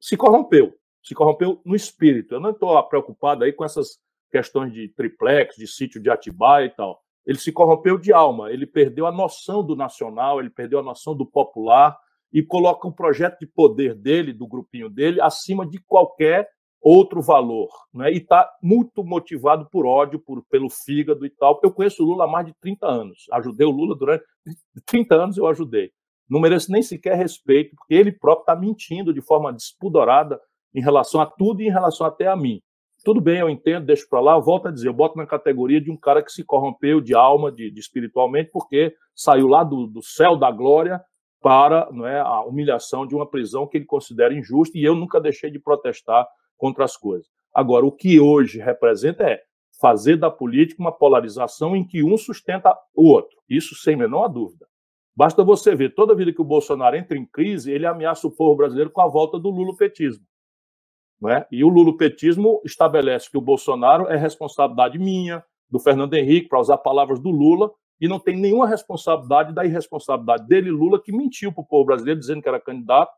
se 0.00 0.16
corrompeu, 0.16 0.74
se 1.02 1.14
corrompeu 1.14 1.60
no 1.64 1.74
espírito. 1.74 2.34
Eu 2.34 2.40
não 2.40 2.50
estou 2.50 2.80
preocupado 2.84 3.44
aí 3.44 3.52
com 3.52 3.64
essas 3.64 3.98
questões 4.30 4.72
de 4.72 4.88
triplex, 4.88 5.56
de 5.56 5.66
sítio 5.66 6.00
de 6.00 6.10
Atibaia 6.10 6.66
e 6.66 6.70
tal. 6.70 7.02
Ele 7.26 7.38
se 7.38 7.50
corrompeu 7.50 7.98
de 7.98 8.12
alma, 8.12 8.50
ele 8.50 8.66
perdeu 8.66 9.06
a 9.06 9.12
noção 9.12 9.64
do 9.64 9.74
nacional, 9.74 10.40
ele 10.40 10.50
perdeu 10.50 10.78
a 10.78 10.82
noção 10.82 11.16
do 11.16 11.24
popular, 11.24 11.98
e 12.34 12.42
coloca 12.42 12.88
o 12.88 12.92
projeto 12.92 13.38
de 13.38 13.46
poder 13.46 13.94
dele, 13.94 14.32
do 14.32 14.44
grupinho 14.44 14.90
dele, 14.90 15.20
acima 15.20 15.64
de 15.64 15.78
qualquer 15.78 16.48
outro 16.82 17.22
valor. 17.22 17.70
Né? 17.94 18.12
E 18.12 18.16
está 18.16 18.50
muito 18.60 19.04
motivado 19.04 19.68
por 19.70 19.86
ódio, 19.86 20.18
por, 20.18 20.44
pelo 20.50 20.68
fígado 20.68 21.24
e 21.24 21.30
tal. 21.30 21.60
Eu 21.62 21.72
conheço 21.72 22.02
o 22.02 22.06
Lula 22.06 22.24
há 22.24 22.26
mais 22.26 22.44
de 22.44 22.52
30 22.54 22.86
anos. 22.88 23.26
Ajudei 23.30 23.64
o 23.64 23.70
Lula 23.70 23.96
durante 23.96 24.24
30 24.84 25.14
anos, 25.14 25.36
eu 25.38 25.46
ajudei. 25.46 25.92
Não 26.28 26.40
mereço 26.40 26.72
nem 26.72 26.82
sequer 26.82 27.16
respeito, 27.16 27.74
porque 27.76 27.94
ele 27.94 28.12
próprio 28.12 28.42
está 28.42 28.56
mentindo 28.56 29.12
de 29.12 29.20
forma 29.20 29.52
despudorada 29.52 30.40
em 30.74 30.80
relação 30.80 31.20
a 31.20 31.26
tudo 31.26 31.60
e 31.60 31.66
em 31.66 31.70
relação 31.70 32.06
até 32.06 32.26
a 32.26 32.36
mim. 32.36 32.60
Tudo 33.04 33.20
bem, 33.20 33.40
eu 33.40 33.50
entendo, 33.50 33.84
deixo 33.84 34.08
para 34.08 34.20
lá, 34.20 34.38
volto 34.38 34.68
a 34.68 34.70
dizer, 34.70 34.88
eu 34.88 34.94
boto 34.94 35.18
na 35.18 35.26
categoria 35.26 35.80
de 35.80 35.90
um 35.90 35.96
cara 35.96 36.22
que 36.22 36.32
se 36.32 36.42
corrompeu 36.42 37.02
de 37.02 37.14
alma, 37.14 37.52
de, 37.52 37.70
de 37.70 37.78
espiritualmente, 37.78 38.50
porque 38.50 38.94
saiu 39.14 39.46
lá 39.46 39.62
do, 39.62 39.86
do 39.86 40.02
céu 40.02 40.36
da 40.36 40.50
glória 40.50 41.00
para 41.42 41.90
não 41.92 42.06
é, 42.06 42.18
a 42.18 42.40
humilhação 42.42 43.06
de 43.06 43.14
uma 43.14 43.28
prisão 43.28 43.66
que 43.66 43.76
ele 43.76 43.84
considera 43.84 44.32
injusta, 44.32 44.78
e 44.78 44.82
eu 44.82 44.94
nunca 44.94 45.20
deixei 45.20 45.50
de 45.50 45.58
protestar 45.58 46.26
contra 46.56 46.84
as 46.84 46.96
coisas. 46.96 47.28
Agora, 47.52 47.84
o 47.84 47.92
que 47.92 48.18
hoje 48.18 48.58
representa 48.58 49.22
é 49.24 49.42
fazer 49.78 50.16
da 50.16 50.30
política 50.30 50.82
uma 50.82 50.90
polarização 50.90 51.76
em 51.76 51.86
que 51.86 52.02
um 52.02 52.16
sustenta 52.16 52.74
o 52.94 53.10
outro. 53.10 53.36
Isso 53.46 53.74
sem 53.74 53.94
menor 53.94 54.28
dúvida. 54.28 54.66
Basta 55.16 55.44
você 55.44 55.74
ver, 55.76 55.94
toda 55.94 56.14
vida 56.14 56.32
que 56.32 56.40
o 56.40 56.44
Bolsonaro 56.44 56.96
entra 56.96 57.16
em 57.16 57.24
crise, 57.24 57.70
ele 57.70 57.86
ameaça 57.86 58.26
o 58.26 58.30
povo 58.30 58.56
brasileiro 58.56 58.90
com 58.90 59.00
a 59.00 59.06
volta 59.06 59.38
do 59.38 59.48
lulopetismo. 59.48 60.24
Né? 61.22 61.46
E 61.52 61.62
o 61.62 61.68
lulopetismo 61.68 62.60
estabelece 62.64 63.30
que 63.30 63.38
o 63.38 63.40
Bolsonaro 63.40 64.08
é 64.08 64.16
responsabilidade 64.16 64.98
minha, 64.98 65.44
do 65.70 65.78
Fernando 65.78 66.14
Henrique, 66.14 66.48
para 66.48 66.60
usar 66.60 66.78
palavras 66.78 67.20
do 67.20 67.30
Lula, 67.30 67.70
e 68.00 68.08
não 68.08 68.18
tem 68.18 68.36
nenhuma 68.36 68.66
responsabilidade 68.66 69.54
da 69.54 69.64
irresponsabilidade 69.64 70.46
dele, 70.46 70.70
Lula, 70.70 71.00
que 71.00 71.12
mentiu 71.12 71.52
para 71.52 71.62
o 71.62 71.66
povo 71.66 71.86
brasileiro 71.86 72.20
dizendo 72.20 72.42
que 72.42 72.48
era 72.48 72.60
candidato, 72.60 73.12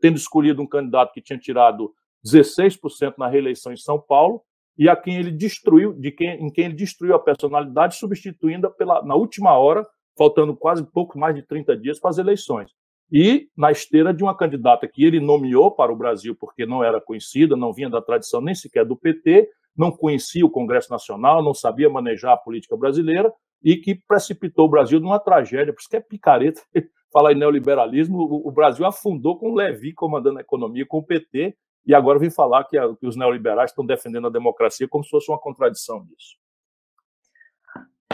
tendo 0.00 0.16
escolhido 0.16 0.60
um 0.60 0.66
candidato 0.66 1.12
que 1.12 1.22
tinha 1.22 1.38
tirado 1.38 1.92
16% 2.24 3.14
na 3.16 3.28
reeleição 3.28 3.72
em 3.72 3.76
São 3.76 4.00
Paulo, 4.00 4.42
e 4.76 4.88
a 4.88 4.96
quem 4.96 5.16
ele 5.16 5.30
destruiu, 5.30 5.94
de 5.94 6.10
quem, 6.10 6.44
em 6.44 6.50
quem 6.50 6.66
ele 6.66 6.74
destruiu 6.74 7.14
a 7.14 7.18
personalidade, 7.18 7.96
substituindo 7.96 8.70
pela, 8.72 9.02
na 9.04 9.14
última 9.14 9.56
hora, 9.56 9.86
faltando 10.16 10.56
quase 10.56 10.84
pouco 10.84 11.18
mais 11.18 11.34
de 11.34 11.42
30 11.42 11.76
dias 11.76 12.00
para 12.00 12.10
as 12.10 12.18
eleições 12.18 12.70
e 13.10 13.48
na 13.56 13.70
esteira 13.70 14.12
de 14.12 14.22
uma 14.22 14.36
candidata 14.36 14.88
que 14.88 15.04
ele 15.04 15.20
nomeou 15.20 15.70
para 15.70 15.92
o 15.92 15.96
Brasil 15.96 16.36
porque 16.38 16.66
não 16.66 16.82
era 16.82 17.00
conhecida, 17.00 17.56
não 17.56 17.72
vinha 17.72 17.88
da 17.88 18.02
tradição 18.02 18.40
nem 18.40 18.54
sequer 18.54 18.84
do 18.84 18.96
PT, 18.96 19.48
não 19.76 19.92
conhecia 19.92 20.44
o 20.44 20.50
Congresso 20.50 20.90
Nacional, 20.90 21.42
não 21.42 21.54
sabia 21.54 21.88
manejar 21.88 22.32
a 22.32 22.36
política 22.36 22.76
brasileira 22.76 23.32
e 23.62 23.76
que 23.76 23.94
precipitou 23.94 24.66
o 24.66 24.68
Brasil 24.70 24.98
numa 25.00 25.20
tragédia, 25.20 25.72
por 25.72 25.80
isso 25.80 25.88
que 25.88 25.96
é 25.96 26.00
picareta 26.00 26.60
falar 27.12 27.32
em 27.32 27.36
neoliberalismo, 27.36 28.18
o 28.20 28.50
Brasil 28.50 28.84
afundou 28.84 29.38
com 29.38 29.50
o 29.50 29.54
Levi 29.54 29.92
comandando 29.92 30.38
a 30.38 30.42
economia, 30.42 30.84
com 30.86 30.98
o 30.98 31.02
PT, 31.02 31.56
e 31.86 31.94
agora 31.94 32.18
vem 32.18 32.30
falar 32.30 32.64
que, 32.64 32.76
os 33.02 33.16
neoliberais 33.16 33.70
estão 33.70 33.86
defendendo 33.86 34.26
a 34.26 34.30
democracia 34.30 34.88
como 34.88 35.04
se 35.04 35.10
fosse 35.10 35.30
uma 35.30 35.38
contradição 35.38 36.04
disso. 36.04 36.36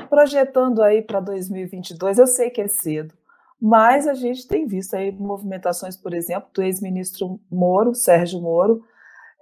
Projetando 0.09 0.83
aí 0.83 1.03
para 1.03 1.21
2022, 1.21 2.19
eu 2.19 2.27
sei 2.27 2.51
que 2.51 2.61
é 2.61 2.69
cedo, 2.69 3.15
mas 3.61 4.07
a 4.07 4.15
gente 4.15 4.47
tem 4.47 4.67
visto 4.67 4.95
aí 4.95 5.13
movimentações, 5.13 5.97
por 5.97 6.13
exemplo, 6.13 6.51
do 6.53 6.63
ex-ministro 6.63 7.41
Moro, 7.51 7.95
Sérgio 7.95 8.41
Moro. 8.41 8.85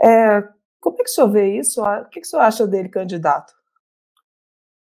É, 0.00 0.42
como 0.80 0.96
é 1.00 1.04
que 1.04 1.10
o 1.10 1.12
senhor 1.12 1.30
vê 1.30 1.56
isso? 1.56 1.82
O 1.82 2.04
que, 2.06 2.20
que 2.20 2.26
o 2.26 2.30
senhor 2.30 2.42
acha 2.42 2.66
dele 2.66 2.88
candidato? 2.88 3.52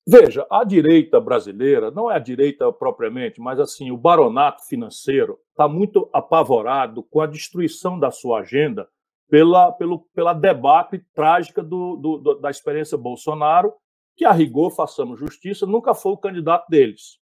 Veja, 0.08 0.46
a 0.48 0.62
direita 0.62 1.20
brasileira, 1.20 1.90
não 1.90 2.08
é 2.08 2.14
a 2.14 2.20
direita 2.20 2.72
propriamente, 2.72 3.40
mas 3.40 3.58
assim, 3.58 3.90
o 3.90 3.96
baronato 3.96 4.64
financeiro 4.64 5.36
está 5.50 5.66
muito 5.66 6.08
apavorado 6.12 7.02
com 7.02 7.20
a 7.20 7.26
destruição 7.26 7.98
da 7.98 8.12
sua 8.12 8.40
agenda 8.40 8.88
pela, 9.28 9.76
pela 10.14 10.32
debacle 10.32 11.04
trágica 11.12 11.60
do, 11.60 11.96
do, 11.96 12.34
da 12.34 12.50
experiência 12.50 12.96
Bolsonaro, 12.96 13.74
que 14.16 14.24
a 14.24 14.32
rigor, 14.32 14.70
façamos 14.70 15.20
justiça, 15.20 15.66
nunca 15.66 15.94
foi 15.94 16.12
o 16.12 16.18
candidato 16.18 16.66
deles 16.68 17.18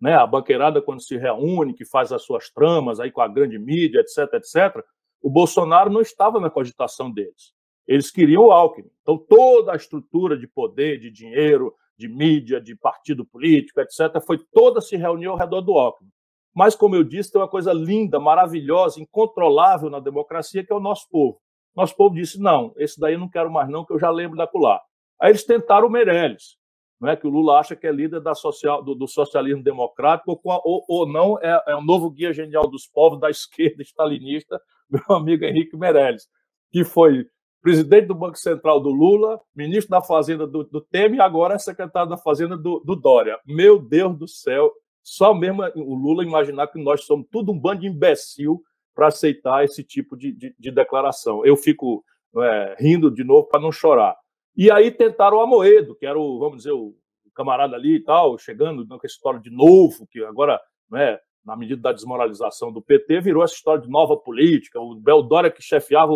né? 0.00 0.14
A 0.14 0.26
banqueirada 0.26 0.80
quando 0.80 1.02
se 1.02 1.16
reúne, 1.16 1.74
que 1.74 1.84
faz 1.84 2.12
as 2.12 2.22
suas 2.22 2.50
tramas 2.50 3.00
aí 3.00 3.10
com 3.10 3.20
a 3.20 3.28
grande 3.28 3.58
mídia, 3.58 4.00
etc, 4.00 4.34
etc. 4.34 4.84
O 5.20 5.30
Bolsonaro 5.30 5.90
não 5.90 6.00
estava 6.00 6.38
na 6.38 6.50
cogitação 6.50 7.10
deles. 7.10 7.52
Eles 7.86 8.10
queriam 8.10 8.44
o 8.44 8.50
Alckmin. 8.50 8.90
Então 9.02 9.18
toda 9.18 9.72
a 9.72 9.76
estrutura 9.76 10.36
de 10.36 10.46
poder, 10.46 11.00
de 11.00 11.10
dinheiro, 11.10 11.74
de 11.96 12.08
mídia, 12.08 12.60
de 12.60 12.76
partido 12.76 13.24
político, 13.24 13.80
etc, 13.80 14.22
foi 14.24 14.38
toda 14.52 14.80
se 14.80 14.96
reuniu 14.96 15.32
ao 15.32 15.36
redor 15.36 15.62
do 15.62 15.72
Alckmin. 15.72 16.10
Mas 16.54 16.74
como 16.74 16.94
eu 16.94 17.04
disse, 17.04 17.32
tem 17.32 17.40
uma 17.40 17.48
coisa 17.48 17.72
linda, 17.72 18.20
maravilhosa, 18.20 19.00
incontrolável 19.00 19.90
na 19.90 20.00
democracia 20.00 20.64
que 20.64 20.72
é 20.72 20.76
o 20.76 20.80
nosso 20.80 21.08
povo. 21.10 21.40
Nosso 21.74 21.96
povo 21.96 22.14
disse: 22.14 22.40
"Não, 22.40 22.72
esse 22.76 22.98
daí 23.00 23.14
eu 23.14 23.18
não 23.18 23.28
quero 23.28 23.50
mais 23.50 23.68
não, 23.68 23.84
que 23.84 23.92
eu 23.92 23.98
já 23.98 24.10
lembro 24.10 24.36
da 24.36 24.46
colar". 24.46 24.80
Aí 25.20 25.30
eles 25.30 25.44
tentaram 25.44 25.88
o 25.88 25.90
Meirelles 25.90 26.58
não 27.00 27.08
é 27.08 27.16
que 27.16 27.26
o 27.26 27.30
Lula 27.30 27.58
acha 27.58 27.76
que 27.76 27.86
é 27.86 27.92
líder 27.92 28.20
da 28.20 28.34
social, 28.34 28.82
do, 28.82 28.94
do 28.94 29.06
socialismo 29.06 29.62
democrático 29.62 30.32
ou, 30.42 30.60
ou, 30.64 30.84
ou 30.88 31.08
não 31.08 31.38
é, 31.38 31.62
é 31.68 31.76
o 31.76 31.82
novo 31.82 32.10
guia 32.10 32.32
genial 32.32 32.68
dos 32.68 32.86
povos 32.86 33.20
da 33.20 33.30
esquerda 33.30 33.82
stalinista, 33.82 34.60
meu 34.90 35.16
amigo 35.16 35.44
Henrique 35.44 35.76
Meirelles, 35.76 36.26
que 36.72 36.84
foi 36.84 37.26
presidente 37.62 38.06
do 38.06 38.14
Banco 38.14 38.38
Central 38.38 38.80
do 38.80 38.90
Lula, 38.90 39.40
ministro 39.54 39.90
da 39.90 40.02
Fazenda 40.02 40.46
do, 40.46 40.64
do 40.64 40.80
Temer 40.80 41.18
e 41.18 41.20
agora 41.20 41.54
é 41.54 41.58
secretário 41.58 42.08
da 42.08 42.16
Fazenda 42.16 42.56
do, 42.56 42.80
do, 42.84 42.96
Dória. 42.96 43.38
Meu 43.46 43.78
Deus 43.80 44.16
do 44.16 44.26
céu, 44.26 44.72
só 45.02 45.32
mesmo 45.34 45.62
o 45.76 45.94
Lula 45.94 46.24
imaginar 46.24 46.66
que 46.68 46.82
nós 46.82 47.04
somos 47.04 47.26
tudo 47.30 47.52
um 47.52 47.58
bando 47.58 47.82
de 47.82 47.86
imbecil 47.86 48.60
para 48.94 49.08
aceitar 49.08 49.64
esse 49.64 49.84
tipo 49.84 50.16
de, 50.16 50.32
de, 50.32 50.54
de 50.58 50.70
declaração. 50.70 51.44
Eu 51.44 51.56
fico 51.56 52.04
é, 52.36 52.76
rindo 52.78 53.10
de 53.10 53.22
novo 53.22 53.46
para 53.46 53.60
não 53.60 53.70
chorar. 53.70 54.16
E 54.58 54.72
aí 54.72 54.90
tentaram 54.90 55.36
o 55.36 55.40
Amoedo, 55.40 55.94
que 55.94 56.04
era 56.04 56.18
o, 56.18 56.40
vamos 56.40 56.56
dizer, 56.58 56.72
o 56.72 56.92
camarada 57.32 57.76
ali 57.76 57.94
e 57.94 58.02
tal, 58.02 58.36
chegando 58.36 58.84
com 58.84 58.96
essa 58.96 59.06
história 59.06 59.38
de 59.38 59.50
novo, 59.50 60.04
que 60.10 60.24
agora, 60.24 60.60
né, 60.90 61.16
na 61.44 61.56
medida 61.56 61.80
da 61.80 61.92
desmoralização 61.92 62.72
do 62.72 62.82
PT, 62.82 63.20
virou 63.20 63.44
essa 63.44 63.54
história 63.54 63.80
de 63.80 63.88
nova 63.88 64.16
política. 64.16 64.80
O 64.80 64.96
Beldória 64.96 65.48
que 65.48 65.62
chefiava 65.62 66.12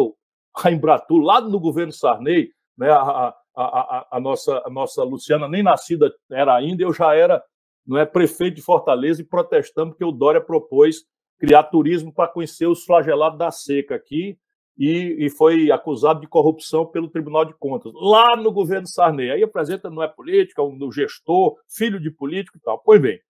a 0.57 0.73
Embratur 0.73 1.23
lá 1.23 1.41
no 1.41 1.61
governo 1.61 1.93
Sarney, 1.93 2.51
né, 2.77 2.91
a, 2.91 2.99
a, 2.99 3.35
a, 3.55 4.09
a, 4.11 4.21
nossa, 4.21 4.61
a 4.67 4.69
nossa 4.69 5.05
Luciana 5.05 5.47
nem 5.47 5.63
nascida 5.63 6.13
era 6.29 6.53
ainda, 6.57 6.83
eu 6.83 6.93
já 6.93 7.15
era 7.15 7.41
não 7.87 7.97
é, 7.97 8.05
prefeito 8.05 8.57
de 8.57 8.63
Fortaleza 8.63 9.23
e 9.23 9.25
protestando 9.25 9.93
porque 9.93 10.05
o 10.05 10.11
Dória 10.11 10.41
propôs 10.41 11.05
criar 11.39 11.63
turismo 11.65 12.13
para 12.13 12.29
conhecer 12.29 12.67
os 12.67 12.85
flagelados 12.85 13.39
da 13.39 13.53
seca 13.53 13.95
aqui 13.95 14.37
e, 14.77 15.27
e, 15.27 15.31
foi 15.31 15.71
acusado 15.71 16.21
de 16.21 16.27
corrupção 16.27 16.87
pelo 16.87 17.09
Tribunal 17.09 17.45
de 17.45 17.55
Contas, 17.55 17.93
lá 17.95 18.37
no 18.37 18.51
governo 18.51 18.87
Sarney. 18.87 19.31
Aí 19.31 19.43
apresenta, 19.43 19.91
não 19.91 20.03
é 20.03 20.09
política, 20.09 20.63
um 20.63 20.91
gestor, 20.91 21.57
filho 21.69 22.01
de 22.01 22.11
político 22.11 22.57
e 22.57 22.61
tal. 22.61 22.79
Pois 22.79 23.01
bem, 23.01 23.21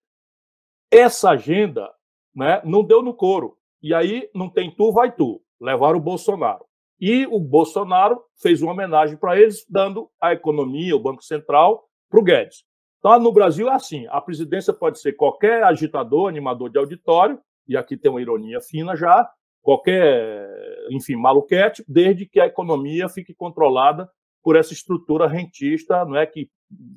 essa 0.90 1.30
agenda 1.30 1.90
né, 2.34 2.60
não 2.64 2.84
deu 2.84 3.02
no 3.02 3.14
couro. 3.14 3.56
E 3.82 3.92
aí 3.92 4.30
não 4.34 4.48
tem 4.48 4.70
tu, 4.70 4.92
vai 4.92 5.10
tu. 5.10 5.42
Levaram 5.60 5.98
o 5.98 6.02
Bolsonaro. 6.02 6.64
E 7.00 7.26
o 7.26 7.40
Bolsonaro 7.40 8.22
fez 8.40 8.62
uma 8.62 8.72
homenagem 8.72 9.16
para 9.16 9.38
eles, 9.38 9.66
dando 9.68 10.08
a 10.20 10.32
economia, 10.32 10.94
o 10.94 11.00
Banco 11.00 11.24
Central, 11.24 11.84
para 12.08 12.20
o 12.20 12.22
Guedes. 12.22 12.64
Então, 12.98 13.18
no 13.18 13.32
Brasil 13.32 13.68
é 13.68 13.74
assim: 13.74 14.06
a 14.08 14.20
presidência 14.20 14.72
pode 14.72 15.00
ser 15.00 15.14
qualquer 15.14 15.64
agitador, 15.64 16.28
animador 16.28 16.70
de 16.70 16.78
auditório, 16.78 17.40
e 17.66 17.76
aqui 17.76 17.96
tem 17.96 18.08
uma 18.08 18.22
ironia 18.22 18.60
fina 18.60 18.94
já, 18.94 19.28
qualquer, 19.62 20.48
enfim, 20.90 21.16
maluquete, 21.16 21.84
desde 21.88 22.26
que 22.26 22.40
a 22.40 22.46
economia 22.46 23.08
fique 23.08 23.32
controlada 23.32 24.10
por 24.42 24.56
essa 24.56 24.72
estrutura 24.72 25.28
rentista, 25.28 26.04
não 26.04 26.16
é 26.16 26.26
que 26.26 26.50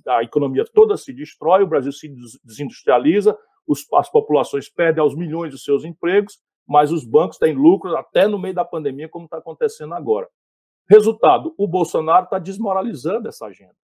a 0.08 0.24
economia 0.24 0.66
toda 0.74 0.98
se 0.98 1.14
destrói, 1.14 1.64
o 1.64 1.68
Brasil 1.68 1.92
se 1.92 2.14
desindustrializa, 2.44 3.38
os, 3.68 3.86
as 3.94 4.10
populações 4.10 4.68
perdem 4.68 5.02
aos 5.02 5.16
milhões 5.16 5.54
os 5.54 5.64
seus 5.64 5.86
empregos, 5.86 6.40
mas 6.68 6.92
os 6.92 7.06
bancos 7.06 7.38
têm 7.38 7.54
lucro 7.54 7.96
até 7.96 8.28
no 8.28 8.40
meio 8.40 8.56
da 8.56 8.66
pandemia, 8.66 9.08
como 9.08 9.26
está 9.26 9.38
acontecendo 9.38 9.94
agora. 9.94 10.28
Resultado: 10.90 11.54
o 11.58 11.68
Bolsonaro 11.68 12.26
está 12.26 12.40
desmoralizando 12.40 13.28
essa 13.28 13.46
agenda. 13.46 13.76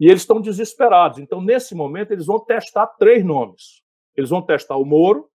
E 0.00 0.06
eles 0.06 0.22
estão 0.22 0.40
desesperados. 0.40 1.18
Então, 1.18 1.40
nesse 1.40 1.74
momento, 1.74 2.12
eles 2.12 2.26
vão 2.26 2.40
testar 2.40 2.86
três 2.98 3.24
nomes. 3.24 3.82
Eles 4.16 4.30
vão 4.30 4.42
testar 4.42 4.76
o 4.76 4.84
Moro, 4.84 5.28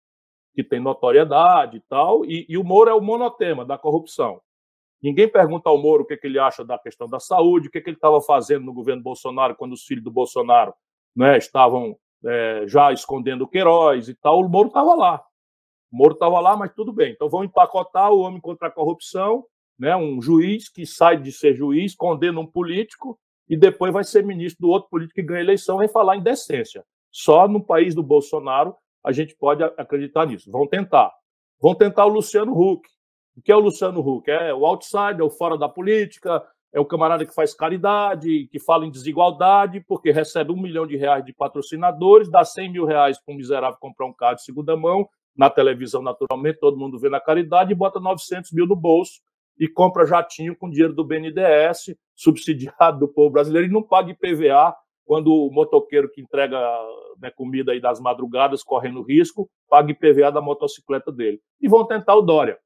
que 0.56 0.64
tem 0.64 0.80
notoriedade 0.80 1.76
e 1.76 1.80
tal, 1.80 2.24
e, 2.24 2.46
e 2.48 2.56
o 2.56 2.64
Moro 2.64 2.88
é 2.88 2.94
o 2.94 3.00
monotema 3.00 3.62
da 3.62 3.76
corrupção. 3.76 4.40
Ninguém 5.02 5.28
pergunta 5.28 5.68
ao 5.68 5.76
Moro 5.76 6.02
o 6.02 6.06
que, 6.06 6.16
que 6.16 6.26
ele 6.26 6.38
acha 6.38 6.64
da 6.64 6.78
questão 6.78 7.06
da 7.06 7.20
saúde, 7.20 7.68
o 7.68 7.70
que, 7.70 7.78
que 7.78 7.90
ele 7.90 7.98
estava 7.98 8.22
fazendo 8.22 8.64
no 8.64 8.72
governo 8.72 9.02
Bolsonaro 9.02 9.54
quando 9.54 9.74
os 9.74 9.84
filhos 9.84 10.02
do 10.02 10.10
Bolsonaro 10.10 10.72
né, 11.14 11.36
estavam 11.36 11.94
é, 12.24 12.64
já 12.66 12.90
escondendo 12.90 13.42
o 13.44 13.46
Queiroz 13.46 14.08
e 14.08 14.14
tal. 14.14 14.40
O 14.40 14.48
Moro 14.48 14.68
estava 14.68 14.94
lá. 14.94 15.22
O 15.92 15.96
Moro 15.98 16.14
estava 16.14 16.40
lá, 16.40 16.56
mas 16.56 16.72
tudo 16.74 16.90
bem. 16.90 17.12
Então 17.12 17.28
vão 17.28 17.44
empacotar 17.44 18.10
o 18.10 18.20
homem 18.20 18.40
contra 18.40 18.68
a 18.68 18.70
corrupção, 18.70 19.44
né, 19.78 19.94
um 19.94 20.22
juiz 20.22 20.70
que 20.70 20.86
sai 20.86 21.18
de 21.20 21.30
ser 21.32 21.54
juiz, 21.54 21.94
condena 21.94 22.40
um 22.40 22.46
político 22.46 23.18
e 23.46 23.58
depois 23.58 23.92
vai 23.92 24.04
ser 24.04 24.24
ministro 24.24 24.66
do 24.66 24.72
outro 24.72 24.88
político 24.88 25.16
que 25.16 25.26
ganha 25.26 25.42
eleição 25.42 25.82
e 25.82 25.88
falar 25.88 26.16
em 26.16 26.22
decência. 26.22 26.82
Só 27.12 27.46
no 27.46 27.62
país 27.62 27.94
do 27.94 28.02
Bolsonaro 28.02 28.74
a 29.06 29.12
gente 29.12 29.36
pode 29.36 29.62
acreditar 29.62 30.26
nisso. 30.26 30.50
Vão 30.50 30.66
tentar. 30.66 31.12
Vão 31.60 31.76
tentar 31.76 32.06
o 32.06 32.08
Luciano 32.08 32.52
Huck. 32.52 32.88
O 33.36 33.40
que 33.40 33.52
é 33.52 33.56
o 33.56 33.60
Luciano 33.60 34.00
Huck? 34.00 34.28
É 34.28 34.52
o 34.52 34.66
outsider, 34.66 35.22
o 35.22 35.30
fora 35.30 35.56
da 35.56 35.68
política, 35.68 36.42
é 36.72 36.80
o 36.80 36.84
camarada 36.84 37.24
que 37.24 37.32
faz 37.32 37.54
caridade, 37.54 38.48
que 38.50 38.58
fala 38.58 38.84
em 38.84 38.90
desigualdade, 38.90 39.80
porque 39.86 40.10
recebe 40.10 40.50
um 40.50 40.60
milhão 40.60 40.86
de 40.86 40.96
reais 40.96 41.24
de 41.24 41.32
patrocinadores, 41.32 42.28
dá 42.28 42.44
100 42.44 42.72
mil 42.72 42.84
reais 42.84 43.16
para 43.22 43.32
um 43.32 43.36
miserável 43.36 43.78
comprar 43.78 44.06
um 44.06 44.12
carro 44.12 44.34
de 44.34 44.42
segunda 44.42 44.76
mão, 44.76 45.08
na 45.36 45.48
televisão, 45.48 46.02
naturalmente, 46.02 46.58
todo 46.58 46.76
mundo 46.76 46.98
vê 46.98 47.08
na 47.08 47.20
caridade, 47.20 47.70
e 47.70 47.76
bota 47.76 48.00
900 48.00 48.50
mil 48.52 48.66
no 48.66 48.74
bolso 48.74 49.20
e 49.58 49.68
compra 49.68 50.04
jatinho 50.04 50.56
com 50.56 50.68
dinheiro 50.68 50.92
do 50.92 51.04
BNDES, 51.04 51.94
subsidiado 52.14 52.98
do 52.98 53.08
povo 53.08 53.30
brasileiro, 53.30 53.68
e 53.68 53.70
não 53.70 53.82
paga 53.82 54.10
IPVA 54.10 54.74
quando 55.06 55.32
o 55.32 55.50
motoqueiro 55.50 56.10
que 56.10 56.20
entrega 56.20 56.58
né, 57.18 57.30
comida 57.30 57.72
aí 57.72 57.80
das 57.80 58.00
madrugadas, 58.00 58.62
correndo 58.62 59.02
risco, 59.02 59.48
paga 59.70 59.92
IPVA 59.92 60.30
da 60.30 60.40
motocicleta 60.40 61.12
dele. 61.12 61.40
E 61.60 61.68
vão 61.68 61.86
tentar 61.86 62.16
o 62.16 62.22
Dória. 62.22 62.58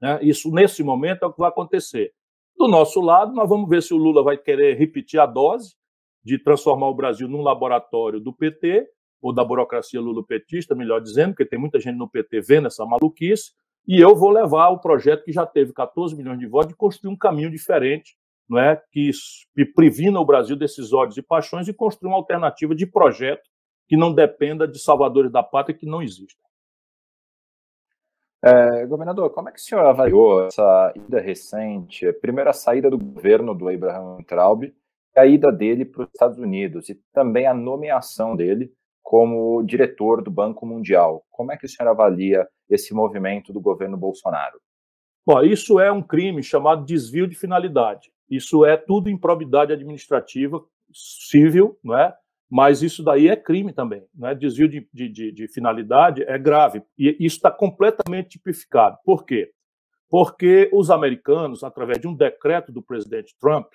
Né? 0.00 0.18
Isso, 0.22 0.50
nesse 0.50 0.82
momento, 0.82 1.24
é 1.24 1.26
o 1.26 1.32
que 1.32 1.38
vai 1.38 1.50
acontecer. 1.50 2.12
Do 2.56 2.66
nosso 2.66 3.00
lado, 3.00 3.34
nós 3.34 3.48
vamos 3.48 3.68
ver 3.68 3.82
se 3.82 3.92
o 3.92 3.98
Lula 3.98 4.22
vai 4.22 4.38
querer 4.38 4.76
repetir 4.76 5.20
a 5.20 5.26
dose 5.26 5.76
de 6.24 6.38
transformar 6.38 6.88
o 6.88 6.94
Brasil 6.94 7.28
num 7.28 7.42
laboratório 7.42 8.18
do 8.18 8.32
PT, 8.32 8.88
ou 9.20 9.32
da 9.32 9.44
burocracia 9.44 10.00
lulopetista, 10.00 10.74
melhor 10.74 11.00
dizendo, 11.00 11.30
porque 11.30 11.46
tem 11.46 11.58
muita 11.58 11.80
gente 11.80 11.96
no 11.96 12.08
PT 12.08 12.40
vendo 12.40 12.66
essa 12.66 12.84
maluquice, 12.84 13.52
e 13.86 14.00
eu 14.00 14.14
vou 14.16 14.30
levar 14.30 14.70
o 14.70 14.80
projeto 14.80 15.24
que 15.24 15.32
já 15.32 15.46
teve 15.46 15.72
14 15.72 16.16
milhões 16.16 16.38
de 16.38 16.46
votos 16.46 16.68
de 16.68 16.76
construir 16.76 17.12
um 17.12 17.16
caminho 17.16 17.50
diferente, 17.50 18.16
não 18.48 18.58
é, 18.58 18.80
que 18.90 19.10
previna 19.74 20.20
o 20.20 20.24
Brasil 20.24 20.56
desses 20.56 20.92
ódios 20.92 21.16
e 21.16 21.22
paixões 21.22 21.68
e 21.68 21.74
construir 21.74 22.10
uma 22.10 22.16
alternativa 22.16 22.74
de 22.74 22.86
projeto 22.86 23.48
que 23.88 23.96
não 23.96 24.12
dependa 24.12 24.66
de 24.66 24.78
salvadores 24.78 25.30
da 25.30 25.42
pátria 25.42 25.76
que 25.76 25.86
não 25.86 26.02
existem. 26.02 26.46
É, 28.44 28.86
governador, 28.86 29.30
como 29.30 29.48
é 29.48 29.52
que 29.52 29.58
o 29.58 29.62
senhor 29.62 29.84
avaliou 29.84 30.46
essa 30.46 30.92
ida 30.94 31.20
recente, 31.20 32.06
a 32.06 32.14
primeira 32.14 32.52
saída 32.52 32.88
do 32.88 32.98
governo 32.98 33.54
do 33.54 33.68
Abraham 33.68 34.18
Traub 34.24 34.64
e 34.64 34.72
a 35.18 35.26
ida 35.26 35.50
dele 35.50 35.84
para 35.84 36.02
os 36.02 36.08
Estados 36.08 36.38
Unidos 36.38 36.88
e 36.88 36.94
também 37.12 37.46
a 37.46 37.54
nomeação 37.54 38.36
dele 38.36 38.72
como 39.02 39.62
diretor 39.62 40.22
do 40.22 40.30
Banco 40.30 40.66
Mundial. 40.66 41.24
Como 41.30 41.50
é 41.50 41.56
que 41.56 41.66
o 41.66 41.68
senhor 41.68 41.90
avalia 41.90 42.46
esse 42.68 42.92
movimento 42.92 43.52
do 43.52 43.60
governo 43.60 43.96
Bolsonaro? 43.96 44.60
Bom, 45.26 45.42
isso 45.42 45.80
é 45.80 45.90
um 45.90 46.02
crime 46.02 46.42
chamado 46.42 46.84
desvio 46.84 47.26
de 47.26 47.34
finalidade. 47.34 48.12
Isso 48.30 48.64
é 48.64 48.76
tudo 48.76 49.08
improbidade 49.08 49.72
administrativa 49.72 50.64
civil, 50.92 51.78
não 51.82 51.96
é? 51.98 52.14
Mas 52.48 52.82
isso 52.82 53.02
daí 53.02 53.28
é 53.28 53.36
crime 53.36 53.72
também, 53.72 54.04
né? 54.14 54.34
Desvio 54.34 54.68
de, 54.68 54.88
de, 54.92 55.32
de 55.32 55.48
finalidade 55.48 56.22
é 56.24 56.38
grave 56.38 56.82
e 56.96 57.16
isso 57.18 57.36
está 57.36 57.50
completamente 57.50 58.30
tipificado. 58.30 58.96
Por 59.04 59.24
quê? 59.24 59.50
Porque 60.08 60.70
os 60.72 60.90
americanos, 60.90 61.64
através 61.64 62.00
de 62.00 62.06
um 62.06 62.14
decreto 62.14 62.70
do 62.70 62.80
presidente 62.80 63.34
Trump, 63.40 63.66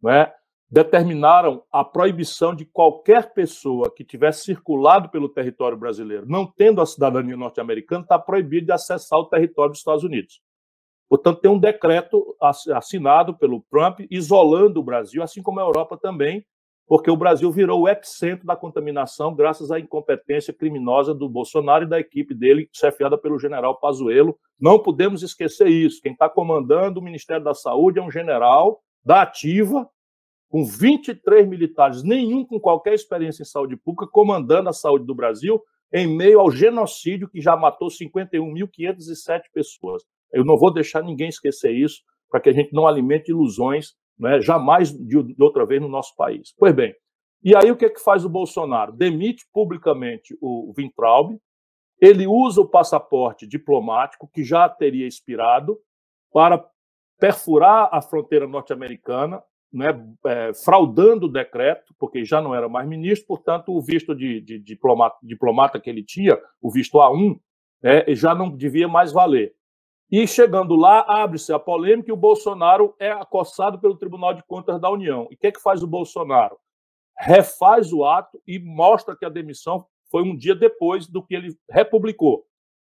não 0.00 0.10
é, 0.10 0.32
determinaram 0.70 1.62
a 1.70 1.84
proibição 1.84 2.54
de 2.54 2.64
qualquer 2.64 3.34
pessoa 3.34 3.92
que 3.94 4.04
tivesse 4.04 4.44
circulado 4.44 5.10
pelo 5.10 5.28
território 5.28 5.76
brasileiro, 5.76 6.24
não 6.26 6.46
tendo 6.46 6.80
a 6.80 6.86
cidadania 6.86 7.36
norte-americana, 7.36 8.02
está 8.02 8.18
proibido 8.18 8.66
de 8.66 8.72
acessar 8.72 9.18
o 9.18 9.26
território 9.26 9.72
dos 9.72 9.80
Estados 9.80 10.04
Unidos. 10.04 10.40
Portanto, 11.12 11.42
tem 11.42 11.50
um 11.50 11.58
decreto 11.58 12.34
assinado 12.72 13.36
pelo 13.36 13.60
Trump 13.70 14.00
isolando 14.10 14.80
o 14.80 14.82
Brasil, 14.82 15.22
assim 15.22 15.42
como 15.42 15.60
a 15.60 15.62
Europa 15.62 15.94
também, 15.94 16.42
porque 16.86 17.10
o 17.10 17.16
Brasil 17.18 17.52
virou 17.52 17.82
o 17.82 17.88
epicentro 17.88 18.46
da 18.46 18.56
contaminação 18.56 19.34
graças 19.34 19.70
à 19.70 19.78
incompetência 19.78 20.54
criminosa 20.54 21.12
do 21.12 21.28
Bolsonaro 21.28 21.84
e 21.84 21.86
da 21.86 22.00
equipe 22.00 22.32
dele, 22.32 22.66
chefiada 22.72 23.18
pelo 23.18 23.38
general 23.38 23.78
Pazuello. 23.78 24.38
Não 24.58 24.78
podemos 24.78 25.22
esquecer 25.22 25.68
isso. 25.68 26.00
Quem 26.00 26.12
está 26.12 26.30
comandando 26.30 26.98
o 26.98 27.04
Ministério 27.04 27.44
da 27.44 27.52
Saúde 27.52 27.98
é 27.98 28.02
um 28.02 28.10
general 28.10 28.80
da 29.04 29.20
ativa, 29.20 29.86
com 30.48 30.64
23 30.64 31.46
militares, 31.46 32.02
nenhum 32.02 32.42
com 32.42 32.58
qualquer 32.58 32.94
experiência 32.94 33.42
em 33.42 33.44
saúde 33.44 33.76
pública, 33.76 34.10
comandando 34.10 34.70
a 34.70 34.72
saúde 34.72 35.04
do 35.04 35.14
Brasil 35.14 35.62
em 35.92 36.06
meio 36.06 36.40
ao 36.40 36.50
genocídio 36.50 37.28
que 37.28 37.38
já 37.38 37.54
matou 37.54 37.88
51.507 37.88 39.42
pessoas. 39.52 40.02
Eu 40.32 40.44
não 40.44 40.56
vou 40.56 40.72
deixar 40.72 41.02
ninguém 41.02 41.28
esquecer 41.28 41.72
isso, 41.72 42.02
para 42.30 42.40
que 42.40 42.48
a 42.48 42.52
gente 42.52 42.72
não 42.72 42.86
alimente 42.86 43.30
ilusões, 43.30 43.94
né, 44.18 44.40
jamais 44.40 44.92
de, 44.92 45.22
de 45.22 45.42
outra 45.42 45.66
vez 45.66 45.80
no 45.80 45.88
nosso 45.88 46.14
país. 46.16 46.54
Pois 46.58 46.74
bem, 46.74 46.94
e 47.42 47.54
aí 47.56 47.70
o 47.70 47.76
que, 47.76 47.84
é 47.84 47.90
que 47.90 48.00
faz 48.00 48.24
o 48.24 48.28
Bolsonaro? 48.28 48.92
Demite 48.92 49.44
publicamente 49.52 50.36
o 50.40 50.72
Vintraub, 50.76 51.36
ele 52.00 52.26
usa 52.26 52.60
o 52.60 52.68
passaporte 52.68 53.46
diplomático, 53.46 54.28
que 54.32 54.42
já 54.42 54.68
teria 54.68 55.06
expirado, 55.06 55.78
para 56.32 56.64
perfurar 57.18 57.88
a 57.92 58.00
fronteira 58.00 58.46
norte-americana 58.46 59.42
né, 59.72 59.88
é, 60.26 60.52
fraudando 60.52 61.26
o 61.26 61.32
decreto, 61.32 61.94
porque 61.98 62.24
já 62.24 62.42
não 62.42 62.54
era 62.54 62.68
mais 62.68 62.86
ministro, 62.86 63.26
portanto, 63.26 63.72
o 63.72 63.80
visto 63.80 64.14
de, 64.14 64.40
de 64.40 64.58
diplomata, 64.58 65.16
diplomata, 65.22 65.80
que 65.80 65.88
ele 65.88 66.04
tinha, 66.04 66.38
o 66.60 66.70
visto 66.70 66.98
A1, 66.98 67.40
é, 67.82 68.14
já 68.14 68.34
não 68.34 68.54
devia 68.54 68.86
mais 68.86 69.12
valer. 69.12 69.54
E 70.12 70.26
chegando 70.26 70.76
lá, 70.76 71.06
abre-se 71.08 71.54
a 71.54 71.58
polêmica 71.58 72.10
e 72.10 72.12
o 72.12 72.16
Bolsonaro 72.16 72.94
é 72.98 73.10
acossado 73.10 73.80
pelo 73.80 73.96
Tribunal 73.96 74.34
de 74.34 74.42
Contas 74.44 74.78
da 74.78 74.90
União. 74.90 75.26
E 75.30 75.34
o 75.34 75.38
que, 75.38 75.46
é 75.46 75.52
que 75.52 75.62
faz 75.62 75.82
o 75.82 75.86
Bolsonaro? 75.86 76.58
Refaz 77.18 77.92
o 77.94 78.04
ato 78.04 78.38
e 78.46 78.58
mostra 78.58 79.16
que 79.16 79.24
a 79.24 79.30
demissão 79.30 79.86
foi 80.10 80.22
um 80.22 80.36
dia 80.36 80.54
depois 80.54 81.06
do 81.06 81.22
que 81.22 81.34
ele 81.34 81.56
republicou, 81.70 82.44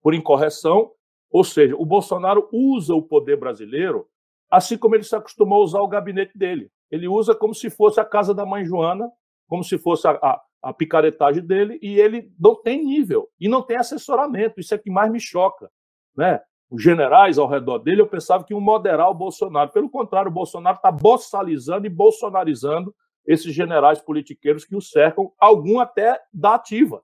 por 0.04 0.14
incorreção. 0.14 0.92
Ou 1.32 1.44
seja, 1.44 1.76
o 1.76 1.86
Bolsonaro 1.86 2.48
usa 2.54 2.94
o 2.94 3.02
poder 3.02 3.36
brasileiro 3.36 4.08
assim 4.50 4.78
como 4.78 4.96
ele 4.96 5.04
se 5.04 5.16
acostumou 5.16 5.62
a 5.62 5.64
usar 5.64 5.82
o 5.82 5.88
gabinete 5.88 6.38
dele. 6.38 6.72
Ele 6.90 7.08
usa 7.08 7.36
como 7.36 7.54
se 7.54 7.70
fosse 7.70 8.00
a 8.00 8.06
casa 8.06 8.34
da 8.34 8.46
mãe 8.46 8.66
Joana, 8.66 9.12
como 9.48 9.64
se 9.64 9.78
fosse 9.78 10.08
a, 10.08 10.12
a, 10.12 10.42
a 10.62 10.74
picaretagem 10.74 11.46
dele, 11.46 11.78
e 11.82 12.00
ele 12.00 12.32
não 12.40 12.56
tem 12.56 12.84
nível 12.84 13.30
e 13.40 13.48
não 13.48 13.62
tem 13.62 13.78
assessoramento. 13.78 14.60
Isso 14.60 14.74
é 14.74 14.78
que 14.78 14.90
mais 14.90 15.12
me 15.12 15.20
choca. 15.20 15.70
Né? 16.16 16.42
Os 16.70 16.84
generais 16.84 17.38
ao 17.38 17.48
redor 17.48 17.80
dele, 17.80 18.02
eu 18.02 18.08
pensava 18.08 18.44
que 18.44 18.54
iam 18.54 18.60
moderar 18.60 19.10
o 19.10 19.14
Bolsonaro. 19.14 19.72
Pelo 19.72 19.90
contrário, 19.90 20.30
o 20.30 20.34
Bolsonaro 20.34 20.76
está 20.76 20.92
boçalizando 20.92 21.86
e 21.86 21.90
bolsonarizando 21.90 22.94
esses 23.26 23.54
generais 23.54 24.00
politiqueiros 24.00 24.66
que 24.66 24.76
o 24.76 24.82
cercam, 24.82 25.32
algum 25.40 25.80
até 25.80 26.20
da 26.34 26.56
ativa. 26.56 27.02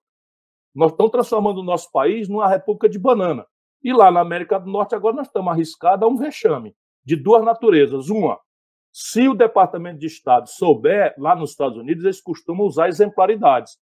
Nós 0.74 0.92
estamos 0.92 1.12
transformando 1.12 1.60
o 1.60 1.64
nosso 1.64 1.92
país 1.92 2.28
numa 2.28 2.48
república 2.48 2.90
de 2.90 2.98
banana. 2.98 3.46
E 3.84 3.94
lá 3.94 4.10
na 4.10 4.22
América 4.22 4.60
do 4.60 4.72
Norte, 4.72 4.96
agora 4.96 5.16
nós 5.16 5.28
estamos 5.28 5.52
arriscados 5.52 6.06
a 6.06 6.10
um 6.10 6.18
vexame 6.18 6.76
de 7.04 7.16
duas 7.16 7.44
naturezas. 7.44 8.10
Uma, 8.10 8.40
se 8.92 9.28
o 9.28 9.34
Departamento 9.34 10.00
de 10.00 10.08
Estado 10.08 10.48
souber, 10.48 11.14
lá 11.18 11.36
nos 11.36 11.52
Estados 11.52 11.78
Unidos, 11.78 12.04
eles 12.04 12.22
costumam 12.22 12.66
usar 12.66 12.88
exemplaridades. 12.88 13.78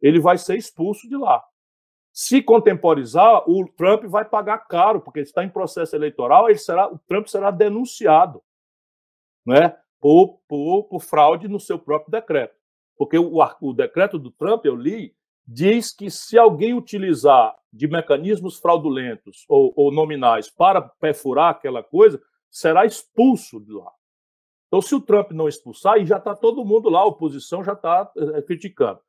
Ele 0.00 0.20
vai 0.20 0.38
ser 0.38 0.56
expulso 0.56 1.08
de 1.08 1.16
lá. 1.16 1.42
Se 2.12 2.42
contemporizar, 2.42 3.48
o 3.48 3.66
Trump 3.76 4.04
vai 4.04 4.24
pagar 4.24 4.58
caro, 4.66 5.00
porque 5.00 5.20
está 5.20 5.44
em 5.44 5.48
processo 5.48 5.94
eleitoral, 5.94 6.48
ele 6.48 6.58
será, 6.58 6.92
o 6.92 6.98
Trump 6.98 7.26
será 7.26 7.50
denunciado 7.50 8.42
né, 9.46 9.76
por, 10.00 10.40
por, 10.48 10.84
por 10.84 11.00
fraude 11.00 11.48
no 11.48 11.60
seu 11.60 11.78
próprio 11.78 12.10
decreto. 12.10 12.54
Porque 12.96 13.18
o, 13.18 13.38
o 13.60 13.72
decreto 13.72 14.18
do 14.18 14.30
Trump, 14.30 14.64
eu 14.64 14.74
li, 14.74 15.14
diz 15.46 15.92
que 15.92 16.10
se 16.10 16.36
alguém 16.36 16.74
utilizar 16.74 17.56
de 17.72 17.86
mecanismos 17.88 18.58
fraudulentos 18.58 19.44
ou, 19.48 19.72
ou 19.76 19.92
nominais 19.92 20.50
para 20.50 20.82
perfurar 20.82 21.50
aquela 21.50 21.82
coisa, 21.82 22.20
será 22.50 22.84
expulso 22.84 23.60
de 23.60 23.72
lá. 23.72 23.90
Então, 24.66 24.80
se 24.80 24.94
o 24.94 25.00
Trump 25.00 25.32
não 25.32 25.48
expulsar, 25.48 25.98
e 25.98 26.06
já 26.06 26.18
está 26.18 26.34
todo 26.34 26.64
mundo 26.64 26.88
lá, 26.88 27.00
a 27.00 27.06
oposição 27.06 27.62
já 27.64 27.72
está 27.72 28.10
é, 28.34 28.42
criticando. 28.42 29.00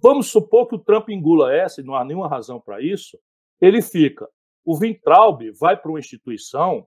Vamos 0.00 0.30
supor 0.30 0.66
que 0.66 0.74
o 0.74 0.78
Trump 0.78 1.08
engula 1.08 1.54
essa, 1.54 1.80
e 1.80 1.84
não 1.84 1.94
há 1.94 2.04
nenhuma 2.04 2.28
razão 2.28 2.60
para 2.60 2.82
isso, 2.82 3.18
ele 3.60 3.80
fica. 3.80 4.28
O 4.64 4.76
Vintraub 4.76 5.40
vai 5.58 5.76
para 5.76 5.90
uma 5.90 5.98
instituição 5.98 6.86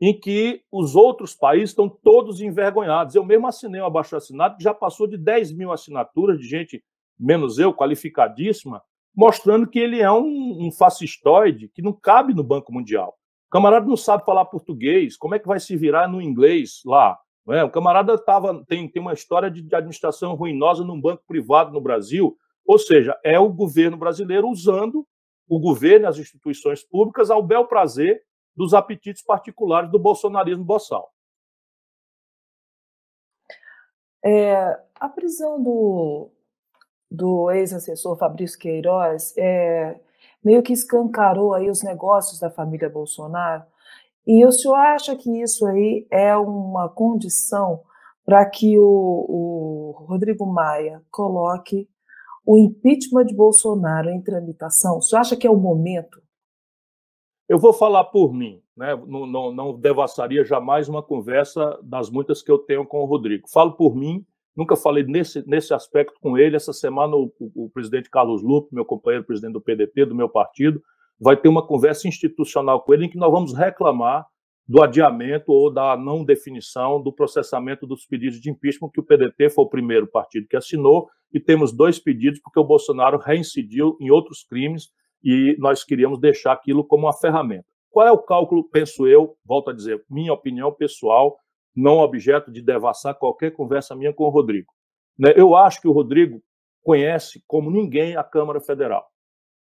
em 0.00 0.18
que 0.18 0.62
os 0.70 0.94
outros 0.94 1.34
países 1.34 1.70
estão 1.70 1.88
todos 1.88 2.40
envergonhados. 2.40 3.14
Eu 3.14 3.24
mesmo 3.24 3.46
assinei 3.46 3.80
um 3.80 3.86
abaixo-assinado 3.86 4.56
que 4.56 4.62
já 4.62 4.74
passou 4.74 5.06
de 5.06 5.16
10 5.16 5.52
mil 5.52 5.72
assinaturas 5.72 6.38
de 6.38 6.46
gente, 6.46 6.84
menos 7.18 7.58
eu, 7.58 7.72
qualificadíssima, 7.72 8.82
mostrando 9.14 9.66
que 9.66 9.78
ele 9.78 10.00
é 10.00 10.12
um, 10.12 10.66
um 10.66 10.70
fascistoide 10.70 11.70
que 11.74 11.80
não 11.80 11.92
cabe 11.92 12.34
no 12.34 12.44
Banco 12.44 12.72
Mundial. 12.72 13.16
O 13.48 13.50
camarada 13.50 13.86
não 13.86 13.96
sabe 13.96 14.24
falar 14.24 14.44
português, 14.44 15.16
como 15.16 15.34
é 15.34 15.38
que 15.38 15.46
vai 15.46 15.58
se 15.58 15.74
virar 15.76 16.08
no 16.08 16.20
inglês 16.20 16.82
lá? 16.84 17.18
É? 17.48 17.62
O 17.62 17.70
camarada 17.70 18.18
tava, 18.18 18.62
tem, 18.66 18.88
tem 18.88 19.00
uma 19.00 19.14
história 19.14 19.50
de, 19.50 19.62
de 19.62 19.74
administração 19.74 20.34
ruinosa 20.34 20.84
num 20.84 21.00
banco 21.00 21.22
privado 21.26 21.72
no 21.72 21.80
Brasil, 21.80 22.36
ou 22.66 22.78
seja, 22.78 23.18
é 23.24 23.38
o 23.38 23.52
governo 23.52 23.96
brasileiro 23.96 24.48
usando 24.48 25.06
o 25.48 25.60
governo 25.60 26.06
e 26.06 26.08
as 26.08 26.18
instituições 26.18 26.82
públicas 26.82 27.30
ao 27.30 27.42
bel 27.42 27.66
prazer 27.66 28.22
dos 28.54 28.74
apetites 28.74 29.22
particulares 29.22 29.90
do 29.90 29.98
bolsonarismo 29.98 30.64
boçal. 30.64 31.12
É, 34.24 34.80
a 34.96 35.08
prisão 35.08 35.62
do, 35.62 36.30
do 37.08 37.50
ex-assessor 37.52 38.16
Fabrício 38.16 38.58
Queiroz 38.58 39.32
é, 39.36 40.00
meio 40.42 40.62
que 40.62 40.72
escancarou 40.72 41.54
aí 41.54 41.70
os 41.70 41.82
negócios 41.82 42.40
da 42.40 42.50
família 42.50 42.88
Bolsonaro. 42.88 43.64
E 44.26 44.44
o 44.44 44.50
senhor 44.50 44.74
acha 44.74 45.14
que 45.14 45.30
isso 45.40 45.64
aí 45.66 46.06
é 46.10 46.36
uma 46.36 46.88
condição 46.88 47.82
para 48.24 48.44
que 48.44 48.76
o, 48.76 48.82
o 49.28 50.04
Rodrigo 50.08 50.44
Maia 50.44 51.00
coloque 51.12 51.88
o 52.46 52.56
impeachment 52.56 53.26
de 53.26 53.34
Bolsonaro 53.34 54.08
em 54.08 54.22
tramitação? 54.22 55.00
Senhor 55.02 55.20
acha 55.20 55.36
que 55.36 55.46
é 55.46 55.50
o 55.50 55.56
momento? 55.56 56.22
Eu 57.48 57.58
vou 57.58 57.72
falar 57.72 58.04
por 58.04 58.32
mim, 58.32 58.60
né? 58.76 58.94
não, 59.06 59.26
não, 59.26 59.52
não 59.52 59.78
devassaria 59.78 60.44
jamais 60.44 60.88
uma 60.88 61.02
conversa 61.02 61.78
das 61.82 62.08
muitas 62.08 62.42
que 62.42 62.50
eu 62.50 62.58
tenho 62.58 62.86
com 62.86 63.00
o 63.00 63.04
Rodrigo. 63.04 63.48
Falo 63.48 63.72
por 63.72 63.94
mim, 63.94 64.24
nunca 64.56 64.76
falei 64.76 65.04
nesse, 65.04 65.46
nesse 65.48 65.74
aspecto 65.74 66.18
com 66.20 66.38
ele. 66.38 66.56
Essa 66.56 66.72
semana, 66.72 67.16
o, 67.16 67.32
o, 67.38 67.70
presidente 67.70 68.10
Carlos 68.10 68.42
Lupe, 68.42 68.74
meu 68.74 68.84
companheiro 68.84 69.24
presidente 69.24 69.52
do 69.52 69.60
PDT, 69.60 70.06
do 70.06 70.14
meu 70.14 70.28
partido, 70.28 70.82
vai 71.20 71.36
ter 71.36 71.48
uma 71.48 71.66
conversa 71.66 72.08
institucional 72.08 72.82
com 72.82 72.94
ele 72.94 73.06
em 73.06 73.10
que 73.10 73.18
nós 73.18 73.30
vamos 73.30 73.54
reclamar 73.54 74.26
do 74.68 74.82
adiamento 74.82 75.52
ou 75.52 75.72
da 75.72 75.96
não 75.96 76.24
definição 76.24 77.00
do 77.00 77.12
processamento 77.12 77.86
dos 77.86 78.04
pedidos 78.04 78.40
de 78.40 78.50
impeachment, 78.50 78.90
que 78.90 79.00
o 79.00 79.04
PDT 79.04 79.50
foi 79.50 79.64
o 79.64 79.68
primeiro 79.68 80.06
partido 80.08 80.48
que 80.48 80.56
assinou, 80.56 81.08
e 81.32 81.38
temos 81.38 81.72
dois 81.72 81.98
pedidos, 81.98 82.40
porque 82.40 82.58
o 82.58 82.64
Bolsonaro 82.64 83.18
reincidiu 83.18 83.96
em 84.00 84.10
outros 84.10 84.42
crimes 84.42 84.90
e 85.22 85.56
nós 85.58 85.84
queríamos 85.84 86.20
deixar 86.20 86.52
aquilo 86.52 86.84
como 86.84 87.06
uma 87.06 87.12
ferramenta. 87.12 87.66
Qual 87.90 88.06
é 88.06 88.10
o 88.10 88.18
cálculo, 88.18 88.68
penso 88.68 89.06
eu, 89.06 89.36
volto 89.44 89.70
a 89.70 89.74
dizer, 89.74 90.04
minha 90.10 90.32
opinião 90.32 90.72
pessoal, 90.72 91.36
não 91.74 91.98
objeto 91.98 92.50
de 92.50 92.62
devassar 92.62 93.14
qualquer 93.14 93.52
conversa 93.52 93.94
minha 93.94 94.12
com 94.12 94.24
o 94.24 94.30
Rodrigo. 94.30 94.72
Né, 95.18 95.32
eu 95.36 95.54
acho 95.54 95.80
que 95.80 95.88
o 95.88 95.92
Rodrigo 95.92 96.42
conhece 96.82 97.42
como 97.46 97.70
ninguém 97.70 98.16
a 98.16 98.24
Câmara 98.24 98.60
Federal 98.60 99.06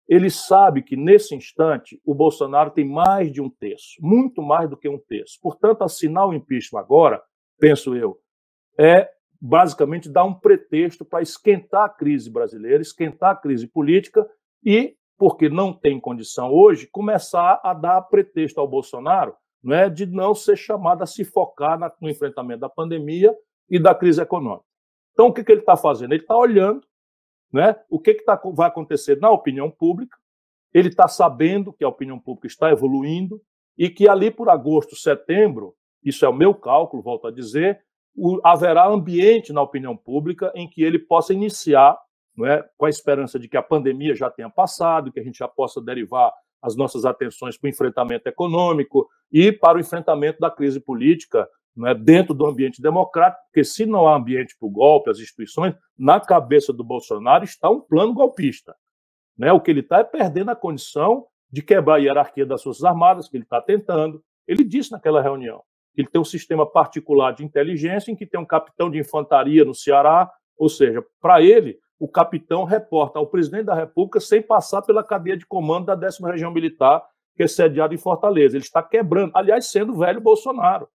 ele 0.09 0.31
sabe 0.31 0.83
que, 0.83 0.97
nesse 0.97 1.35
instante, 1.35 2.01
o 2.05 2.15
Bolsonaro 2.15 2.71
tem 2.71 2.89
mais 2.89 3.31
de 3.31 3.43
um 3.43 3.51
terço, 3.51 3.97
muito 4.01 4.41
mais 4.41 4.69
do 4.69 4.77
que 4.77 4.89
um 4.89 4.99
terço. 4.99 5.39
Portanto, 5.43 5.83
assinar 5.83 6.27
o 6.27 6.33
impeachment 6.33 6.81
agora, 6.81 7.23
penso 7.61 7.95
eu, 7.95 8.19
é 8.79 9.11
basicamente 9.41 10.09
dar 10.09 10.25
um 10.25 10.35
pretexto 10.35 11.05
para 11.05 11.23
esquentar 11.23 11.85
a 11.85 11.89
crise 11.89 12.31
brasileira, 12.31 12.81
esquentar 12.81 13.33
a 13.33 13.37
crise 13.37 13.67
política 13.69 14.27
e, 14.65 14.97
porque 15.19 15.49
não 15.49 15.73
tem 15.73 16.01
condição 16.01 16.51
hoje, 16.51 16.89
começar 16.91 17.61
a 17.63 17.75
dar 17.75 18.01
pretexto 18.03 18.61
ao 18.61 18.67
Bolsonaro 18.67 19.35
não 19.63 19.75
é, 19.75 19.91
de 19.91 20.07
não 20.07 20.35
ser 20.35 20.57
chamado 20.57 21.03
a 21.03 21.07
se 21.07 21.25
focar 21.25 21.79
no 22.01 22.09
enfrentamento 22.09 22.61
da 22.61 22.69
pandemia 22.69 23.35
e 23.69 23.79
da 23.79 23.95
crise 23.95 24.23
econômica. 24.23 24.65
Então, 25.13 25.27
o 25.27 25.33
que, 25.33 25.43
que 25.43 25.51
ele 25.51 25.61
está 25.61 25.77
fazendo? 25.77 26.13
Ele 26.13 26.23
está 26.23 26.37
olhando 26.37 26.87
né? 27.53 27.77
O 27.89 27.99
que, 27.99 28.15
que 28.15 28.25
tá, 28.25 28.41
vai 28.55 28.69
acontecer 28.69 29.19
na 29.19 29.31
opinião 29.31 29.71
pública? 29.71 30.17
Ele 30.73 30.89
está 30.89 31.09
sabendo 31.09 31.73
que 31.73 31.85
a 31.85 31.89
opinião 31.89 32.19
pública 32.19 32.47
está 32.47 32.71
evoluindo 32.71 33.41
e 33.77 33.89
que 33.89 34.09
ali 34.09 34.31
por 34.31 34.49
agosto, 34.49 34.97
setembro, 34.97 35.75
isso 36.05 36.25
é 36.25 36.29
o 36.29 36.35
meu 36.35 36.55
cálculo, 36.55 37.03
volto 37.03 37.27
a 37.27 37.31
dizer, 37.31 37.81
o, 38.15 38.41
haverá 38.45 38.87
ambiente 38.87 39.53
na 39.53 39.63
opinião 39.63 39.97
pública 39.97 40.53
em 40.55 40.69
que 40.69 40.83
ele 40.83 40.99
possa 40.99 41.33
iniciar, 41.33 41.97
não 42.37 42.47
é, 42.47 42.69
com 42.77 42.87
a 42.87 42.91
esperança 42.91 43.39
de 43.39 43.49
que 43.49 43.57
a 43.57 43.63
pandemia 43.63 44.15
já 44.15 44.31
tenha 44.31 44.51
passado, 44.51 45.13
que 45.13 45.21
a 45.21 45.23
gente 45.23 45.39
já 45.39 45.49
possa 45.49 45.81
derivar 45.81 46.33
as 46.61 46.77
nossas 46.77 47.05
atenções 47.05 47.57
para 47.57 47.69
o 47.69 47.71
enfrentamento 47.71 48.29
econômico 48.29 49.09
e 49.31 49.53
para 49.53 49.79
o 49.79 49.81
enfrentamento 49.81 50.41
da 50.41 50.51
crise 50.51 50.81
política 50.81 51.49
né, 51.79 51.95
dentro 51.95 52.35
do 52.35 52.45
ambiente 52.45 52.83
democrático, 52.83 53.43
porque 53.45 53.63
se 53.63 53.87
não 53.87 54.09
há 54.09 54.17
ambiente 54.17 54.57
para 54.59 54.67
o 54.67 54.71
golpe, 54.71 55.11
as 55.11 55.19
instituições, 55.19 55.75
na 55.97 56.21
cabeça 56.21 56.73
do 56.73 56.83
Bolsonaro 56.83 57.45
está 57.45 57.71
um 57.71 57.81
plano 57.81 58.13
golpista. 58.13 58.75
Né? 59.37 59.53
O 59.53 59.61
que 59.61 59.71
ele 59.71 59.81
está 59.81 59.99
é 59.99 60.05
perdendo 60.05 60.51
a 60.51 60.57
condição 60.57 61.27
de 61.51 61.63
quebrar 61.63 61.95
a 61.95 61.99
hierarquia 61.99 62.45
das 62.45 62.63
Forças 62.63 62.85
Armadas, 62.85 63.29
que 63.29 63.37
ele 63.37 63.45
está 63.45 63.63
tentando. 63.63 64.23
Ele 64.47 64.65
disse 64.65 64.91
naquela 64.91 65.23
reunião 65.23 65.63
que 65.95 66.03
ele 66.03 66.09
tem 66.09 66.21
um 66.21 66.25
sistema 66.25 66.67
particular 66.67 67.33
de 67.33 67.45
inteligência 67.45 68.11
em 68.11 68.17
que 68.17 68.27
tem 68.27 68.39
um 68.39 68.45
capitão 68.45 68.91
de 68.91 68.99
infantaria 68.99 69.65
no 69.65 69.75
Ceará, 69.75 70.31
ou 70.57 70.69
seja, 70.69 71.05
para 71.21 71.41
ele, 71.41 71.79
o 71.99 72.09
capitão 72.09 72.65
reporta 72.65 73.19
ao 73.19 73.27
presidente 73.27 73.65
da 73.65 73.75
República 73.75 74.21
sem 74.21 74.43
passar 74.43 74.83
pela 74.83 75.03
cadeia 75.03 75.37
de 75.37 75.47
comando 75.47 75.87
da 75.87 75.95
décima 75.95 76.31
região 76.31 76.53
militar, 76.53 77.05
que 77.37 77.45
é 77.45 77.47
sediada 77.47 77.95
em 77.95 77.99
Fortaleza. 77.99 78.57
Ele 78.57 78.65
está 78.65 78.83
quebrando, 78.83 79.33
aliás, 79.35 79.67
sendo 79.67 79.93
o 79.93 79.99
velho 79.99 80.21
Bolsonaro 80.21 80.89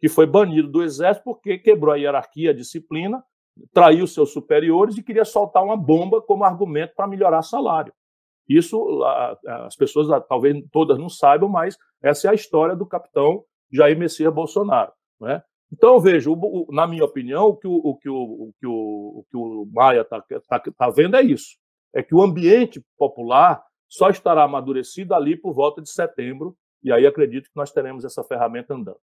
que 0.00 0.08
foi 0.08 0.26
banido 0.26 0.68
do 0.68 0.82
exército 0.82 1.24
porque 1.24 1.58
quebrou 1.58 1.94
a 1.94 1.96
hierarquia, 1.96 2.50
a 2.50 2.54
disciplina, 2.54 3.22
traiu 3.72 4.06
seus 4.06 4.32
superiores 4.32 4.96
e 4.96 5.02
queria 5.02 5.24
soltar 5.24 5.64
uma 5.64 5.76
bomba 5.76 6.20
como 6.20 6.44
argumento 6.44 6.94
para 6.94 7.06
melhorar 7.06 7.42
salário. 7.42 7.92
Isso 8.48 9.02
as 9.64 9.74
pessoas 9.74 10.08
talvez 10.28 10.56
todas 10.70 10.98
não 10.98 11.08
saibam, 11.08 11.48
mas 11.48 11.76
essa 12.02 12.28
é 12.28 12.30
a 12.30 12.34
história 12.34 12.76
do 12.76 12.86
capitão 12.86 13.44
Jair 13.72 13.98
Messias 13.98 14.32
Bolsonaro. 14.32 14.92
Né? 15.20 15.42
Então, 15.72 15.94
eu 15.94 16.00
vejo, 16.00 16.36
na 16.70 16.86
minha 16.86 17.04
opinião, 17.04 17.46
o 17.46 17.56
que 17.56 17.66
o, 17.66 17.72
o, 17.72 17.98
que 17.98 18.08
o, 18.08 18.14
o, 18.14 18.52
que 18.60 18.66
o, 18.66 19.24
que 19.28 19.36
o 19.36 19.68
Maia 19.72 20.02
está 20.02 20.22
tá, 20.48 20.60
tá 20.60 20.90
vendo 20.90 21.16
é 21.16 21.22
isso: 21.22 21.56
é 21.94 22.02
que 22.02 22.14
o 22.14 22.22
ambiente 22.22 22.80
popular 22.96 23.62
só 23.88 24.08
estará 24.08 24.44
amadurecido 24.44 25.14
ali 25.14 25.36
por 25.36 25.52
volta 25.52 25.82
de 25.82 25.90
setembro, 25.90 26.56
e 26.82 26.92
aí 26.92 27.06
acredito 27.06 27.46
que 27.46 27.56
nós 27.56 27.72
teremos 27.72 28.04
essa 28.04 28.22
ferramenta 28.22 28.74
andando. 28.74 29.00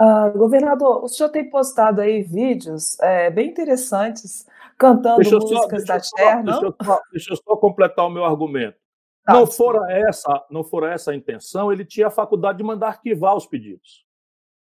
Uh, 0.00 0.36
governador, 0.36 1.02
o 1.02 1.08
senhor 1.08 1.30
tem 1.30 1.48
postado 1.48 2.02
aí 2.02 2.22
vídeos 2.22 3.00
é, 3.00 3.30
bem 3.30 3.48
interessantes 3.48 4.46
cantando 4.76 5.18
músicas 5.18 5.86
só, 5.86 6.16
da 6.16 6.42
não? 6.42 6.44
Deixa 6.44 6.66
eu, 6.66 6.74
só, 6.84 7.00
deixa 7.10 7.32
eu 7.32 7.36
só 7.36 7.56
completar 7.56 8.06
o 8.06 8.10
meu 8.10 8.24
argumento. 8.24 8.76
Tá, 9.24 9.32
não 9.32 9.46
fora 9.46 9.90
essa, 9.90 10.46
não 10.50 10.62
fora 10.62 10.92
essa 10.92 11.10
a 11.10 11.16
intenção, 11.16 11.72
ele 11.72 11.84
tinha 11.84 12.08
a 12.08 12.10
faculdade 12.10 12.58
de 12.58 12.64
mandar 12.64 12.88
arquivar 12.88 13.34
os 13.34 13.46
pedidos. 13.46 14.04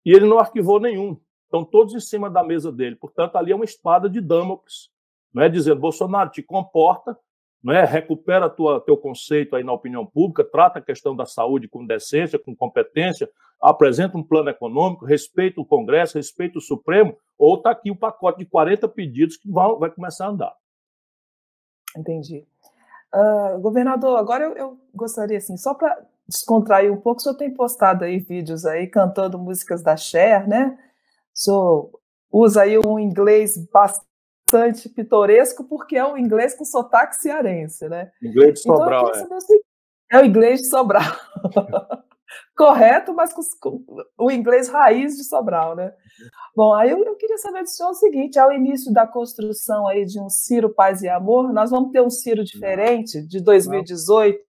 E 0.05 0.11
ele 0.11 0.25
não 0.25 0.39
arquivou 0.39 0.79
nenhum. 0.79 1.17
Estão 1.45 1.63
todos 1.63 1.93
em 1.93 1.99
cima 1.99 2.29
da 2.29 2.43
mesa 2.43 2.71
dele. 2.71 2.95
Portanto, 2.95 3.37
ali 3.37 3.51
é 3.51 3.55
uma 3.55 3.65
espada 3.65 4.09
de 4.09 4.19
Damocles, 4.19 4.89
não 5.33 5.41
é 5.41 5.49
dizendo 5.49 5.79
Bolsonaro 5.79 6.29
te 6.29 6.43
comporta, 6.43 7.17
não 7.63 7.73
é? 7.73 7.85
Recupera 7.85 8.49
tua, 8.49 8.81
teu 8.81 8.97
conceito 8.97 9.55
aí 9.55 9.63
na 9.63 9.71
opinião 9.71 10.05
pública, 10.05 10.43
trata 10.43 10.79
a 10.79 10.81
questão 10.81 11.15
da 11.15 11.25
saúde 11.25 11.67
com 11.67 11.85
decência, 11.85 12.37
com 12.37 12.53
competência, 12.53 13.29
apresenta 13.61 14.17
um 14.17 14.23
plano 14.23 14.49
econômico, 14.49 15.05
respeita 15.05 15.61
o 15.61 15.65
Congresso, 15.65 16.17
respeita 16.17 16.57
o 16.57 16.61
Supremo, 16.61 17.15
ou 17.37 17.55
está 17.55 17.71
aqui 17.71 17.89
o 17.89 17.93
um 17.93 17.97
pacote 17.97 18.39
de 18.39 18.45
40 18.45 18.87
pedidos 18.89 19.37
que 19.37 19.49
vai 19.49 19.89
começar 19.89 20.25
a 20.25 20.29
andar. 20.29 20.53
Entendi. 21.95 22.45
Uh, 23.13 23.61
governador, 23.61 24.17
agora 24.17 24.43
eu, 24.43 24.57
eu, 24.57 24.79
gostaria, 24.93 25.37
assim, 25.37 25.55
só 25.55 25.73
para 25.73 26.05
descontrair 26.27 26.91
um 26.91 26.99
pouco, 26.99 27.19
o 27.19 27.23
senhor 27.23 27.35
tem 27.35 27.53
postado 27.53 28.03
aí 28.03 28.19
vídeos 28.19 28.65
aí 28.65 28.87
cantando 28.87 29.39
músicas 29.39 29.81
da 29.81 29.95
Cher, 29.95 30.47
né? 30.47 30.77
O 31.33 31.39
senhor 31.39 31.99
usa 32.31 32.63
aí 32.63 32.77
um 32.79 32.99
inglês 32.99 33.57
bastante 33.71 34.12
pitoresco, 34.89 35.63
porque 35.63 35.97
é 35.97 36.05
um 36.05 36.17
inglês 36.17 36.55
com 36.55 36.65
sotaque 36.65 37.15
cearense, 37.15 37.87
né? 37.87 38.11
Inglês 38.21 38.53
de 38.55 38.59
Sobral, 38.61 39.11
então, 39.15 39.37
é. 39.37 40.17
É 40.17 40.21
o 40.21 40.25
inglês 40.25 40.61
de 40.61 40.67
Sobral. 40.67 41.03
correto, 42.55 43.13
mas 43.13 43.33
com, 43.59 43.83
o 44.17 44.31
inglês 44.31 44.69
raiz 44.69 45.15
de 45.15 45.23
Sobral, 45.23 45.75
né? 45.75 45.93
Bom, 46.55 46.73
aí 46.73 46.91
eu, 46.91 47.03
eu, 47.03 47.15
queria 47.15 47.37
saber 47.37 47.63
do 47.63 47.69
senhor 47.69 47.89
o 47.89 47.95
seguinte, 47.95 48.39
ao 48.39 48.51
início 48.51 48.93
da 48.93 49.07
construção 49.07 49.87
aí 49.87 50.05
de 50.05 50.19
um 50.19 50.29
Ciro 50.29 50.69
Paz 50.69 51.01
e 51.01 51.09
Amor, 51.09 51.51
nós 51.51 51.71
vamos 51.71 51.91
ter 51.91 52.01
um 52.01 52.09
Ciro 52.09 52.43
diferente 52.43 53.21
de 53.27 53.41
2018, 53.41 54.39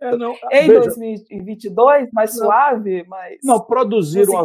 é, 0.00 0.16
não, 0.16 0.34
em 0.50 0.66
veja, 0.66 0.80
2022, 0.80 2.10
mais 2.12 2.36
não, 2.36 2.44
suave, 2.44 3.04
mais 3.04 3.38
Não, 3.42 3.60
produzir 3.60 4.28
uma, 4.28 4.44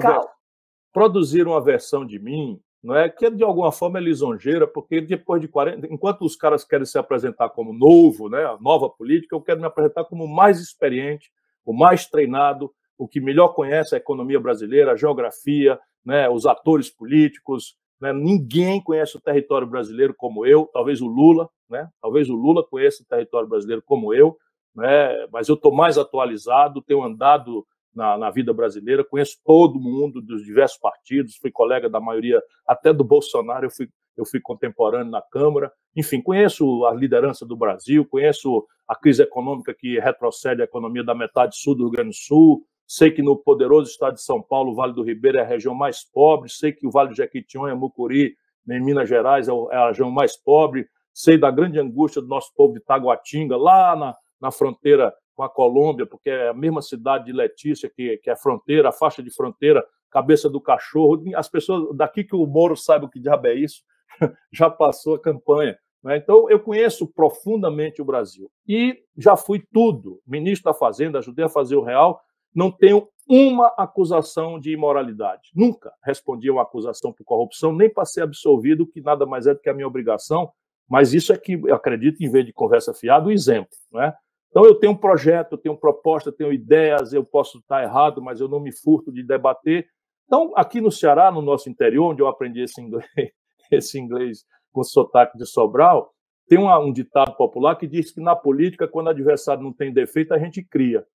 produzir 0.93 1.45
uma 1.45 1.61
versão 1.61 2.05
de 2.05 2.19
mim, 2.19 2.59
não 2.81 2.95
é 2.95 3.09
que 3.09 3.29
de 3.29 3.43
alguma 3.43 3.71
forma 3.71 3.99
é 3.99 4.01
lisonjeira, 4.01 4.65
porque 4.65 5.01
depois 5.01 5.41
de 5.41 5.47
40, 5.47 5.87
enquanto 5.87 6.23
os 6.23 6.35
caras 6.35 6.63
querem 6.63 6.85
se 6.85 6.97
apresentar 6.97 7.49
como 7.49 7.73
novo, 7.73 8.29
né, 8.29 8.45
a 8.45 8.57
nova 8.59 8.89
política, 8.89 9.35
eu 9.35 9.41
quero 9.41 9.59
me 9.59 9.65
apresentar 9.65 10.05
como 10.05 10.27
mais 10.27 10.59
experiente, 10.59 11.29
o 11.65 11.73
mais 11.73 12.07
treinado, 12.07 12.71
o 12.97 13.07
que 13.07 13.19
melhor 13.19 13.49
conhece 13.49 13.95
a 13.95 13.97
economia 13.97 14.39
brasileira, 14.39 14.93
a 14.93 14.95
geografia, 14.95 15.79
né, 16.05 16.29
os 16.29 16.45
atores 16.45 16.89
políticos. 16.89 17.75
Né, 17.99 18.13
ninguém 18.13 18.81
conhece 18.81 19.17
o 19.17 19.21
território 19.21 19.67
brasileiro 19.67 20.13
como 20.15 20.45
eu, 20.45 20.69
talvez 20.71 21.01
o 21.01 21.07
Lula, 21.07 21.49
né, 21.69 21.89
talvez 22.01 22.29
o 22.29 22.35
Lula 22.35 22.65
conheça 22.65 23.03
o 23.03 23.05
território 23.05 23.47
brasileiro 23.47 23.83
como 23.85 24.13
eu, 24.13 24.37
né, 24.73 25.27
mas 25.33 25.49
eu 25.49 25.55
estou 25.55 25.73
mais 25.73 25.97
atualizado, 25.97 26.81
tenho 26.81 27.03
andado 27.03 27.67
na, 27.93 28.17
na, 28.17 28.29
vida 28.29 28.53
brasileira, 28.53 29.03
conheço 29.03 29.37
todo 29.43 29.79
mundo 29.79 30.21
dos 30.21 30.43
diversos 30.43 30.77
partidos, 30.77 31.35
fui 31.37 31.51
colega 31.51 31.89
da 31.89 31.99
maioria, 31.99 32.41
até 32.65 32.93
do 32.93 33.03
Bolsonaro, 33.03 33.65
eu 33.65 33.71
fui, 33.71 33.89
eu 34.15 34.25
fui 34.25 34.39
contemporâneo 34.39 35.11
na 35.11 35.21
Câmara, 35.21 35.71
enfim, 35.95 36.21
conheço 36.21 36.85
a 36.85 36.93
liderança 36.93 37.45
do 37.45 37.57
Brasil, 37.57 38.05
conheço 38.05 38.65
a 38.87 38.95
crise 38.95 39.23
econômica 39.23 39.73
que 39.73 39.99
retrocede 39.99 40.61
a 40.61 40.65
economia 40.65 41.03
da 41.03 41.15
metade 41.15 41.57
sul 41.57 41.75
do 41.75 41.83
Rio 41.83 41.91
Grande 41.91 42.09
do 42.09 42.15
Sul, 42.15 42.65
Sei 42.91 43.11
que 43.11 43.21
no 43.21 43.37
poderoso 43.37 43.91
estado 43.91 44.15
de 44.15 44.23
São 44.23 44.41
Paulo, 44.41 44.71
o 44.71 44.73
Vale 44.73 44.93
do 44.93 45.03
Ribeira 45.03 45.41
é 45.41 45.43
a 45.43 45.47
região 45.47 45.75
mais 45.75 46.03
pobre. 46.03 46.49
Sei 46.49 46.73
que 46.73 46.87
o 46.87 46.89
Vale 46.89 47.09
do 47.09 47.15
Jequitinhonha, 47.15 47.75
Mucuri, 47.75 48.35
em 48.67 48.83
Minas 48.83 49.07
Gerais, 49.07 49.47
é, 49.47 49.51
é 49.51 49.75
a 49.75 49.87
região 49.89 50.09
mais 50.09 50.35
pobre. 50.35 50.87
Sei 51.13 51.37
da 51.37 51.51
grande 51.51 51.79
angústia 51.79 52.19
do 52.19 52.27
nosso 52.27 52.51
povo 52.55 52.73
de 52.73 52.79
Taguatinga, 52.79 53.55
lá 53.55 53.95
na, 53.95 54.17
na 54.41 54.51
fronteira 54.51 55.13
com 55.39 55.43
a 55.43 55.49
Colômbia, 55.49 56.05
porque 56.05 56.29
é 56.29 56.49
a 56.49 56.53
mesma 56.53 56.81
cidade 56.81 57.27
de 57.27 57.31
Letícia, 57.31 57.89
que, 57.89 58.17
que 58.17 58.29
é 58.29 58.35
fronteira, 58.35 58.89
a 58.89 58.91
faixa 58.91 59.23
de 59.23 59.33
fronteira, 59.33 59.81
cabeça 60.11 60.49
do 60.49 60.59
cachorro. 60.59 61.23
As 61.33 61.47
pessoas, 61.47 61.95
daqui 61.95 62.25
que 62.25 62.35
o 62.35 62.45
Moro 62.45 62.75
saiba 62.75 63.05
o 63.05 63.09
que 63.09 63.21
diabo 63.21 63.47
é 63.47 63.53
isso, 63.53 63.81
já 64.51 64.69
passou 64.69 65.15
a 65.15 65.21
campanha. 65.21 65.79
Né? 66.03 66.17
Então, 66.17 66.49
eu 66.49 66.59
conheço 66.59 67.07
profundamente 67.07 68.01
o 68.01 68.05
Brasil. 68.05 68.51
E 68.67 69.01
já 69.17 69.37
fui 69.37 69.63
tudo, 69.71 70.19
ministro 70.27 70.73
da 70.73 70.77
Fazenda, 70.77 71.19
ajudei 71.19 71.45
a 71.45 71.49
fazer 71.49 71.77
o 71.77 71.83
real, 71.83 72.19
não 72.53 72.69
tenho 72.69 73.07
uma 73.25 73.67
acusação 73.77 74.59
de 74.59 74.73
imoralidade. 74.73 75.51
Nunca 75.55 75.93
respondi 76.03 76.49
a 76.49 76.51
uma 76.51 76.63
acusação 76.63 77.13
por 77.13 77.23
corrupção, 77.23 77.71
nem 77.71 77.89
para 77.89 78.03
ser 78.03 78.23
absolvido, 78.23 78.85
que 78.85 78.99
nada 78.99 79.25
mais 79.25 79.47
é 79.47 79.53
do 79.53 79.61
que 79.61 79.69
a 79.69 79.73
minha 79.73 79.87
obrigação, 79.87 80.51
mas 80.85 81.13
isso 81.13 81.31
é 81.31 81.37
que 81.37 81.53
eu 81.53 81.75
acredito, 81.75 82.21
em 82.21 82.29
vez 82.29 82.45
de 82.45 82.51
conversa 82.51 82.93
fiada, 82.93 83.27
o 83.27 83.31
exemplo. 83.31 83.69
Né? 83.93 84.13
Então, 84.49 84.65
eu 84.65 84.75
tenho 84.75 84.93
um 84.93 84.97
projeto, 84.97 85.53
eu 85.53 85.57
tenho 85.57 85.77
proposta, 85.77 86.29
eu 86.29 86.33
tenho 86.33 86.51
ideias, 86.51 87.13
eu 87.13 87.23
posso 87.23 87.59
estar 87.59 87.83
errado, 87.83 88.21
mas 88.21 88.39
eu 88.39 88.47
não 88.47 88.59
me 88.59 88.71
furto 88.71 89.11
de 89.11 89.23
debater. 89.23 89.87
Então, 90.25 90.53
aqui 90.55 90.81
no 90.81 90.91
Ceará, 90.91 91.31
no 91.31 91.41
nosso 91.41 91.69
interior, 91.69 92.11
onde 92.11 92.21
eu 92.21 92.27
aprendi 92.27 92.61
esse 92.61 92.81
inglês, 92.81 93.07
esse 93.71 93.99
inglês 93.99 94.45
com 94.71 94.83
sotaque 94.83 95.37
de 95.37 95.45
Sobral, 95.45 96.13
tem 96.47 96.57
um, 96.57 96.71
um 96.79 96.91
ditado 96.91 97.35
popular 97.35 97.75
que 97.75 97.87
diz 97.87 98.11
que 98.11 98.19
na 98.19 98.35
política, 98.35 98.87
quando 98.87 99.07
o 99.07 99.11
adversário 99.11 99.63
não 99.63 99.71
tem 99.71 99.93
defeito, 99.93 100.33
a 100.33 100.39
gente 100.39 100.63
cria. 100.63 101.05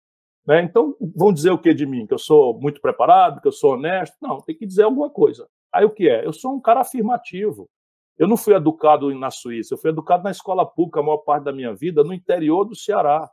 Né? 0.46 0.62
Então, 0.62 0.96
vão 1.16 1.32
dizer 1.32 1.50
o 1.50 1.58
que 1.58 1.74
de 1.74 1.86
mim? 1.86 2.06
Que 2.06 2.14
eu 2.14 2.18
sou 2.18 2.58
muito 2.60 2.80
preparado, 2.80 3.40
que 3.40 3.48
eu 3.48 3.52
sou 3.52 3.72
honesto? 3.74 4.16
Não, 4.22 4.40
tem 4.40 4.56
que 4.56 4.66
dizer 4.66 4.84
alguma 4.84 5.10
coisa. 5.10 5.48
Aí 5.72 5.84
o 5.84 5.90
que 5.90 6.08
é? 6.08 6.24
Eu 6.24 6.32
sou 6.32 6.54
um 6.54 6.60
cara 6.60 6.80
afirmativo. 6.80 7.68
Eu 8.18 8.28
não 8.28 8.36
fui 8.36 8.54
educado 8.54 9.12
na 9.18 9.30
Suíça, 9.30 9.74
eu 9.74 9.78
fui 9.78 9.90
educado 9.90 10.22
na 10.22 10.30
escola 10.30 10.64
pública 10.64 11.00
a 11.00 11.02
maior 11.02 11.18
parte 11.18 11.44
da 11.44 11.52
minha 11.52 11.74
vida, 11.74 12.04
no 12.04 12.12
interior 12.12 12.64
do 12.64 12.76
Ceará. 12.76 13.28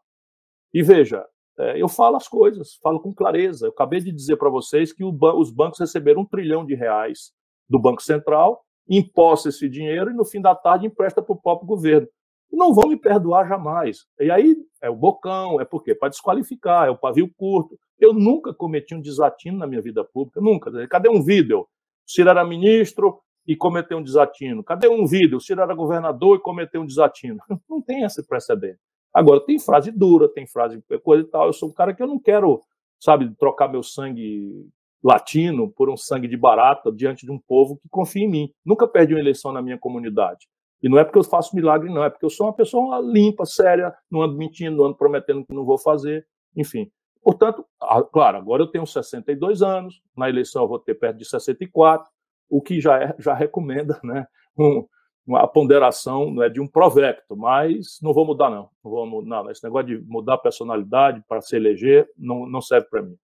E 0.73 0.81
veja, 0.81 1.25
é, 1.59 1.81
eu 1.81 1.87
falo 1.87 2.15
as 2.15 2.27
coisas, 2.27 2.75
falo 2.81 2.99
com 2.99 3.13
clareza. 3.13 3.67
Eu 3.67 3.71
acabei 3.71 3.99
de 3.99 4.11
dizer 4.11 4.37
para 4.37 4.49
vocês 4.49 4.91
que 4.91 5.03
os 5.03 5.51
bancos 5.51 5.79
receberam 5.79 6.21
um 6.21 6.25
trilhão 6.25 6.65
de 6.65 6.73
reais 6.73 7.31
do 7.69 7.79
Banco 7.79 8.01
Central, 8.01 8.63
imposta 8.89 9.49
esse 9.49 9.69
dinheiro 9.69 10.09
e 10.09 10.13
no 10.13 10.25
fim 10.25 10.41
da 10.41 10.55
tarde 10.55 10.87
empresta 10.87 11.21
para 11.21 11.33
o 11.33 11.41
próprio 11.41 11.67
governo 11.67 12.07
não 12.51 12.73
vão 12.73 12.89
me 12.89 12.97
perdoar 12.97 13.47
jamais. 13.47 14.05
E 14.19 14.29
aí 14.29 14.55
é 14.81 14.89
o 14.89 14.95
bocão, 14.95 15.59
é 15.59 15.65
por 15.65 15.83
quê? 15.83 15.95
Para 15.95 16.09
desqualificar, 16.09 16.87
é 16.87 16.91
o 16.91 16.97
pavio 16.97 17.31
curto. 17.35 17.79
Eu 17.97 18.13
nunca 18.13 18.53
cometi 18.53 18.93
um 18.93 19.01
desatino 19.01 19.57
na 19.57 19.65
minha 19.65 19.81
vida 19.81 20.03
pública, 20.03 20.41
nunca. 20.41 20.87
Cadê 20.87 21.09
um 21.09 21.23
vídeo? 21.23 21.61
O 21.61 21.67
Ciro 22.05 22.29
era 22.29 22.45
ministro 22.45 23.19
e 23.47 23.55
cometeu 23.55 23.97
um 23.97 24.03
desatino. 24.03 24.63
Cadê 24.63 24.87
um 24.87 25.05
vídeo? 25.05 25.39
Era 25.51 25.73
governador 25.73 26.37
e 26.37 26.41
cometeu 26.41 26.81
um 26.81 26.85
desatino. 26.85 27.39
Não 27.69 27.81
tem 27.81 28.03
esse 28.03 28.25
precedente. 28.25 28.79
Agora, 29.13 29.41
tem 29.41 29.59
frase 29.59 29.91
dura, 29.91 30.29
tem 30.29 30.47
frase 30.47 30.81
coisa 31.03 31.23
e 31.23 31.27
tal. 31.27 31.47
Eu 31.47 31.53
sou 31.53 31.69
um 31.69 31.73
cara 31.73 31.93
que 31.93 32.01
eu 32.01 32.07
não 32.07 32.17
quero, 32.17 32.61
sabe, 32.97 33.29
trocar 33.37 33.67
meu 33.67 33.83
sangue 33.83 34.69
latino 35.03 35.69
por 35.69 35.89
um 35.89 35.97
sangue 35.97 36.27
de 36.27 36.37
barata 36.37 36.91
diante 36.91 37.25
de 37.25 37.31
um 37.31 37.37
povo 37.37 37.77
que 37.77 37.89
confia 37.89 38.23
em 38.23 38.29
mim. 38.29 38.53
Nunca 38.65 38.87
perdi 38.87 39.13
uma 39.13 39.19
eleição 39.19 39.51
na 39.51 39.61
minha 39.61 39.77
comunidade. 39.77 40.47
E 40.81 40.89
não 40.89 40.97
é 40.97 41.03
porque 41.03 41.19
eu 41.19 41.23
faço 41.23 41.55
milagre, 41.55 41.93
não, 41.93 42.03
é 42.03 42.09
porque 42.09 42.25
eu 42.25 42.29
sou 42.29 42.47
uma 42.47 42.53
pessoa 42.53 42.99
limpa, 42.99 43.45
séria, 43.45 43.93
não 44.09 44.21
ando 44.21 44.35
mentindo, 44.35 44.77
não 44.77 44.85
ando 44.85 44.95
prometendo 44.95 45.45
que 45.45 45.53
não 45.53 45.63
vou 45.63 45.77
fazer, 45.77 46.25
enfim. 46.55 46.89
Portanto, 47.21 47.63
claro, 48.11 48.37
agora 48.37 48.63
eu 48.63 48.67
tenho 48.67 48.85
62 48.85 49.61
anos, 49.61 50.01
na 50.17 50.27
eleição 50.27 50.63
eu 50.63 50.67
vou 50.67 50.79
ter 50.79 50.95
perto 50.95 51.17
de 51.17 51.25
64, 51.25 52.09
o 52.51 52.61
que 52.61 52.81
já, 52.81 53.01
é, 53.01 53.15
já 53.17 53.33
recomenda 53.33 53.97
né, 54.03 54.27
um, 54.59 54.85
uma 55.25 55.47
ponderação 55.47 56.33
né, 56.33 56.49
de 56.49 56.59
um 56.59 56.67
provecto, 56.67 57.35
mas 57.35 57.97
não 58.01 58.13
vou 58.13 58.25
mudar, 58.25 58.49
não. 58.49 58.69
Não 58.83 58.91
vou 58.91 59.05
mudar, 59.07 59.43
não. 59.43 59.49
Esse 59.49 59.63
negócio 59.63 59.87
de 59.87 60.05
mudar 60.05 60.33
a 60.33 60.37
personalidade 60.37 61.23
para 61.27 61.41
se 61.41 61.55
eleger 61.55 62.09
não, 62.17 62.45
não 62.45 62.61
serve 62.61 62.87
para 62.89 63.01
mim. 63.01 63.17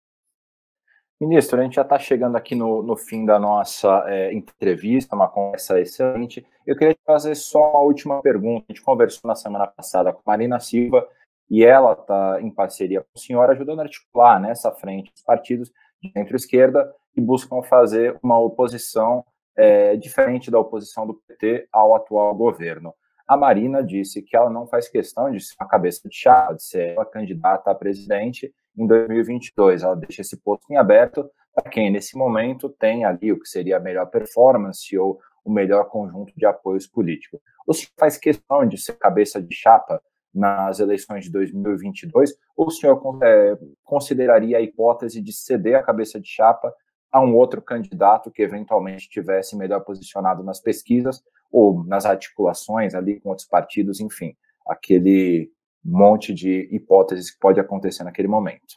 Ministro, 1.20 1.59
a 1.59 1.62
gente 1.62 1.77
já 1.77 1.83
está 1.83 1.99
chegando 1.99 2.37
aqui 2.37 2.55
no, 2.55 2.83
no, 2.83 2.97
fim 2.97 3.25
da 3.25 3.39
nossa 3.39 4.05
é, 4.09 4.35
entrevista, 4.35 5.14
uma 5.16 5.29
conversa 5.29 5.81
excelente. 5.81 6.45
Eu 6.66 6.77
queria 6.77 6.97
fazer 7.07 7.35
só 7.37 7.70
uma 7.70 7.81
última 7.81 8.20
pergunta. 8.20 8.66
A 8.68 8.72
gente 8.72 8.83
conversou 8.83 9.29
na 9.29 9.35
semana 9.35 9.66
passada 9.66 10.12
com 10.12 10.18
a 10.18 10.33
Marina 10.33 10.61
Silva 10.61 11.09
e 11.49 11.64
ela 11.64 11.93
está 11.93 12.41
em 12.43 12.51
parceria 12.51 13.01
com 13.01 13.09
o 13.14 13.18
senhor, 13.18 13.49
ajudando 13.49 13.79
a 13.79 13.85
articular 13.85 14.41
nessa 14.41 14.72
frente 14.72 15.12
os 15.14 15.22
partidos 15.22 15.72
de 16.03 16.11
centro-esquerda 16.11 16.93
que 17.14 17.20
buscam 17.20 17.62
fazer 17.62 18.18
uma 18.22 18.38
oposição 18.38 19.24
é, 19.56 19.96
diferente 19.96 20.50
da 20.50 20.58
oposição 20.58 21.06
do 21.06 21.14
PT 21.14 21.68
ao 21.72 21.94
atual 21.94 22.34
governo. 22.34 22.92
A 23.26 23.36
Marina 23.36 23.82
disse 23.82 24.20
que 24.20 24.36
ela 24.36 24.50
não 24.50 24.66
faz 24.66 24.88
questão 24.88 25.30
de 25.30 25.40
ser 25.40 25.54
uma 25.58 25.68
cabeça 25.68 26.06
de 26.08 26.14
chave, 26.14 26.56
de 26.56 26.64
ser 26.64 26.88
ela 26.88 27.06
candidata 27.06 27.70
a 27.70 27.74
presidente 27.74 28.52
em 28.76 28.86
2022. 28.86 29.82
Ela 29.82 29.96
deixa 29.96 30.20
esse 30.20 30.36
posto 30.36 30.70
em 30.70 30.76
aberto 30.76 31.24
para 31.54 31.70
quem, 31.70 31.90
nesse 31.90 32.18
momento, 32.18 32.68
tem 32.68 33.04
ali 33.04 33.32
o 33.32 33.40
que 33.40 33.48
seria 33.48 33.76
a 33.76 33.80
melhor 33.80 34.06
performance 34.06 34.98
ou 34.98 35.20
o 35.44 35.50
melhor 35.50 35.84
conjunto 35.88 36.32
de 36.36 36.44
apoios 36.44 36.86
políticos. 36.86 37.40
O 37.66 37.72
senhor 37.72 37.92
faz 37.98 38.18
questão 38.18 38.66
de 38.66 38.76
ser 38.76 38.94
cabeça 38.94 39.40
de 39.40 39.54
chapa 39.54 40.02
nas 40.34 40.80
eleições 40.80 41.24
de 41.24 41.30
2022 41.30 42.34
ou 42.56 42.66
o 42.66 42.70
senhor 42.70 43.00
é, 43.22 43.56
consideraria 43.84 44.58
a 44.58 44.60
hipótese 44.60 45.22
de 45.22 45.32
ceder 45.32 45.76
a 45.76 45.82
cabeça 45.82 46.20
de 46.20 46.28
chapa 46.28 46.74
a 47.14 47.20
um 47.20 47.36
outro 47.36 47.62
candidato 47.62 48.28
que 48.28 48.42
eventualmente 48.42 49.08
tivesse 49.08 49.56
melhor 49.56 49.84
posicionado 49.84 50.42
nas 50.42 50.58
pesquisas 50.60 51.22
ou 51.48 51.84
nas 51.84 52.04
articulações 52.04 52.92
ali 52.92 53.20
com 53.20 53.28
outros 53.28 53.46
partidos, 53.46 54.00
enfim, 54.00 54.36
aquele 54.66 55.48
monte 55.84 56.34
de 56.34 56.68
hipóteses 56.72 57.30
que 57.30 57.38
pode 57.38 57.60
acontecer 57.60 58.02
naquele 58.02 58.26
momento. 58.26 58.74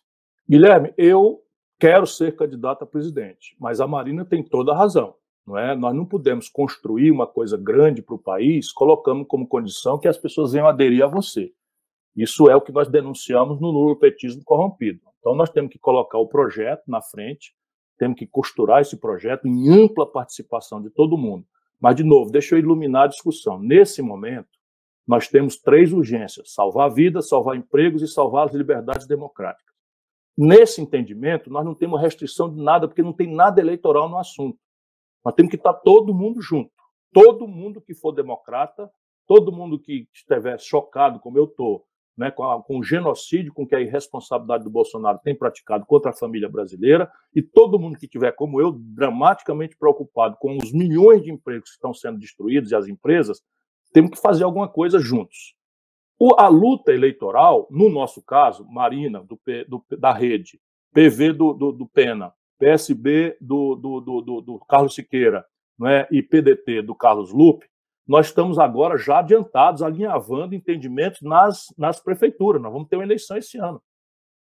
Guilherme, 0.47 0.93
eu 0.95 1.41
quero 1.79 2.05
ser 2.05 2.35
candidato 2.35 2.83
a 2.83 2.88
presidente, 2.88 3.57
mas 3.59 3.81
a 3.81 3.88
Marina 3.88 4.23
tem 4.23 4.43
toda 4.43 4.71
a 4.71 4.77
razão. 4.77 5.15
Não 5.43 5.57
é? 5.57 5.75
Nós 5.75 5.95
não 5.95 6.05
podemos 6.05 6.47
construir 6.47 7.09
uma 7.09 7.25
coisa 7.25 7.57
grande 7.57 8.03
para 8.03 8.13
o 8.13 8.19
país 8.19 8.71
colocando 8.71 9.25
como 9.25 9.47
condição 9.47 9.97
que 9.97 10.07
as 10.07 10.17
pessoas 10.17 10.51
venham 10.51 10.67
aderir 10.67 11.03
a 11.03 11.07
você. 11.07 11.51
Isso 12.15 12.47
é 12.51 12.55
o 12.55 12.61
que 12.61 12.71
nós 12.71 12.88
denunciamos 12.88 13.59
no 13.59 13.71
lulopetismo 13.71 14.43
corrompido. 14.43 14.99
Então, 15.19 15.33
nós 15.33 15.49
temos 15.49 15.71
que 15.71 15.79
colocar 15.79 16.19
o 16.19 16.27
projeto 16.27 16.83
na 16.88 17.01
frente, 17.01 17.55
temos 17.98 18.18
que 18.18 18.28
costurar 18.28 18.82
esse 18.82 18.98
projeto 18.98 19.48
em 19.48 19.70
ampla 19.70 20.10
participação 20.10 20.82
de 20.82 20.89
todo 20.89 21.18
mundo. 21.18 21.45
Mas, 21.80 21.95
de 21.95 22.04
novo, 22.04 22.32
deixa 22.32 22.56
eu 22.56 22.60
iluminar 22.60 23.06
a 23.06 23.08
discussão. 23.08 23.60
Nesse 23.60 24.02
momento, 24.02 24.50
nós 25.08 25.28
temos 25.28 25.58
três 25.58 25.93
urgências: 25.93 26.54
salvar 26.54 26.93
vidas, 26.93 27.30
salvar 27.30 27.56
empregos 27.56 28.02
e 28.02 28.08
salvar 28.08 28.48
as 28.48 28.54
liberdades 28.54 29.08
democráticas. 29.08 29.76
Nesse 30.38 30.82
entendimento, 30.82 31.50
nós 31.50 31.66
não 31.66 31.74
temos 31.74 32.00
restrição 32.00 32.54
de 32.54 32.62
nada, 32.62 32.88
porque 32.88 33.02
não 33.02 33.14
tem 33.14 33.34
nada 33.34 33.60
eleitoral 33.60 34.08
no 34.08 34.18
assunto. 34.18 34.60
Nós 35.26 35.34
temos 35.34 35.50
que 35.50 35.56
estar 35.56 35.74
todo 35.74 36.14
mundo 36.14 36.41
junto. 36.41 36.72
Todo 37.12 37.48
mundo 37.48 37.82
que 37.82 37.95
for 37.95 38.12
democrata, 38.12 38.91
todo 39.26 39.52
mundo 39.52 39.80
que 39.80 40.08
estiver 40.14 40.60
chocado, 40.60 41.20
como 41.20 41.38
eu 41.39 41.45
estou, 41.45 41.86
né, 42.18 42.32
com, 42.32 42.43
a, 42.43 42.61
com, 42.63 42.80
o 42.80 42.84
genocídio 42.84 43.53
com 43.53 43.68
que 43.68 43.76
a 43.76 43.82
irresponsabilidade 43.82 44.63
do 44.63 44.70
Bolsonaro 44.70 45.20
tem 45.24 45.36
praticado 45.36 45.86
contra 45.86 46.11
a 46.11 46.15
família 46.15 46.49
brasileira, 46.49 47.11
e 47.36 47.41
todo 47.41 47.78
mundo 47.78 47.97
que 47.97 48.05
estiver, 48.05 48.32
como 48.32 48.59
eu, 48.59 48.72
dramaticamente 48.72 49.78
preocupado 49.78 50.36
com 50.39 50.57
os 50.57 50.74
milhões 50.74 51.22
de 51.22 51.32
empregos 51.32 51.70
que 51.70 51.76
estão 51.76 51.93
sendo 51.93 52.18
destruídos 52.18 52.72
e 52.72 52.76
as 52.76 52.88
empresas, 52.88 53.41
temos 53.93 54.11
que 54.11 54.18
fazer 54.18 54.43
alguma 54.43 54.68
coisa 54.68 54.99
juntos. 54.99 55.55
O, 56.20 56.34
a 56.39 56.47
luta 56.47 56.91
eleitoral, 56.91 57.68
no 57.70 57.89
nosso 57.89 58.24
caso, 58.24 58.65
Marina, 58.65 59.24
do, 59.24 59.39
do, 59.68 59.86
da 59.97 60.11
Rede, 60.11 60.59
PV 60.91 61.34
do, 61.34 61.53
do, 61.53 61.86
Pena, 61.86 62.34
PSB 62.57 63.38
do, 63.39 64.59
Carlos 64.68 64.95
Siqueira 64.95 65.45
é, 65.86 66.07
e 66.11 66.24
PDT 66.24 66.82
do 66.82 66.95
Carlos 66.95 67.32
Lupe, 67.32 67.68
nós 68.08 68.28
estamos 68.28 68.58
agora 68.58 68.97
já 68.97 69.20
adiantados, 69.20 69.84
alinhavando 69.84 70.55
entendimentos 70.55 71.22
nas, 71.22 71.66
nas 71.78 71.99
prefeituras. 71.99 72.62
Nós 72.62 72.72
vamos 72.72 72.88
ter 72.88 72.95
uma 72.95 73.03
eleição 73.03 73.36
esse 73.38 73.58
ano. 73.58 73.82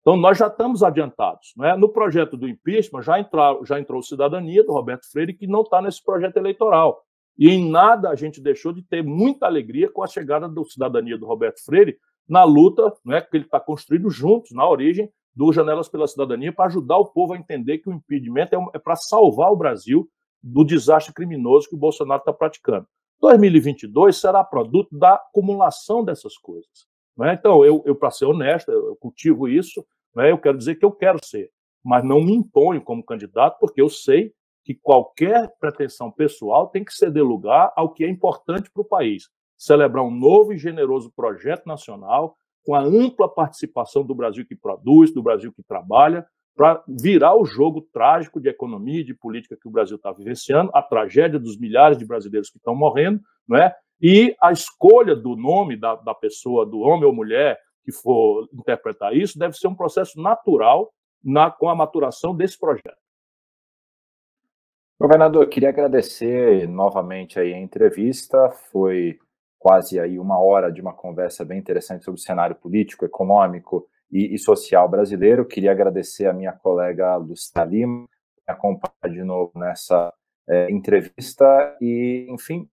Então, 0.01 0.17
nós 0.17 0.37
já 0.37 0.47
estamos 0.47 0.81
adiantados. 0.81 1.53
Não 1.55 1.65
é? 1.65 1.77
No 1.77 1.87
projeto 1.87 2.35
do 2.35 2.49
impeachment, 2.49 3.03
já, 3.03 3.19
entrou, 3.19 3.63
já 3.63 3.79
entrou 3.79 4.01
Cidadania, 4.01 4.63
do 4.63 4.73
Roberto 4.73 5.05
Freire, 5.11 5.35
que 5.35 5.45
não 5.45 5.61
está 5.61 5.79
nesse 5.79 6.03
projeto 6.03 6.37
eleitoral. 6.37 7.03
E 7.37 7.49
em 7.49 7.69
nada 7.69 8.09
a 8.09 8.15
gente 8.15 8.41
deixou 8.41 8.73
de 8.73 8.81
ter 8.81 9.03
muita 9.03 9.45
alegria 9.45 9.91
com 9.91 10.03
a 10.03 10.07
chegada 10.07 10.49
do 10.49 10.65
Cidadania 10.65 11.17
do 11.17 11.27
Roberto 11.27 11.63
Freire 11.63 11.97
na 12.27 12.43
luta 12.43 12.91
né, 13.05 13.21
que 13.21 13.37
ele 13.37 13.45
está 13.45 13.59
construído 13.59 14.09
juntos, 14.09 14.51
na 14.51 14.67
origem 14.67 15.09
do 15.35 15.53
Janelas 15.53 15.87
pela 15.87 16.07
Cidadania, 16.07 16.51
para 16.51 16.65
ajudar 16.65 16.97
o 16.97 17.05
povo 17.05 17.33
a 17.33 17.37
entender 17.37 17.77
que 17.77 17.89
o 17.89 17.93
impedimento 17.93 18.55
é, 18.55 18.59
é 18.73 18.79
para 18.79 18.95
salvar 18.95 19.51
o 19.51 19.55
Brasil 19.55 20.09
do 20.41 20.63
desastre 20.63 21.13
criminoso 21.13 21.69
que 21.69 21.75
o 21.75 21.79
Bolsonaro 21.79 22.19
está 22.19 22.33
praticando. 22.33 22.87
2022 23.21 24.17
será 24.19 24.43
produto 24.43 24.97
da 24.97 25.13
acumulação 25.13 26.03
dessas 26.03 26.37
coisas. 26.37 26.87
Né? 27.15 27.33
Então, 27.33 27.63
eu, 27.63 27.83
eu 27.85 27.95
para 27.95 28.09
ser 28.09 28.25
honesto, 28.25 28.71
eu 28.71 28.95
cultivo 28.95 29.47
isso, 29.47 29.85
né? 30.15 30.31
eu 30.31 30.37
quero 30.37 30.57
dizer 30.57 30.75
que 30.75 30.83
eu 30.83 30.91
quero 30.91 31.23
ser, 31.23 31.51
mas 31.83 32.03
não 32.03 32.19
me 32.21 32.33
imponho 32.33 32.81
como 32.81 33.05
candidato, 33.05 33.59
porque 33.59 33.81
eu 33.81 33.89
sei 33.89 34.33
que 34.63 34.73
qualquer 34.75 35.51
pretensão 35.59 36.11
pessoal 36.11 36.67
tem 36.67 36.83
que 36.83 36.93
ceder 36.93 37.23
lugar 37.23 37.71
ao 37.75 37.93
que 37.93 38.03
é 38.03 38.09
importante 38.09 38.69
para 38.71 38.81
o 38.81 38.85
país. 38.85 39.29
Celebrar 39.57 40.03
um 40.03 40.11
novo 40.11 40.53
e 40.53 40.57
generoso 40.57 41.11
projeto 41.15 41.65
nacional, 41.65 42.35
com 42.63 42.75
a 42.75 42.81
ampla 42.81 43.27
participação 43.27 44.03
do 44.03 44.13
Brasil 44.13 44.45
que 44.45 44.55
produz, 44.55 45.11
do 45.13 45.21
Brasil 45.21 45.51
que 45.51 45.63
trabalha, 45.63 46.25
para 46.55 46.83
virar 46.87 47.35
o 47.35 47.45
jogo 47.45 47.81
trágico 47.93 48.39
de 48.39 48.49
economia 48.49 49.01
e 49.01 49.05
de 49.05 49.13
política 49.13 49.57
que 49.59 49.67
o 49.67 49.71
Brasil 49.71 49.95
está 49.95 50.11
vivenciando, 50.11 50.71
a 50.73 50.81
tragédia 50.81 51.39
dos 51.39 51.57
milhares 51.57 51.97
de 51.97 52.05
brasileiros 52.05 52.49
que 52.49 52.57
estão 52.57 52.75
morrendo, 52.75 53.21
não 53.47 53.57
é? 53.57 53.75
E 54.01 54.35
a 54.41 54.51
escolha 54.51 55.15
do 55.15 55.35
nome 55.35 55.77
da, 55.77 55.95
da 55.95 56.13
pessoa, 56.13 56.65
do 56.65 56.79
homem 56.79 57.05
ou 57.05 57.13
mulher 57.13 57.59
que 57.83 57.91
for 57.91 58.47
interpretar 58.53 59.15
isso, 59.15 59.39
deve 59.39 59.55
ser 59.55 59.67
um 59.67 59.75
processo 59.75 60.21
natural 60.21 60.91
na, 61.23 61.49
com 61.51 61.69
a 61.69 61.75
maturação 61.75 62.35
desse 62.35 62.59
projeto. 62.59 62.99
Governador, 64.99 65.47
queria 65.47 65.69
agradecer 65.69 66.67
novamente 66.67 67.39
aí 67.39 67.53
a 67.53 67.59
entrevista. 67.59 68.51
Foi 68.71 69.17
quase 69.57 69.99
aí 69.99 70.19
uma 70.19 70.39
hora 70.39 70.71
de 70.71 70.81
uma 70.81 70.93
conversa 70.93 71.43
bem 71.43 71.59
interessante 71.59 72.03
sobre 72.03 72.19
o 72.19 72.23
cenário 72.23 72.55
político, 72.55 73.05
econômico 73.05 73.87
e, 74.11 74.35
e 74.35 74.39
social 74.39 74.89
brasileiro. 74.89 75.45
Queria 75.45 75.71
agradecer 75.71 76.27
a 76.27 76.33
minha 76.33 76.51
colega 76.51 77.15
Lucia 77.15 77.63
Lima, 77.63 78.07
que 78.35 78.51
acompanha 78.51 79.13
de 79.13 79.23
novo 79.23 79.51
nessa 79.55 80.13
é, 80.47 80.69
entrevista. 80.71 81.77
E, 81.79 82.27
enfim, 82.29 82.67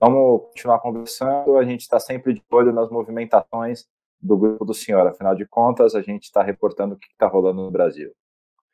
vamos 0.00 0.42
continuar 0.46 0.78
conversando. 0.80 1.56
A 1.56 1.64
gente 1.64 1.80
está 1.80 1.98
sempre 1.98 2.34
de 2.34 2.42
olho 2.50 2.72
nas 2.72 2.90
movimentações 2.90 3.86
do 4.20 4.36
grupo 4.36 4.64
do 4.64 4.74
senhor. 4.74 5.06
Afinal 5.06 5.34
de 5.34 5.46
contas, 5.46 5.94
a 5.94 6.02
gente 6.02 6.24
está 6.24 6.42
reportando 6.42 6.94
o 6.94 6.98
que 6.98 7.06
está 7.06 7.26
rolando 7.26 7.62
no 7.62 7.70
Brasil. 7.70 8.12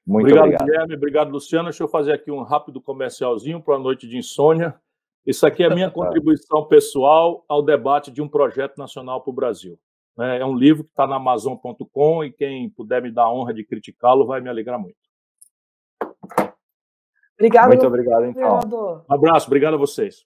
Muito 0.06 0.26
obrigado, 0.26 0.44
obrigado, 0.44 0.66
Guilherme. 0.66 0.94
Obrigado, 0.96 1.30
Luciano. 1.30 1.64
Deixa 1.64 1.82
eu 1.82 1.88
fazer 1.88 2.12
aqui 2.12 2.30
um 2.30 2.42
rápido 2.42 2.80
comercialzinho 2.80 3.62
para 3.62 3.76
a 3.76 3.78
noite 3.78 4.06
de 4.06 4.18
insônia. 4.18 4.74
Isso 5.26 5.46
aqui 5.46 5.62
é 5.62 5.66
a 5.66 5.74
minha 5.74 5.88
contribuição 5.90 6.66
pessoal 6.66 7.44
ao 7.48 7.62
debate 7.62 8.10
de 8.10 8.20
um 8.20 8.28
projeto 8.28 8.76
nacional 8.76 9.22
para 9.22 9.30
o 9.30 9.34
Brasil. 9.34 9.78
É, 10.20 10.38
é 10.38 10.46
um 10.46 10.54
livro 10.54 10.84
que 10.84 10.90
está 10.90 11.06
na 11.06 11.16
Amazon.com 11.16 12.24
e 12.24 12.32
quem 12.32 12.70
puder 12.70 13.02
me 13.02 13.10
dar 13.10 13.24
a 13.24 13.32
honra 13.32 13.52
de 13.52 13.64
criticá-lo 13.64 14.26
vai 14.26 14.40
me 14.40 14.48
alegrar 14.48 14.78
muito. 14.78 14.96
Obrigado. 17.36 17.68
Muito 17.68 17.86
obrigado, 17.86 18.24
então. 18.26 19.04
Um 19.08 19.14
abraço, 19.14 19.46
obrigado 19.46 19.74
a 19.74 19.78
vocês. 19.78 20.24